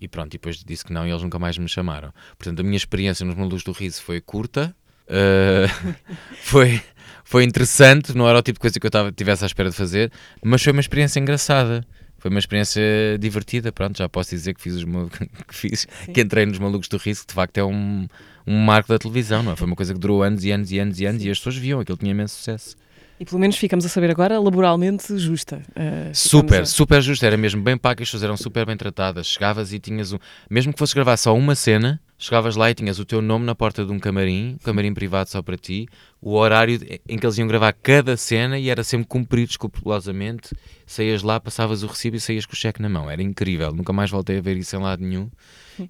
E 0.00 0.06
pronto, 0.06 0.30
depois 0.30 0.62
disse 0.62 0.84
que 0.84 0.92
não 0.92 1.06
e 1.06 1.10
eles 1.10 1.22
nunca 1.22 1.38
mais 1.38 1.56
me 1.56 1.68
chamaram. 1.68 2.12
Portanto, 2.36 2.60
a 2.60 2.62
minha 2.62 2.76
experiência 2.76 3.24
nos 3.24 3.34
Malucos 3.34 3.62
do 3.62 3.72
Riso 3.72 4.02
foi 4.02 4.20
curta, 4.20 4.76
uh, 5.08 5.94
foi, 6.42 6.82
foi 7.24 7.44
interessante, 7.44 8.14
não 8.14 8.28
era 8.28 8.38
o 8.38 8.42
tipo 8.42 8.58
de 8.58 8.60
coisa 8.60 8.78
que 8.78 8.86
eu 8.86 8.90
tava, 8.90 9.10
tivesse 9.10 9.44
à 9.44 9.46
espera 9.46 9.70
de 9.70 9.76
fazer, 9.76 10.12
mas 10.44 10.62
foi 10.62 10.72
uma 10.72 10.80
experiência 10.80 11.18
engraçada 11.18 11.86
foi 12.24 12.30
uma 12.30 12.38
experiência 12.38 12.82
divertida, 13.20 13.70
pronto, 13.70 13.98
já 13.98 14.08
posso 14.08 14.30
dizer 14.30 14.54
que 14.54 14.62
fiz 14.62 14.76
os 14.76 14.84
que 15.46 15.54
fiz, 15.54 15.86
que 16.10 16.22
entrei 16.22 16.46
nos 16.46 16.58
malucos 16.58 16.88
do 16.88 16.96
risco, 16.96 17.26
de 17.28 17.34
facto 17.34 17.58
é 17.58 17.62
um, 17.62 18.08
um 18.46 18.56
marco 18.60 18.88
da 18.88 18.98
televisão, 18.98 19.42
não 19.42 19.52
é? 19.52 19.56
Foi 19.56 19.66
uma 19.66 19.76
coisa 19.76 19.92
que 19.92 20.00
durou 20.00 20.22
anos 20.22 20.42
e 20.42 20.50
anos 20.50 20.72
e 20.72 20.78
anos 20.78 20.98
e 20.98 21.04
anos 21.04 21.20
Sim. 21.20 21.28
e 21.28 21.30
as 21.30 21.36
pessoas 21.36 21.56
viam, 21.56 21.80
aquilo 21.80 21.98
tinha 21.98 22.12
imenso 22.12 22.36
sucesso. 22.36 22.76
E 23.20 23.26
pelo 23.26 23.38
menos 23.38 23.58
ficamos 23.58 23.84
a 23.84 23.90
saber 23.90 24.10
agora, 24.10 24.40
laboralmente 24.40 25.18
justa. 25.18 25.60
Uh, 25.76 26.14
super, 26.14 26.62
a... 26.62 26.64
super 26.64 27.02
justa. 27.02 27.26
Era 27.26 27.36
mesmo 27.36 27.62
bem 27.62 27.76
pago, 27.76 28.02
as 28.02 28.08
pessoas 28.08 28.22
eram 28.22 28.38
super 28.38 28.64
bem 28.64 28.76
tratadas. 28.76 29.26
Chegavas 29.26 29.74
e 29.74 29.78
tinhas 29.78 30.12
um. 30.14 30.18
Mesmo 30.50 30.72
que 30.72 30.78
fosses 30.78 30.94
gravar 30.94 31.18
só 31.18 31.36
uma 31.36 31.54
cena, 31.54 32.00
chegavas 32.24 32.56
lá 32.56 32.70
e 32.70 32.74
tinhas 32.74 32.98
o 32.98 33.04
teu 33.04 33.20
nome 33.20 33.44
na 33.44 33.54
porta 33.54 33.84
de 33.84 33.92
um 33.92 33.98
camarim, 33.98 34.54
um 34.54 34.64
camarim 34.64 34.94
privado 34.94 35.28
só 35.28 35.42
para 35.42 35.56
ti, 35.58 35.86
o 36.20 36.32
horário 36.32 36.80
em 37.06 37.18
que 37.18 37.26
eles 37.26 37.36
iam 37.36 37.46
gravar 37.46 37.72
cada 37.74 38.16
cena 38.16 38.58
e 38.58 38.70
era 38.70 38.82
sempre 38.82 39.06
cumprido 39.06 39.50
escrupulosamente. 39.50 40.54
Saías 40.86 41.22
lá, 41.22 41.38
passavas 41.38 41.82
o 41.82 41.86
recibo 41.86 42.16
e 42.16 42.20
saías 42.20 42.46
com 42.46 42.54
o 42.54 42.56
cheque 42.56 42.80
na 42.80 42.88
mão. 42.88 43.10
Era 43.10 43.22
incrível. 43.22 43.72
Nunca 43.72 43.92
mais 43.92 44.10
voltei 44.10 44.38
a 44.38 44.40
ver 44.40 44.56
isso 44.56 44.74
em 44.74 44.78
lado 44.78 45.04
nenhum. 45.04 45.28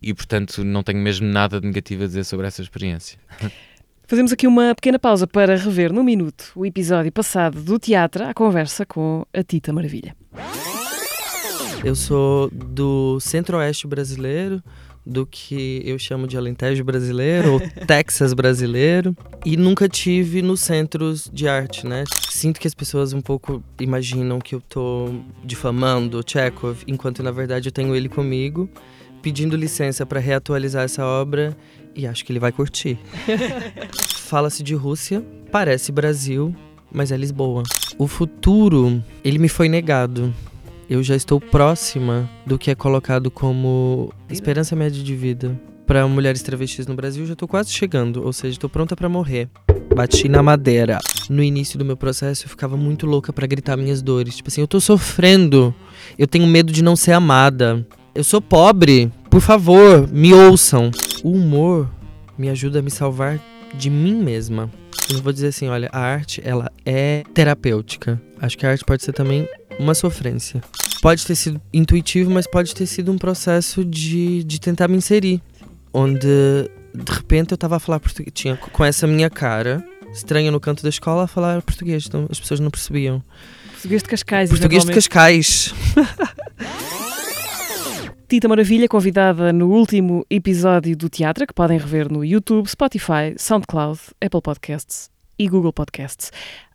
E 0.02 0.12
portanto 0.12 0.64
não 0.64 0.82
tenho 0.82 0.98
mesmo 0.98 1.26
nada 1.26 1.60
de 1.60 1.66
negativo 1.66 2.02
a 2.02 2.06
dizer 2.06 2.24
sobre 2.24 2.46
essa 2.46 2.62
experiência. 2.62 3.18
Fazemos 4.06 4.32
aqui 4.32 4.46
uma 4.46 4.74
pequena 4.74 4.98
pausa 4.98 5.26
para 5.26 5.56
rever 5.56 5.92
no 5.92 6.04
minuto 6.04 6.52
o 6.54 6.66
episódio 6.66 7.10
passado 7.10 7.62
do 7.62 7.78
teatro, 7.78 8.24
a 8.24 8.34
conversa 8.34 8.84
com 8.84 9.24
a 9.32 9.42
Tita 9.42 9.72
Maravilha. 9.72 10.14
Eu 11.82 11.94
sou 11.94 12.50
do 12.50 13.18
centro-oeste 13.20 13.86
brasileiro, 13.86 14.62
do 15.06 15.26
que 15.26 15.82
eu 15.84 15.98
chamo 15.98 16.26
de 16.26 16.36
Alentejo 16.36 16.82
brasileiro 16.82 17.54
ou 17.54 17.60
Texas 17.86 18.32
brasileiro 18.32 19.14
e 19.44 19.56
nunca 19.56 19.88
tive 19.88 20.40
nos 20.40 20.60
centros 20.60 21.30
de 21.32 21.46
arte, 21.46 21.86
né? 21.86 22.04
Sinto 22.30 22.58
que 22.58 22.66
as 22.66 22.74
pessoas 22.74 23.12
um 23.12 23.20
pouco 23.20 23.62
imaginam 23.78 24.38
que 24.38 24.54
eu 24.54 24.60
tô 24.60 25.10
difamando 25.44 26.22
Chekhov, 26.26 26.82
enquanto 26.86 27.22
na 27.22 27.30
verdade 27.30 27.68
eu 27.68 27.72
tenho 27.72 27.94
ele 27.94 28.08
comigo, 28.08 28.68
pedindo 29.20 29.56
licença 29.56 30.06
para 30.06 30.20
reatualizar 30.20 30.84
essa 30.84 31.04
obra 31.04 31.56
e 31.94 32.06
acho 32.06 32.24
que 32.24 32.32
ele 32.32 32.40
vai 32.40 32.52
curtir. 32.52 32.98
Fala-se 34.16 34.62
de 34.62 34.74
Rússia, 34.74 35.24
parece 35.52 35.92
Brasil, 35.92 36.54
mas 36.90 37.12
é 37.12 37.16
Lisboa. 37.16 37.62
O 37.98 38.06
futuro, 38.06 39.02
ele 39.22 39.38
me 39.38 39.48
foi 39.48 39.68
negado. 39.68 40.34
Eu 40.94 41.02
já 41.02 41.16
estou 41.16 41.40
próxima 41.40 42.30
do 42.46 42.56
que 42.56 42.70
é 42.70 42.74
colocado 42.76 43.28
como 43.28 44.12
esperança 44.30 44.76
média 44.76 45.02
de 45.02 45.16
vida 45.16 45.60
para 45.84 46.06
mulheres 46.06 46.40
travestis 46.40 46.86
no 46.86 46.94
Brasil. 46.94 47.26
Já 47.26 47.32
estou 47.32 47.48
quase 47.48 47.72
chegando, 47.72 48.24
ou 48.24 48.32
seja, 48.32 48.52
estou 48.52 48.70
pronta 48.70 48.94
para 48.94 49.08
morrer. 49.08 49.48
Bati 49.92 50.28
na 50.28 50.40
madeira. 50.40 51.00
No 51.28 51.42
início 51.42 51.76
do 51.76 51.84
meu 51.84 51.96
processo, 51.96 52.44
eu 52.44 52.48
ficava 52.48 52.76
muito 52.76 53.06
louca 53.06 53.32
para 53.32 53.44
gritar 53.44 53.76
minhas 53.76 54.02
dores. 54.02 54.36
Tipo 54.36 54.50
assim, 54.50 54.60
eu 54.60 54.68
tô 54.68 54.78
sofrendo. 54.78 55.74
Eu 56.16 56.28
tenho 56.28 56.46
medo 56.46 56.72
de 56.72 56.80
não 56.80 56.94
ser 56.94 57.10
amada. 57.10 57.84
Eu 58.14 58.22
sou 58.22 58.40
pobre. 58.40 59.10
Por 59.28 59.40
favor, 59.40 60.08
me 60.12 60.32
ouçam. 60.32 60.92
O 61.24 61.32
humor 61.32 61.90
me 62.38 62.48
ajuda 62.48 62.78
a 62.78 62.82
me 62.82 62.90
salvar 62.92 63.40
de 63.74 63.90
mim 63.90 64.14
mesma. 64.14 64.70
Eu 65.10 65.20
vou 65.22 65.32
dizer 65.32 65.48
assim, 65.48 65.68
olha, 65.68 65.88
a 65.92 66.00
arte, 66.00 66.40
ela 66.44 66.70
é 66.84 67.24
terapêutica. 67.34 68.20
Acho 68.40 68.56
que 68.56 68.66
a 68.66 68.70
arte 68.70 68.84
pode 68.84 69.02
ser 69.02 69.12
também 69.12 69.48
uma 69.78 69.94
sofrência. 69.94 70.62
Pode 71.02 71.26
ter 71.26 71.34
sido 71.34 71.60
intuitivo, 71.72 72.30
mas 72.30 72.46
pode 72.46 72.74
ter 72.74 72.86
sido 72.86 73.12
um 73.12 73.18
processo 73.18 73.84
de, 73.84 74.42
de 74.44 74.58
tentar 74.58 74.88
me 74.88 74.96
inserir. 74.96 75.42
Onde, 75.92 76.18
de 76.18 77.12
repente, 77.12 77.52
eu 77.52 77.58
tava 77.58 77.76
a 77.76 77.78
falar 77.78 78.00
português. 78.00 78.32
Tinha 78.32 78.56
com 78.56 78.84
essa 78.84 79.06
minha 79.06 79.28
cara, 79.28 79.84
estranha 80.12 80.50
no 80.50 80.58
canto 80.58 80.82
da 80.82 80.88
escola, 80.88 81.24
a 81.24 81.26
falar 81.26 81.60
português. 81.60 82.06
Então 82.06 82.26
as 82.30 82.40
pessoas 82.40 82.58
não 82.58 82.70
percebiam. 82.70 83.22
Português 83.72 84.02
de 84.02 84.08
Cascais, 84.08 84.48
Português 84.48 84.84
de 84.84 84.92
Cascais. 84.92 85.74
Tita 88.26 88.48
Maravilha, 88.48 88.88
convidada 88.88 89.52
no 89.52 89.68
último 89.68 90.24
episódio 90.30 90.96
do 90.96 91.10
teatro, 91.10 91.46
que 91.46 91.52
podem 91.52 91.78
rever 91.78 92.10
no 92.10 92.24
YouTube, 92.24 92.66
Spotify, 92.66 93.34
SoundCloud, 93.36 94.00
Apple 94.18 94.40
Podcasts 94.40 95.10
e 95.38 95.46
Google 95.46 95.74
Podcasts. 95.74 96.30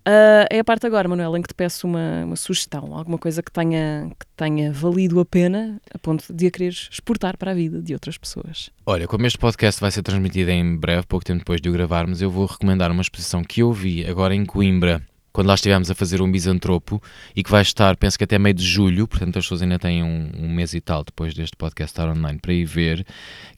Uh, 0.07 0.45
é 0.51 0.59
a 0.59 0.63
parte 0.63 0.85
agora, 0.85 1.07
Manuel, 1.07 1.35
em 1.37 1.41
que 1.41 1.47
te 1.47 1.55
peço 1.55 1.87
uma, 1.87 2.23
uma 2.23 2.35
sugestão, 2.35 2.95
alguma 2.95 3.17
coisa 3.17 3.41
que 3.41 3.51
tenha, 3.51 4.11
que 4.19 4.25
tenha 4.37 4.71
valido 4.71 5.19
a 5.19 5.25
pena 5.25 5.81
a 5.91 5.97
ponto 5.97 6.31
de 6.31 6.47
a 6.47 6.51
quereres 6.51 6.87
exportar 6.91 7.35
para 7.35 7.51
a 7.51 7.55
vida 7.55 7.81
de 7.81 7.93
outras 7.93 8.17
pessoas. 8.17 8.69
Olha, 8.85 9.07
como 9.07 9.25
este 9.25 9.39
podcast 9.39 9.81
vai 9.81 9.89
ser 9.89 10.03
transmitido 10.03 10.51
em 10.51 10.77
breve, 10.77 11.07
pouco 11.07 11.25
tempo 11.25 11.39
depois 11.39 11.59
de 11.59 11.67
o 11.67 11.73
gravarmos, 11.73 12.21
eu 12.21 12.29
vou 12.29 12.45
recomendar 12.45 12.91
uma 12.91 13.01
exposição 13.01 13.43
que 13.43 13.61
eu 13.61 13.73
vi 13.73 14.05
agora 14.05 14.35
em 14.35 14.45
Coimbra, 14.45 15.01
quando 15.31 15.47
lá 15.47 15.53
estivemos 15.53 15.89
a 15.89 15.95
fazer 15.95 16.21
um 16.21 16.27
misantropo 16.27 17.01
e 17.35 17.43
que 17.43 17.51
vai 17.51 17.61
estar, 17.61 17.95
penso 17.95 18.17
que 18.17 18.23
até 18.23 18.39
meio 18.39 18.53
de 18.53 18.63
julho, 18.63 19.07
portanto 19.07 19.37
as 19.37 19.45
pessoas 19.45 19.61
ainda 19.61 19.77
têm 19.77 20.03
um, 20.03 20.31
um 20.37 20.49
mês 20.49 20.73
e 20.73 20.81
tal 20.81 21.03
depois 21.03 21.33
deste 21.33 21.55
podcast 21.55 21.91
estar 21.91 22.09
online 22.09 22.39
para 22.39 22.53
ir 22.53 22.65
ver, 22.65 23.05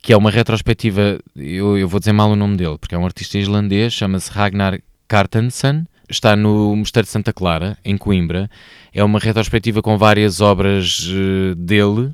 que 0.01 0.13
é 0.13 0.17
uma 0.17 0.31
retrospectiva, 0.31 1.19
eu, 1.35 1.77
eu 1.77 1.87
vou 1.87 1.99
dizer 1.99 2.13
mal 2.13 2.31
o 2.31 2.35
nome 2.35 2.57
dele, 2.57 2.77
porque 2.77 2.95
é 2.95 2.97
um 2.97 3.05
artista 3.05 3.37
islandês, 3.37 3.93
chama-se 3.93 4.31
Ragnar 4.31 4.79
Kartensen, 5.07 5.85
está 6.09 6.35
no 6.35 6.75
Mosteiro 6.75 7.05
de 7.05 7.11
Santa 7.11 7.31
Clara, 7.31 7.77
em 7.83 7.97
Coimbra, 7.97 8.49
é 8.93 9.03
uma 9.03 9.19
retrospectiva 9.19 9.81
com 9.81 9.97
várias 9.97 10.41
obras 10.41 11.07
uh, 11.07 11.55
dele, 11.55 12.11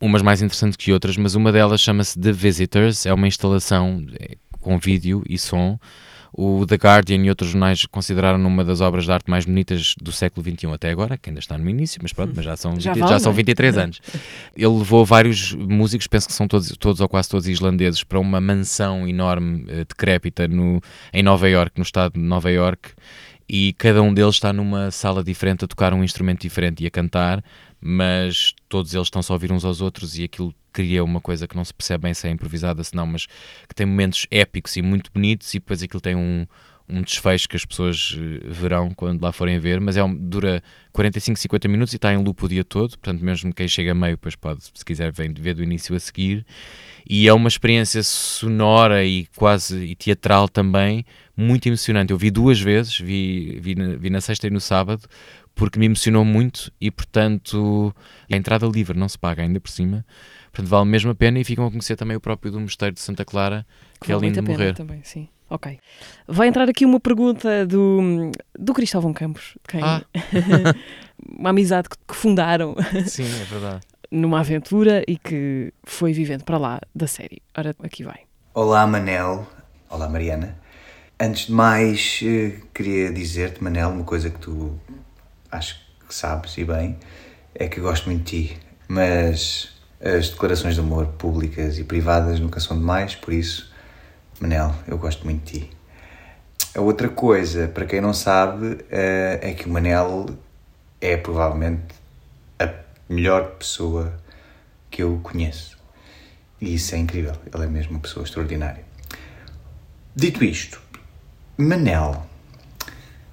umas 0.00 0.22
mais 0.22 0.40
interessantes 0.40 0.76
que 0.76 0.92
outras, 0.92 1.16
mas 1.16 1.34
uma 1.34 1.52
delas 1.52 1.80
chama-se 1.80 2.18
The 2.18 2.32
Visitors, 2.32 3.06
é 3.06 3.12
uma 3.12 3.28
instalação 3.28 4.04
é, 4.18 4.36
com 4.60 4.78
vídeo 4.78 5.22
e 5.28 5.38
som, 5.38 5.78
o 6.32 6.64
The 6.66 6.76
Guardian 6.76 7.24
e 7.24 7.28
outros 7.28 7.50
jornais 7.50 7.84
consideraram 7.86 8.44
uma 8.46 8.64
das 8.64 8.80
obras 8.80 9.04
de 9.04 9.12
arte 9.12 9.30
mais 9.30 9.44
bonitas 9.44 9.94
do 10.00 10.12
século 10.12 10.44
XXI 10.48 10.66
até 10.72 10.90
agora, 10.90 11.18
que 11.18 11.30
ainda 11.30 11.40
está 11.40 11.58
no 11.58 11.68
início, 11.68 11.98
mas 12.02 12.12
pronto, 12.12 12.32
mas 12.34 12.44
já 12.44 12.56
são, 12.56 12.74
20, 12.74 12.82
já, 12.84 12.94
vale, 12.94 13.08
já 13.08 13.18
são 13.18 13.32
23 13.32 13.76
é? 13.76 13.80
anos. 13.82 14.00
Ele 14.56 14.78
levou 14.78 15.04
vários 15.04 15.52
músicos, 15.54 16.06
penso 16.06 16.28
que 16.28 16.32
são 16.32 16.46
todos, 16.46 16.76
todos 16.78 17.00
ou 17.00 17.08
quase 17.08 17.28
todos 17.28 17.48
islandeses, 17.48 18.04
para 18.04 18.18
uma 18.18 18.40
mansão 18.40 19.08
enorme, 19.08 19.64
uh, 19.64 19.84
decrépita, 19.86 20.46
no, 20.46 20.80
em 21.12 21.22
Nova 21.22 21.48
York, 21.48 21.72
no 21.76 21.82
estado 21.82 22.14
de 22.14 22.20
Nova 22.20 22.50
York, 22.50 22.90
e 23.48 23.72
cada 23.72 24.00
um 24.00 24.14
deles 24.14 24.36
está 24.36 24.52
numa 24.52 24.92
sala 24.92 25.24
diferente 25.24 25.64
a 25.64 25.68
tocar 25.68 25.92
um 25.92 26.04
instrumento 26.04 26.42
diferente 26.42 26.84
e 26.84 26.86
a 26.86 26.90
cantar, 26.90 27.42
mas 27.80 28.54
todos 28.68 28.94
eles 28.94 29.06
estão 29.06 29.22
só 29.22 29.32
a 29.32 29.36
ouvir 29.36 29.50
uns 29.50 29.64
aos 29.64 29.80
outros 29.80 30.16
e 30.16 30.22
aquilo 30.22 30.54
cria 30.72 31.02
uma 31.04 31.20
coisa 31.20 31.46
que 31.46 31.56
não 31.56 31.64
se 31.64 31.74
percebe 31.74 32.02
bem 32.02 32.14
se 32.14 32.26
é 32.26 32.30
improvisada, 32.30 32.82
se 32.82 32.94
não, 32.94 33.06
mas 33.06 33.26
que 33.68 33.74
tem 33.74 33.86
momentos 33.86 34.26
épicos 34.30 34.76
e 34.76 34.82
muito 34.82 35.10
bonitos 35.12 35.52
e 35.54 35.58
depois 35.58 35.82
aquilo 35.82 36.00
tem 36.00 36.16
um, 36.16 36.46
um 36.88 37.02
desfecho 37.02 37.48
que 37.48 37.56
as 37.56 37.64
pessoas 37.64 38.16
eh, 38.16 38.48
verão 38.48 38.90
quando 38.90 39.22
lá 39.22 39.32
forem 39.32 39.58
ver, 39.58 39.80
mas 39.80 39.96
é 39.96 40.04
um, 40.04 40.14
dura 40.14 40.62
45, 40.92 41.38
50 41.38 41.68
minutos 41.68 41.92
e 41.92 41.96
está 41.96 42.12
em 42.12 42.16
loop 42.16 42.44
o 42.44 42.48
dia 42.48 42.64
todo, 42.64 42.90
portanto 42.90 43.24
mesmo 43.24 43.52
quem 43.54 43.68
chega 43.68 43.92
a 43.92 43.94
meio 43.94 44.12
depois 44.12 44.34
pode, 44.34 44.64
se 44.64 44.84
quiser, 44.84 45.12
vem 45.12 45.32
ver 45.32 45.54
do 45.54 45.62
início 45.62 45.94
a 45.94 46.00
seguir 46.00 46.44
e 47.08 47.28
é 47.28 47.32
uma 47.32 47.48
experiência 47.48 48.02
sonora 48.02 49.04
e 49.04 49.26
quase 49.36 49.84
e 49.84 49.94
teatral 49.94 50.48
também, 50.48 51.04
muito 51.36 51.66
emocionante. 51.66 52.12
Eu 52.12 52.18
vi 52.18 52.30
duas 52.30 52.60
vezes, 52.60 52.98
vi, 52.98 53.58
vi, 53.60 53.74
na, 53.74 53.96
vi 53.96 54.10
na 54.10 54.20
sexta 54.20 54.46
e 54.46 54.50
no 54.50 54.60
sábado, 54.60 55.02
porque 55.54 55.78
me 55.78 55.86
emocionou 55.86 56.24
muito 56.24 56.72
e, 56.80 56.90
portanto, 56.90 57.94
a 58.30 58.36
entrada 58.36 58.66
livre 58.66 58.98
não 58.98 59.08
se 59.08 59.18
paga 59.18 59.42
ainda 59.42 59.60
por 59.60 59.70
cima. 59.70 60.04
Portanto, 60.52 60.68
vale 60.68 60.88
mesmo 60.88 61.10
a 61.10 61.14
pena 61.14 61.38
e 61.38 61.44
ficam 61.44 61.66
a 61.66 61.70
conhecer 61.70 61.96
também 61.96 62.16
o 62.16 62.20
próprio 62.20 62.50
do 62.50 62.60
Mosteiro 62.60 62.94
de 62.94 63.00
Santa 63.00 63.24
Clara, 63.24 63.66
que 64.00 64.10
é 64.10 64.14
vale 64.14 64.26
é 64.26 64.30
lindo 64.30 64.42
de 64.42 64.50
morrer. 64.50 64.74
Também, 64.74 65.02
sim. 65.04 65.28
Ok. 65.48 65.78
Vai 66.28 66.46
entrar 66.46 66.68
aqui 66.68 66.84
uma 66.84 67.00
pergunta 67.00 67.66
do, 67.66 68.30
do 68.56 68.72
Cristóvão 68.72 69.12
Campos, 69.12 69.58
quem, 69.68 69.80
ah. 69.82 70.04
uma 71.38 71.50
amizade 71.50 71.88
que, 71.88 71.96
que 72.06 72.14
fundaram. 72.14 72.76
Sim, 73.06 73.24
é 73.24 73.44
verdade. 73.44 73.80
numa 74.10 74.40
aventura 74.40 75.02
e 75.08 75.16
que 75.16 75.72
foi 75.84 76.12
vivendo 76.12 76.44
para 76.44 76.56
lá 76.56 76.80
da 76.94 77.06
série. 77.06 77.42
Ora, 77.56 77.74
aqui 77.82 78.04
vai. 78.04 78.20
Olá, 78.54 78.86
Manel. 78.86 79.46
Olá, 79.88 80.08
Mariana. 80.08 80.56
Antes 81.18 81.46
de 81.46 81.52
mais, 81.52 82.20
eh, 82.22 82.60
queria 82.72 83.12
dizer-te, 83.12 83.62
Manel, 83.62 83.90
uma 83.90 84.04
coisa 84.04 84.30
que 84.30 84.38
tu 84.38 84.78
acho 85.50 85.80
que 86.06 86.14
sabes 86.14 86.56
e 86.58 86.64
bem, 86.64 86.96
é 87.54 87.68
que 87.68 87.80
gosto 87.80 88.08
muito 88.08 88.24
de 88.24 88.48
ti, 88.48 88.58
mas 88.88 89.79
as 90.00 90.30
declarações 90.30 90.74
de 90.74 90.80
amor 90.80 91.06
públicas 91.06 91.78
e 91.78 91.84
privadas 91.84 92.40
nunca 92.40 92.58
são 92.60 92.78
demais, 92.78 93.14
por 93.14 93.34
isso, 93.34 93.72
Manel, 94.40 94.74
eu 94.86 94.96
gosto 94.96 95.24
muito 95.24 95.44
de 95.44 95.60
ti. 95.60 95.70
A 96.74 96.80
outra 96.80 97.08
coisa, 97.08 97.68
para 97.68 97.84
quem 97.84 98.00
não 98.00 98.14
sabe, 98.14 98.78
eh, 98.90 99.40
é 99.42 99.52
que 99.52 99.66
o 99.66 99.70
Manel 99.70 100.26
é 101.00 101.16
provavelmente 101.16 102.00
melhor 103.10 103.56
pessoa 103.56 104.14
que 104.88 105.02
eu 105.02 105.18
conheço. 105.20 105.76
E 106.60 106.74
isso 106.74 106.94
é 106.94 106.98
incrível, 106.98 107.34
ele 107.52 107.64
é 107.64 107.66
mesmo 107.66 107.92
uma 107.92 108.00
pessoa 108.00 108.24
extraordinária. 108.24 108.84
Dito 110.14 110.44
isto, 110.44 110.80
Manel, 111.56 112.24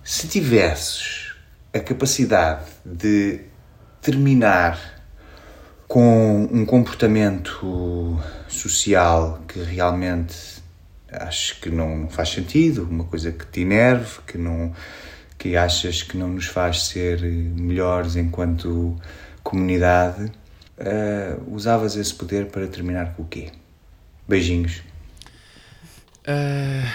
se 0.03 0.27
tivesses 0.27 1.35
a 1.73 1.79
capacidade 1.79 2.65
de 2.83 3.41
terminar 4.01 4.96
com 5.87 6.49
um 6.51 6.65
comportamento 6.65 8.19
social 8.47 9.41
que 9.47 9.59
realmente 9.59 10.61
acho 11.11 11.59
que 11.61 11.69
não 11.69 12.09
faz 12.09 12.29
sentido, 12.29 12.83
uma 12.83 13.05
coisa 13.05 13.31
que 13.31 13.45
te 13.45 13.61
enerve, 13.61 14.19
que 14.27 14.37
não 14.37 14.73
que 15.37 15.55
achas 15.55 16.01
que 16.01 16.17
não 16.17 16.29
nos 16.29 16.47
faz 16.47 16.85
ser 16.85 17.21
melhores 17.21 18.15
enquanto 18.15 18.95
comunidade, 19.43 20.31
uh, 20.77 21.53
usavas 21.53 21.95
esse 21.95 22.13
poder 22.13 22.47
para 22.47 22.67
terminar 22.67 23.13
com 23.13 23.21
o 23.21 23.27
quê? 23.27 23.51
Beijinhos. 24.27 24.81
Uh, 26.27 26.89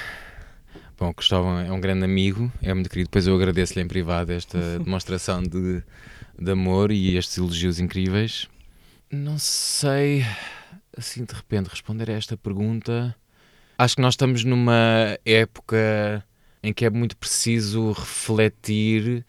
bom, 0.98 1.14
Cristóvão 1.14 1.60
é 1.60 1.70
um 1.70 1.80
grande 1.80 2.04
amigo, 2.04 2.52
é 2.60 2.74
muito 2.74 2.90
querido. 2.90 3.08
Depois 3.08 3.28
eu 3.28 3.34
agradeço-lhe 3.36 3.80
em 3.80 3.88
privado 3.88 4.32
esta 4.32 4.58
demonstração 4.82 5.40
de, 5.40 5.80
de 6.36 6.50
amor 6.50 6.90
e 6.90 7.16
estes 7.16 7.38
elogios 7.38 7.78
incríveis. 7.78 8.48
Não 9.12 9.36
sei, 9.38 10.24
assim 10.96 11.26
de 11.26 11.34
repente, 11.34 11.68
responder 11.68 12.08
a 12.08 12.14
esta 12.14 12.34
pergunta. 12.34 13.14
Acho 13.76 13.96
que 13.96 14.00
nós 14.00 14.14
estamos 14.14 14.42
numa 14.42 15.18
época 15.22 16.24
em 16.62 16.72
que 16.72 16.86
é 16.86 16.90
muito 16.90 17.14
preciso 17.18 17.92
refletir 17.92 19.22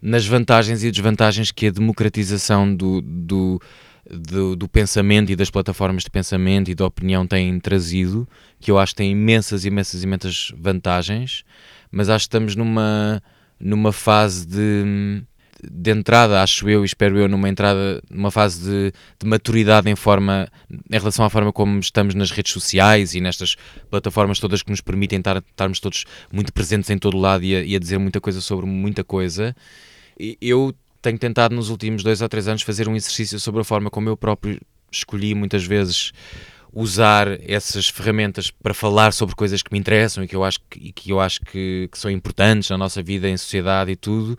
nas 0.00 0.24
vantagens 0.24 0.84
e 0.84 0.92
desvantagens 0.92 1.50
que 1.50 1.66
a 1.66 1.70
democratização 1.72 2.72
do, 2.72 3.00
do, 3.00 3.60
do, 4.08 4.54
do, 4.54 4.68
pensamento 4.68 5.32
e 5.32 5.36
das 5.36 5.50
plataformas 5.50 6.04
de 6.04 6.10
pensamento 6.10 6.70
e 6.70 6.74
de 6.76 6.84
opinião 6.84 7.26
têm 7.26 7.58
trazido, 7.58 8.28
que 8.60 8.70
eu 8.70 8.78
acho 8.78 8.92
que 8.92 8.98
tem 8.98 9.10
imensas, 9.10 9.64
imensas, 9.64 10.04
imensas 10.04 10.52
vantagens, 10.56 11.42
mas 11.90 12.08
acho 12.08 12.26
que 12.26 12.28
estamos 12.28 12.54
numa, 12.54 13.20
numa 13.58 13.90
fase 13.90 14.46
de, 14.46 15.24
de 15.70 15.90
entrada, 15.90 16.42
acho 16.42 16.68
eu 16.68 16.82
e 16.82 16.86
espero 16.86 17.18
eu, 17.18 17.28
numa 17.28 17.48
entrada, 17.48 18.02
numa 18.10 18.30
fase 18.30 18.62
de, 18.62 18.92
de, 19.20 19.26
maturidade 19.26 19.90
em 19.90 19.96
forma, 19.96 20.48
em 20.70 20.98
relação 20.98 21.24
à 21.24 21.30
forma 21.30 21.52
como 21.52 21.78
estamos 21.80 22.14
nas 22.14 22.30
redes 22.30 22.52
sociais 22.52 23.14
e 23.14 23.20
nestas 23.20 23.56
plataformas 23.90 24.38
todas 24.38 24.62
que 24.62 24.70
nos 24.70 24.80
permitem 24.80 25.18
estar, 25.18 25.38
estarmos 25.38 25.80
todos 25.80 26.04
muito 26.32 26.52
presentes 26.52 26.90
em 26.90 26.98
todo 26.98 27.16
lado 27.16 27.44
e 27.44 27.56
a, 27.56 27.62
e 27.62 27.76
a 27.76 27.78
dizer 27.78 27.98
muita 27.98 28.20
coisa 28.20 28.40
sobre 28.40 28.66
muita 28.66 29.02
coisa. 29.04 29.54
Eu 30.40 30.74
tenho 31.02 31.18
tentado 31.18 31.54
nos 31.54 31.70
últimos 31.70 32.02
dois 32.02 32.20
ou 32.20 32.28
três 32.28 32.48
anos 32.48 32.62
fazer 32.62 32.88
um 32.88 32.96
exercício 32.96 33.38
sobre 33.38 33.60
a 33.60 33.64
forma 33.64 33.90
como 33.90 34.08
eu 34.08 34.16
próprio 34.16 34.60
escolhi 34.90 35.34
muitas 35.34 35.64
vezes 35.64 36.12
usar 36.72 37.40
essas 37.48 37.88
ferramentas 37.88 38.50
para 38.50 38.74
falar 38.74 39.12
sobre 39.12 39.34
coisas 39.34 39.62
que 39.62 39.72
me 39.72 39.78
interessam 39.78 40.22
e 40.22 40.28
que 40.28 40.36
eu 40.36 40.44
acho 40.44 40.60
que, 40.68 40.92
que, 40.92 41.10
eu 41.10 41.20
acho 41.20 41.40
que, 41.40 41.88
que 41.90 41.98
são 41.98 42.10
importantes 42.10 42.68
na 42.68 42.76
nossa 42.76 43.02
vida 43.02 43.28
em 43.28 43.36
sociedade 43.36 43.92
e 43.92 43.96
tudo 43.96 44.38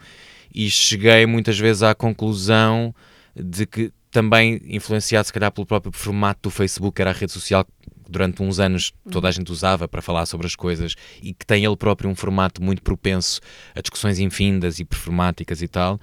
e 0.58 0.72
cheguei 0.72 1.28
muitas 1.28 1.60
vezes 1.60 1.84
à 1.84 1.94
conclusão 1.94 2.92
de 3.36 3.68
que 3.68 3.94
também 4.10 4.60
influenciado 4.66 5.28
se 5.28 5.32
calhar 5.32 5.52
pelo 5.52 5.68
próprio 5.68 5.92
formato 5.92 6.40
do 6.42 6.50
Facebook, 6.50 6.96
que 6.96 7.02
era 7.04 7.12
a 7.12 7.14
rede 7.14 7.32
social 7.32 7.64
que 7.64 7.72
durante 8.10 8.42
uns 8.42 8.60
anos 8.60 8.92
toda 9.12 9.28
a 9.28 9.32
gente 9.32 9.52
usava 9.52 9.88
para 9.88 10.02
falar 10.02 10.26
sobre 10.26 10.48
as 10.48 10.56
coisas 10.56 10.96
e 11.22 11.32
que 11.32 11.46
tem 11.46 11.64
ele 11.64 11.78
próprio 11.78 12.10
um 12.10 12.16
formato 12.16 12.64
muito 12.64 12.82
propenso 12.82 13.40
a 13.76 13.82
discussões 13.82 14.18
infindas 14.18 14.80
e 14.80 14.84
performáticas 14.84 15.62
e 15.62 15.68
tal, 15.68 16.00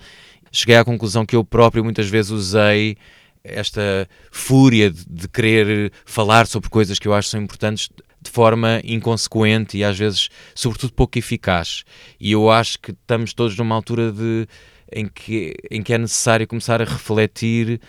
cheguei 0.52 0.76
à 0.76 0.84
conclusão 0.84 1.26
que 1.26 1.34
eu 1.34 1.42
próprio 1.42 1.82
muitas 1.82 2.08
vezes 2.08 2.30
usei 2.30 2.96
esta 3.42 4.08
fúria 4.30 4.88
de, 4.88 5.04
de 5.04 5.26
querer 5.26 5.92
falar 6.06 6.46
sobre 6.46 6.70
coisas 6.70 7.00
que 7.00 7.08
eu 7.08 7.12
acho 7.12 7.28
são 7.28 7.42
importantes 7.42 7.88
de 8.24 8.30
forma 8.30 8.80
inconsequente 8.82 9.76
e 9.76 9.84
às 9.84 9.98
vezes, 9.98 10.28
sobretudo, 10.54 10.94
pouco 10.94 11.18
eficaz. 11.18 11.84
E 12.18 12.32
eu 12.32 12.50
acho 12.50 12.80
que 12.80 12.90
estamos 12.90 13.34
todos 13.34 13.56
numa 13.56 13.74
altura 13.74 14.10
de, 14.10 14.48
em, 14.90 15.06
que, 15.06 15.54
em 15.70 15.82
que 15.82 15.92
é 15.92 15.98
necessário 15.98 16.46
começar 16.48 16.80
a 16.80 16.84
refletir, 16.84 17.80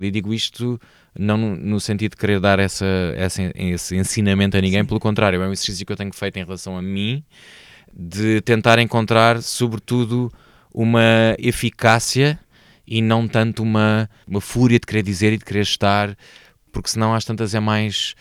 e 0.00 0.10
digo 0.10 0.32
isto 0.32 0.80
não 1.18 1.36
no, 1.36 1.80
sentido 1.80 2.12
de 2.12 2.16
querer 2.16 2.38
dar 2.38 2.60
essa, 2.60 2.86
essa, 3.16 3.42
esse 3.56 3.96
ensinamento 3.96 4.56
a 4.56 4.60
ninguém, 4.60 4.82
Sim. 4.82 4.86
pelo 4.86 5.00
contrário, 5.00 5.42
é 5.42 5.48
um 5.48 5.52
exercício 5.52 5.84
que 5.84 5.92
eu 5.92 5.96
tenho 5.96 6.12
feito 6.14 6.38
em 6.38 6.44
relação 6.44 6.78
a 6.78 6.82
mim, 6.82 7.24
de 7.92 8.40
tentar 8.42 8.78
encontrar, 8.78 9.42
sobretudo, 9.42 10.32
uma 10.72 11.34
eficácia 11.36 12.38
e 12.86 13.02
não 13.02 13.26
tanto 13.26 13.62
uma, 13.62 14.08
uma 14.26 14.40
fúria 14.40 14.78
de 14.78 14.86
querer 14.86 15.02
dizer 15.02 15.32
e 15.32 15.38
de 15.38 15.44
querer 15.44 15.62
estar, 15.62 16.16
porque 16.70 16.88
senão 16.88 17.12
às 17.12 17.24
tantas 17.24 17.56
é 17.56 17.60
mais 17.60 18.14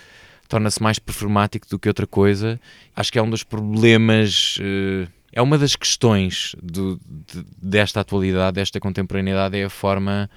torna-se 0.49 0.83
mais 0.83 0.99
performático 0.99 1.65
do 1.69 1.79
que 1.79 1.87
outra 1.87 2.05
coisa. 2.05 2.59
Acho 2.93 3.11
que 3.11 3.17
é 3.17 3.21
um 3.21 3.29
dos 3.29 3.43
problemas 3.43 4.57
uh, 4.57 5.07
é 5.31 5.41
uma 5.41 5.57
das 5.57 5.75
questões 5.75 6.55
do, 6.61 6.99
de, 7.05 7.45
desta 7.61 7.99
atualidade, 8.01 8.55
desta 8.55 8.79
contemporaneidade, 8.79 9.57
é 9.57 9.63
a 9.63 9.69
forma 9.69 10.29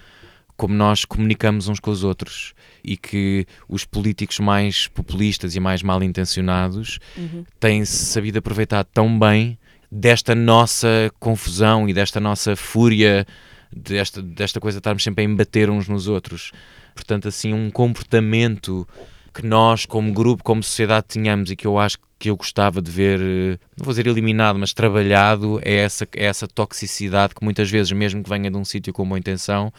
como 0.56 0.74
nós 0.74 1.04
comunicamos 1.04 1.66
uns 1.66 1.80
com 1.80 1.90
os 1.90 2.04
outros 2.04 2.54
e 2.84 2.96
que 2.96 3.46
os 3.68 3.84
políticos 3.84 4.38
mais 4.38 4.86
populistas 4.86 5.56
e 5.56 5.60
mais 5.60 5.82
mal 5.82 6.02
intencionados 6.02 6.98
Uhum. 7.16 7.44
têm 7.58 7.84
sabido 7.84 8.38
aproveitar 8.38 8.84
tão 8.84 9.18
bem 9.18 9.58
desta 9.90 10.34
nossa 10.34 11.10
confusão 11.18 11.88
e 11.88 11.94
desta 11.94 12.20
nossa 12.20 12.54
fúria, 12.54 13.26
desta, 13.74 14.22
desta 14.22 14.60
coisa 14.60 14.76
de 14.76 14.80
estarmos 14.80 15.02
sempre 15.02 15.24
a 15.24 15.26
embater 15.26 15.70
uns 15.70 15.88
nos 15.88 16.06
outros. 16.06 16.52
Portanto, 16.94 17.28
assim, 17.28 17.52
um 17.52 17.70
comportamento 17.70 18.86
que 19.32 19.44
nós, 19.46 19.86
como 19.86 20.12
grupo, 20.12 20.44
como 20.44 20.62
sociedade, 20.62 21.06
tínhamos 21.08 21.50
e 21.50 21.56
que 21.56 21.66
eu 21.66 21.78
acho 21.78 21.98
que 22.18 22.30
eu 22.30 22.36
gostava 22.36 22.80
de 22.80 22.90
ver, 22.90 23.20
eh, 23.20 23.58
não 23.76 23.84
vou 23.84 23.92
dizer 23.92 24.06
eliminado, 24.06 24.58
mas 24.58 24.72
trabalhado, 24.72 25.60
é 25.62 25.74
essa, 25.76 26.06
é 26.14 26.26
essa 26.26 26.46
toxicidade 26.46 27.34
que 27.34 27.42
muitas 27.42 27.70
vezes, 27.70 27.90
mesmo 27.92 28.22
que 28.22 28.30
venha 28.30 28.50
de 28.50 28.56
um 28.56 28.64
sítio 28.64 28.92
com 28.92 29.06
boa 29.06 29.18
intenção, 29.18 29.72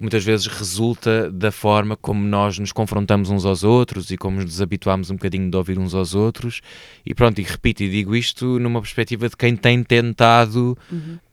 muitas 0.00 0.24
vezes 0.24 0.46
resulta 0.46 1.30
da 1.30 1.50
forma 1.50 1.96
como 1.96 2.22
nós 2.22 2.58
nos 2.58 2.72
confrontamos 2.72 3.30
uns 3.30 3.44
aos 3.44 3.64
outros 3.64 4.10
e 4.10 4.16
como 4.16 4.36
nos 4.36 4.44
desabituamos 4.44 5.10
um 5.10 5.14
bocadinho 5.14 5.50
de 5.50 5.56
ouvir 5.56 5.78
uns 5.78 5.94
aos 5.94 6.14
outros. 6.14 6.60
E 7.04 7.14
pronto, 7.14 7.40
e 7.40 7.44
repito 7.44 7.82
e 7.82 7.88
digo 7.88 8.14
isto 8.14 8.58
numa 8.58 8.80
perspectiva 8.80 9.28
de 9.28 9.36
quem 9.36 9.56
tem 9.56 9.82
tentado 9.82 10.76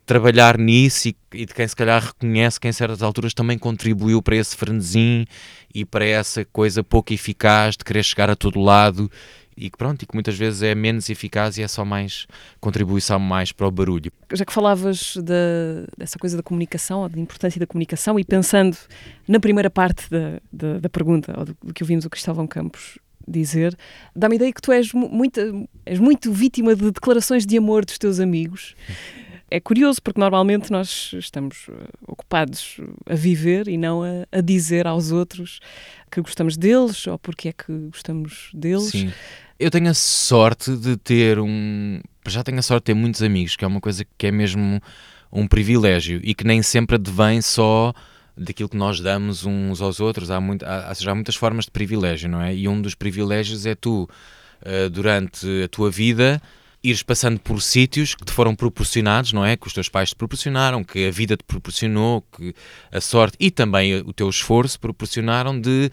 trabalhar 0.05 0.57
nisso 0.57 1.07
e, 1.09 1.15
e 1.33 1.45
de 1.45 1.53
quem 1.53 1.67
se 1.67 1.75
calhar 1.75 2.03
reconhece 2.03 2.59
que 2.59 2.67
em 2.67 2.71
certas 2.71 3.01
alturas 3.01 3.33
também 3.33 3.57
contribuiu 3.57 4.21
para 4.21 4.35
esse 4.35 4.55
frenesim 4.55 5.25
e 5.73 5.85
para 5.85 6.05
essa 6.05 6.43
coisa 6.45 6.83
pouco 6.83 7.13
eficaz 7.13 7.77
de 7.77 7.83
querer 7.85 8.03
chegar 8.03 8.29
a 8.29 8.35
todo 8.35 8.59
lado 8.59 9.09
e 9.55 9.69
que 9.69 9.77
pronto, 9.77 10.01
e 10.01 10.05
que 10.07 10.15
muitas 10.15 10.35
vezes 10.35 10.63
é 10.63 10.73
menos 10.73 11.09
eficaz 11.11 11.57
e 11.59 11.61
é 11.61 11.67
só 11.67 11.85
mais 11.85 12.25
contribuição 12.59 13.19
mais 13.19 13.51
para 13.51 13.67
o 13.67 13.71
barulho. 13.71 14.11
Já 14.33 14.43
que 14.43 14.51
falavas 14.51 15.15
da- 15.17 15.85
dessa 15.95 16.17
coisa 16.17 16.35
da 16.35 16.41
comunicação, 16.41 17.07
da 17.07 17.19
importância 17.19 17.59
da 17.59 17.67
comunicação, 17.67 18.19
e 18.19 18.23
pensando 18.23 18.75
na 19.27 19.39
primeira 19.39 19.69
parte 19.69 20.09
da, 20.09 20.41
da, 20.51 20.79
da 20.79 20.89
pergunta, 20.89 21.35
ou 21.37 21.45
do, 21.45 21.57
do 21.65 21.71
que 21.73 21.83
ouvimos 21.83 22.03
o 22.03 22.09
Cristóvão 22.09 22.47
Campos 22.47 22.97
dizer, 23.27 23.77
dá-me 24.15 24.33
a 24.33 24.37
ideia 24.37 24.51
que 24.51 24.59
tu 24.61 24.71
és, 24.71 24.91
mu- 24.91 25.07
muita, 25.07 25.41
és 25.85 25.99
muito 25.99 26.33
vítima 26.33 26.75
de 26.75 26.89
declarações 26.91 27.45
de 27.45 27.55
amor 27.55 27.85
dos 27.85 27.97
teus 27.99 28.19
amigos. 28.19 28.75
É 29.55 29.59
curioso, 29.59 30.01
porque 30.01 30.19
normalmente 30.19 30.71
nós 30.71 31.11
estamos 31.13 31.67
eh, 31.69 31.73
ocupados 32.07 32.77
a 33.07 33.13
viver 33.13 33.67
e 33.67 33.77
não 33.77 34.01
a, 34.01 34.25
a 34.31 34.41
dizer 34.41 34.87
aos 34.87 35.11
outros 35.11 35.59
que 36.09 36.19
gostamos 36.21 36.57
deles 36.57 37.05
ou 37.05 37.19
porque 37.19 37.49
é 37.49 37.53
que 37.53 37.71
gostamos 37.91 38.49
deles. 38.51 38.85
Sim. 38.85 39.11
Eu 39.59 39.69
tenho 39.69 39.89
a 39.91 39.93
sorte 39.93 40.75
de 40.75 40.97
ter 40.97 41.37
um. 41.37 42.01
Já 42.27 42.43
tenho 42.43 42.57
a 42.57 42.63
sorte 42.63 42.81
de 42.81 42.85
ter 42.85 42.93
muitos 42.95 43.21
amigos, 43.21 43.55
que 43.55 43.63
é 43.63 43.67
uma 43.67 43.79
coisa 43.79 44.03
que 44.17 44.25
é 44.25 44.31
mesmo 44.31 44.81
um 45.31 45.47
privilégio 45.47 46.19
e 46.23 46.33
que 46.33 46.43
nem 46.43 46.63
sempre 46.63 46.95
advém 46.95 47.39
só 47.39 47.93
daquilo 48.35 48.67
que 48.69 48.75
nós 48.77 48.99
damos 48.99 49.45
uns 49.45 49.81
aos 49.81 49.99
outros. 49.99 50.31
Há, 50.31 50.41
muito, 50.41 50.65
há, 50.65 50.91
há- 50.91 51.11
há 51.11 51.13
muitas 51.13 51.35
formas 51.35 51.65
de 51.65 51.71
privilégio, 51.71 52.27
não 52.27 52.41
é? 52.41 52.55
E 52.55 52.67
um 52.67 52.81
dos 52.81 52.95
privilégios 52.95 53.67
é 53.67 53.75
tu, 53.75 54.09
eh, 54.65 54.89
durante 54.89 55.45
a 55.63 55.67
tua 55.67 55.91
vida, 55.91 56.41
ires 56.83 57.01
passando 57.01 57.39
por 57.39 57.61
sítios 57.61 58.13
que 58.13 58.25
te 58.25 58.31
foram 58.31 58.53
proporcionados, 58.53 59.31
não 59.31 59.45
é? 59.45 59.55
Que 59.55 59.67
os 59.67 59.73
teus 59.73 59.87
pais 59.87 60.09
te 60.09 60.15
proporcionaram, 60.15 60.83
que 60.83 61.07
a 61.07 61.11
vida 61.11 61.37
te 61.37 61.43
proporcionou, 61.43 62.21
que 62.35 62.53
a 62.91 62.99
sorte 62.99 63.37
e 63.39 63.49
também 63.49 63.95
o 63.95 64.11
teu 64.11 64.29
esforço 64.29 64.79
proporcionaram 64.79 65.59
de 65.59 65.89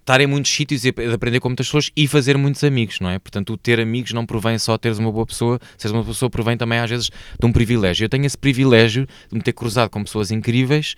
estar 0.00 0.20
em 0.20 0.26
muitos 0.26 0.52
sítios 0.52 0.84
e 0.84 0.90
ap- 0.90 1.00
de 1.00 1.14
aprender 1.14 1.40
com 1.40 1.48
muitas 1.48 1.66
pessoas 1.66 1.90
e 1.96 2.06
fazer 2.06 2.36
muitos 2.36 2.62
amigos, 2.62 3.00
não 3.00 3.08
é? 3.08 3.18
Portanto, 3.18 3.54
o 3.54 3.56
ter 3.56 3.80
amigos 3.80 4.12
não 4.12 4.26
provém 4.26 4.58
só 4.58 4.76
teres 4.76 4.98
uma 4.98 5.10
boa 5.10 5.24
pessoa, 5.24 5.58
seres 5.78 5.92
uma 5.94 6.02
boa 6.02 6.12
pessoa 6.12 6.28
provém 6.28 6.58
também 6.58 6.78
às 6.78 6.90
vezes 6.90 7.06
de 7.06 7.46
um 7.46 7.50
privilégio. 7.50 8.04
Eu 8.04 8.08
tenho 8.10 8.26
esse 8.26 8.36
privilégio 8.36 9.06
de 9.30 9.34
me 9.34 9.42
ter 9.42 9.54
cruzado 9.54 9.88
com 9.88 10.04
pessoas 10.04 10.30
incríveis, 10.30 10.94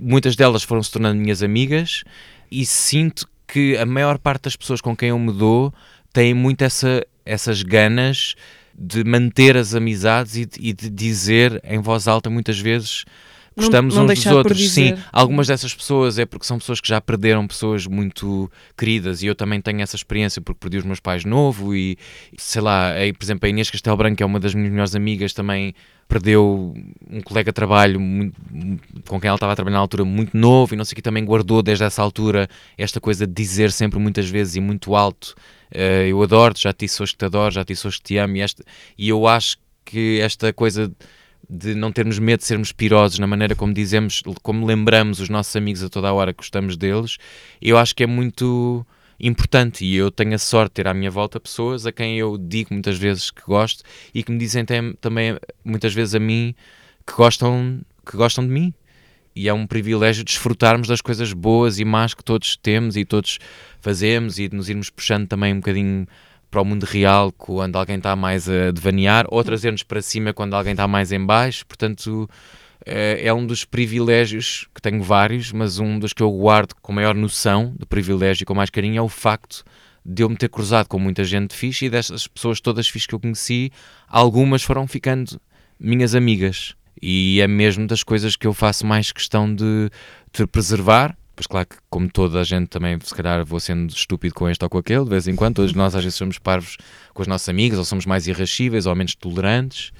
muitas 0.00 0.36
delas 0.36 0.62
foram 0.62 0.82
se 0.82 0.90
tornando 0.90 1.20
minhas 1.20 1.42
amigas 1.42 2.02
e 2.50 2.64
sinto 2.64 3.28
que 3.46 3.76
a 3.76 3.84
maior 3.84 4.16
parte 4.16 4.44
das 4.44 4.56
pessoas 4.56 4.80
com 4.80 4.96
quem 4.96 5.10
eu 5.10 5.18
me 5.18 5.34
dou 5.34 5.74
têm 6.10 6.32
muito 6.32 6.62
essa, 6.62 7.06
essas 7.26 7.62
ganas 7.62 8.36
de 8.78 9.04
manter 9.04 9.56
as 9.56 9.74
amizades 9.74 10.36
e 10.36 10.46
de, 10.46 10.60
e 10.60 10.72
de 10.72 10.90
dizer 10.90 11.60
em 11.64 11.80
voz 11.80 12.08
alta 12.08 12.30
muitas 12.30 12.58
vezes 12.58 13.04
gostamos 13.56 13.94
não 13.94 14.04
uns 14.04 14.14
dos 14.14 14.26
outros. 14.26 14.70
Sim, 14.70 14.94
algumas 15.12 15.46
dessas 15.46 15.74
pessoas 15.74 16.18
é 16.18 16.24
porque 16.26 16.46
são 16.46 16.58
pessoas 16.58 16.80
que 16.80 16.88
já 16.88 17.00
perderam 17.00 17.46
pessoas 17.46 17.86
muito 17.86 18.50
queridas 18.76 19.22
e 19.22 19.26
eu 19.26 19.34
também 19.34 19.60
tenho 19.60 19.80
essa 19.80 19.96
experiência 19.96 20.40
porque 20.40 20.58
perdi 20.60 20.78
os 20.78 20.84
meus 20.84 21.00
pais 21.00 21.24
novo 21.24 21.74
e 21.74 21.96
sei 22.38 22.62
lá, 22.62 22.92
aí, 22.92 23.12
por 23.12 23.24
exemplo, 23.24 23.46
a 23.46 23.48
Inês 23.48 23.70
Castelo 23.70 23.96
Branco, 23.96 24.16
que 24.16 24.22
é 24.22 24.26
uma 24.26 24.40
das 24.40 24.54
minhas 24.54 24.70
melhores 24.70 24.94
amigas, 24.94 25.32
também 25.32 25.74
perdeu 26.08 26.74
um 27.08 27.20
colega 27.20 27.52
de 27.52 27.54
trabalho 27.54 28.00
muito- 28.00 28.34
com 29.06 29.20
quem 29.20 29.28
ela 29.28 29.36
estava 29.36 29.52
a 29.52 29.56
trabalhar 29.56 29.76
na 29.76 29.80
altura 29.80 30.04
muito 30.04 30.36
novo 30.36 30.74
e 30.74 30.76
não 30.76 30.84
sei 30.84 30.94
o 30.94 30.96
que 30.96 31.02
também 31.02 31.24
guardou 31.24 31.62
desde 31.62 31.84
essa 31.84 32.02
altura 32.02 32.48
esta 32.76 33.00
coisa 33.00 33.26
de 33.28 33.32
dizer 33.32 33.70
sempre 33.70 33.98
muitas 34.00 34.28
vezes 34.28 34.56
e 34.56 34.60
muito 34.60 34.96
alto 34.96 35.36
eh, 35.72 36.08
eu 36.08 36.20
adoro-te, 36.20 36.62
já 36.64 36.72
te 36.72 36.80
disse 36.86 37.00
hoje 37.00 37.12
que 37.12 37.18
te 37.18 37.24
adoro, 37.26 37.52
já 37.54 37.64
te 37.64 37.68
disse 37.68 37.86
hoje 37.86 37.98
que 37.98 38.02
te 38.02 38.16
amo 38.18 38.36
e, 38.36 38.40
esta, 38.40 38.64
e 38.98 39.08
eu 39.08 39.24
acho 39.28 39.56
que 39.84 40.18
esta 40.20 40.52
coisa 40.52 40.90
de 41.50 41.74
não 41.74 41.90
termos 41.90 42.18
medo 42.20 42.38
de 42.38 42.46
sermos 42.46 42.70
pirosos 42.70 43.18
na 43.18 43.26
maneira 43.26 43.56
como 43.56 43.74
dizemos, 43.74 44.22
como 44.42 44.64
lembramos 44.64 45.18
os 45.18 45.28
nossos 45.28 45.54
amigos 45.56 45.82
a 45.82 45.88
toda 45.88 46.08
a 46.08 46.12
hora 46.12 46.32
que 46.32 46.38
gostamos 46.38 46.76
deles, 46.76 47.16
eu 47.60 47.76
acho 47.76 47.94
que 47.94 48.04
é 48.04 48.06
muito 48.06 48.86
importante 49.18 49.84
e 49.84 49.96
eu 49.96 50.10
tenho 50.10 50.34
a 50.34 50.38
sorte 50.38 50.70
de 50.70 50.74
ter 50.74 50.88
à 50.88 50.94
minha 50.94 51.10
volta 51.10 51.40
pessoas 51.40 51.84
a 51.86 51.92
quem 51.92 52.18
eu 52.18 52.38
digo 52.38 52.72
muitas 52.72 52.96
vezes 52.96 53.30
que 53.30 53.42
gosto 53.42 53.82
e 54.14 54.22
que 54.22 54.30
me 54.30 54.38
dizem 54.38 54.64
também 55.00 55.36
muitas 55.64 55.92
vezes 55.92 56.14
a 56.14 56.20
mim 56.20 56.54
que 57.04 57.14
gostam, 57.14 57.80
que 58.08 58.16
gostam 58.16 58.46
de 58.46 58.52
mim. 58.52 58.72
E 59.34 59.48
é 59.48 59.54
um 59.54 59.66
privilégio 59.66 60.24
desfrutarmos 60.24 60.88
das 60.88 61.00
coisas 61.00 61.32
boas 61.32 61.78
e 61.78 61.84
más 61.84 62.14
que 62.14 62.24
todos 62.24 62.56
temos 62.56 62.96
e 62.96 63.04
todos 63.04 63.38
fazemos 63.80 64.38
e 64.38 64.48
de 64.48 64.56
nos 64.56 64.68
irmos 64.68 64.90
puxando 64.90 65.28
também 65.28 65.52
um 65.52 65.60
bocadinho 65.60 66.06
para 66.50 66.60
o 66.60 66.64
mundo 66.64 66.84
real 66.84 67.32
quando 67.32 67.76
alguém 67.76 67.96
está 67.96 68.16
mais 68.16 68.48
a 68.48 68.70
devanear 68.70 69.26
ou 69.28 69.42
trazer-nos 69.44 69.82
para 69.82 70.02
cima 70.02 70.32
quando 70.32 70.54
alguém 70.54 70.72
está 70.72 70.88
mais 70.88 71.12
em 71.12 71.24
baixo. 71.24 71.64
Portanto, 71.66 72.28
eh, 72.84 73.20
é 73.24 73.32
um 73.32 73.46
dos 73.46 73.64
privilégios, 73.64 74.66
que 74.74 74.82
tenho 74.82 75.02
vários, 75.02 75.52
mas 75.52 75.78
um 75.78 75.98
dos 75.98 76.12
que 76.12 76.22
eu 76.22 76.30
guardo 76.30 76.74
com 76.80 76.92
maior 76.92 77.14
noção 77.14 77.74
de 77.78 77.86
privilégio 77.86 78.42
e 78.42 78.46
com 78.46 78.54
mais 78.54 78.70
carinho 78.70 78.98
é 78.98 79.02
o 79.02 79.08
facto 79.08 79.64
de 80.04 80.22
eu 80.22 80.28
me 80.28 80.36
ter 80.36 80.48
cruzado 80.48 80.88
com 80.88 80.98
muita 80.98 81.24
gente 81.24 81.54
fixe 81.54 81.86
e 81.86 81.90
dessas 81.90 82.26
pessoas 82.26 82.60
todas 82.60 82.88
fixe 82.88 83.06
que 83.06 83.14
eu 83.14 83.20
conheci, 83.20 83.70
algumas 84.08 84.62
foram 84.62 84.86
ficando 84.86 85.40
minhas 85.78 86.14
amigas. 86.14 86.74
E 87.00 87.40
é 87.40 87.46
mesmo 87.46 87.86
das 87.86 88.02
coisas 88.02 88.36
que 88.36 88.46
eu 88.46 88.52
faço 88.52 88.86
mais 88.86 89.12
questão 89.12 89.52
de, 89.54 89.90
de 90.32 90.46
preservar. 90.46 91.16
Pois 91.40 91.46
claro 91.46 91.68
que, 91.68 91.76
como 91.88 92.06
toda 92.06 92.38
a 92.38 92.44
gente, 92.44 92.68
também 92.68 92.98
se 93.02 93.14
calhar 93.14 93.42
vou 93.46 93.58
sendo 93.58 93.88
estúpido 93.88 94.34
com 94.34 94.46
este 94.50 94.62
ou 94.62 94.68
com 94.68 94.76
aquele, 94.76 95.04
de 95.04 95.08
vez 95.08 95.26
em 95.26 95.34
quando. 95.34 95.54
Todos 95.54 95.72
nós 95.72 95.94
às 95.94 96.04
vezes 96.04 96.18
somos 96.18 96.36
parvos 96.36 96.76
com 97.14 97.22
as 97.22 97.28
nossas 97.28 97.48
amigas, 97.48 97.78
ou 97.78 97.84
somos 97.86 98.04
mais 98.04 98.26
irrascíveis, 98.26 98.84
ou 98.84 98.94
menos 98.94 99.14
tolerantes. 99.14 99.90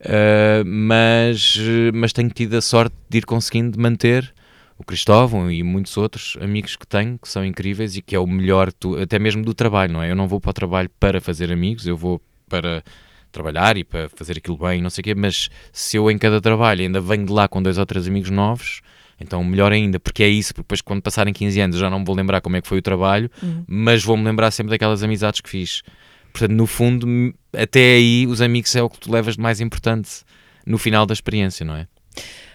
Uh, 0.00 0.64
mas, 0.64 1.58
mas 1.92 2.14
tenho 2.14 2.30
tido 2.30 2.54
a 2.56 2.62
sorte 2.62 2.96
de 3.06 3.18
ir 3.18 3.26
conseguindo 3.26 3.78
manter 3.78 4.32
o 4.78 4.82
Cristóvão 4.82 5.52
e 5.52 5.62
muitos 5.62 5.94
outros 5.98 6.38
amigos 6.40 6.74
que 6.74 6.86
tenho, 6.86 7.18
que 7.18 7.28
são 7.28 7.44
incríveis 7.44 7.94
e 7.94 8.00
que 8.00 8.16
é 8.16 8.18
o 8.18 8.26
melhor, 8.26 8.72
tu- 8.72 8.96
até 8.98 9.18
mesmo 9.18 9.44
do 9.44 9.52
trabalho, 9.52 9.92
não 9.92 10.02
é? 10.02 10.10
Eu 10.10 10.16
não 10.16 10.26
vou 10.26 10.40
para 10.40 10.50
o 10.50 10.54
trabalho 10.54 10.90
para 10.98 11.20
fazer 11.20 11.52
amigos, 11.52 11.86
eu 11.86 11.98
vou 11.98 12.18
para 12.48 12.82
trabalhar 13.30 13.76
e 13.76 13.84
para 13.84 14.08
fazer 14.08 14.38
aquilo 14.38 14.56
bem, 14.56 14.80
não 14.80 14.88
sei 14.88 15.02
o 15.02 15.04
quê, 15.04 15.14
mas 15.14 15.50
se 15.70 15.98
eu 15.98 16.10
em 16.10 16.16
cada 16.16 16.40
trabalho 16.40 16.80
ainda 16.80 16.98
venho 16.98 17.26
de 17.26 17.32
lá 17.32 17.46
com 17.46 17.62
dois 17.62 17.76
ou 17.76 17.84
três 17.84 18.08
amigos 18.08 18.30
novos, 18.30 18.80
então 19.20 19.42
melhor 19.42 19.72
ainda, 19.72 19.98
porque 19.98 20.22
é 20.22 20.28
isso, 20.28 20.54
porque 20.54 20.64
depois 20.64 20.80
quando 20.80 21.02
passarem 21.02 21.32
15 21.32 21.60
anos 21.60 21.76
eu 21.76 21.80
já 21.80 21.90
não 21.90 22.00
me 22.00 22.04
vou 22.04 22.14
lembrar 22.14 22.40
como 22.40 22.56
é 22.56 22.62
que 22.62 22.68
foi 22.68 22.78
o 22.78 22.82
trabalho, 22.82 23.30
mas 23.66 24.04
vou-me 24.04 24.24
lembrar 24.24 24.50
sempre 24.50 24.70
daquelas 24.70 25.02
amizades 25.02 25.40
que 25.40 25.48
fiz. 25.48 25.82
Portanto, 26.32 26.52
no 26.52 26.66
fundo, 26.66 27.34
até 27.52 27.94
aí, 27.94 28.26
os 28.26 28.40
amigos 28.40 28.74
é 28.76 28.82
o 28.82 28.88
que 28.88 28.98
tu 28.98 29.10
levas 29.10 29.34
de 29.34 29.40
mais 29.40 29.60
importante 29.60 30.22
no 30.64 30.78
final 30.78 31.06
da 31.06 31.12
experiência, 31.12 31.64
não 31.64 31.74
é? 31.74 31.86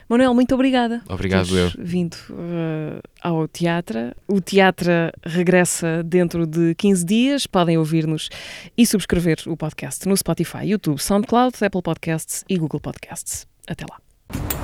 Manuel, 0.08 0.34
muito 0.34 0.54
obrigada. 0.54 1.02
Obrigado, 1.10 1.48
por 1.48 1.56
teres 1.56 1.76
vindo 1.80 2.16
eh, 2.30 3.02
ao 3.22 3.48
teatro. 3.48 4.14
O 4.28 4.42
teatro 4.42 4.92
regressa 5.26 6.04
dentro 6.04 6.46
de 6.46 6.76
15 6.76 7.06
dias. 7.06 7.48
Podem 7.48 7.78
ouvir-nos 7.78 8.30
e 8.78 8.86
subscrever 8.86 9.40
o 9.48 9.58
podcast 9.58 10.08
no 10.08 10.16
Spotify, 10.16 10.66
YouTube, 10.66 11.02
SoundCloud, 11.02 11.56
Apple 11.64 11.82
Podcasts 11.82 12.44
e 12.50 12.58
Google 12.58 12.80
Podcasts. 12.80 13.48
Até 13.68 13.86
lá. 13.90 14.63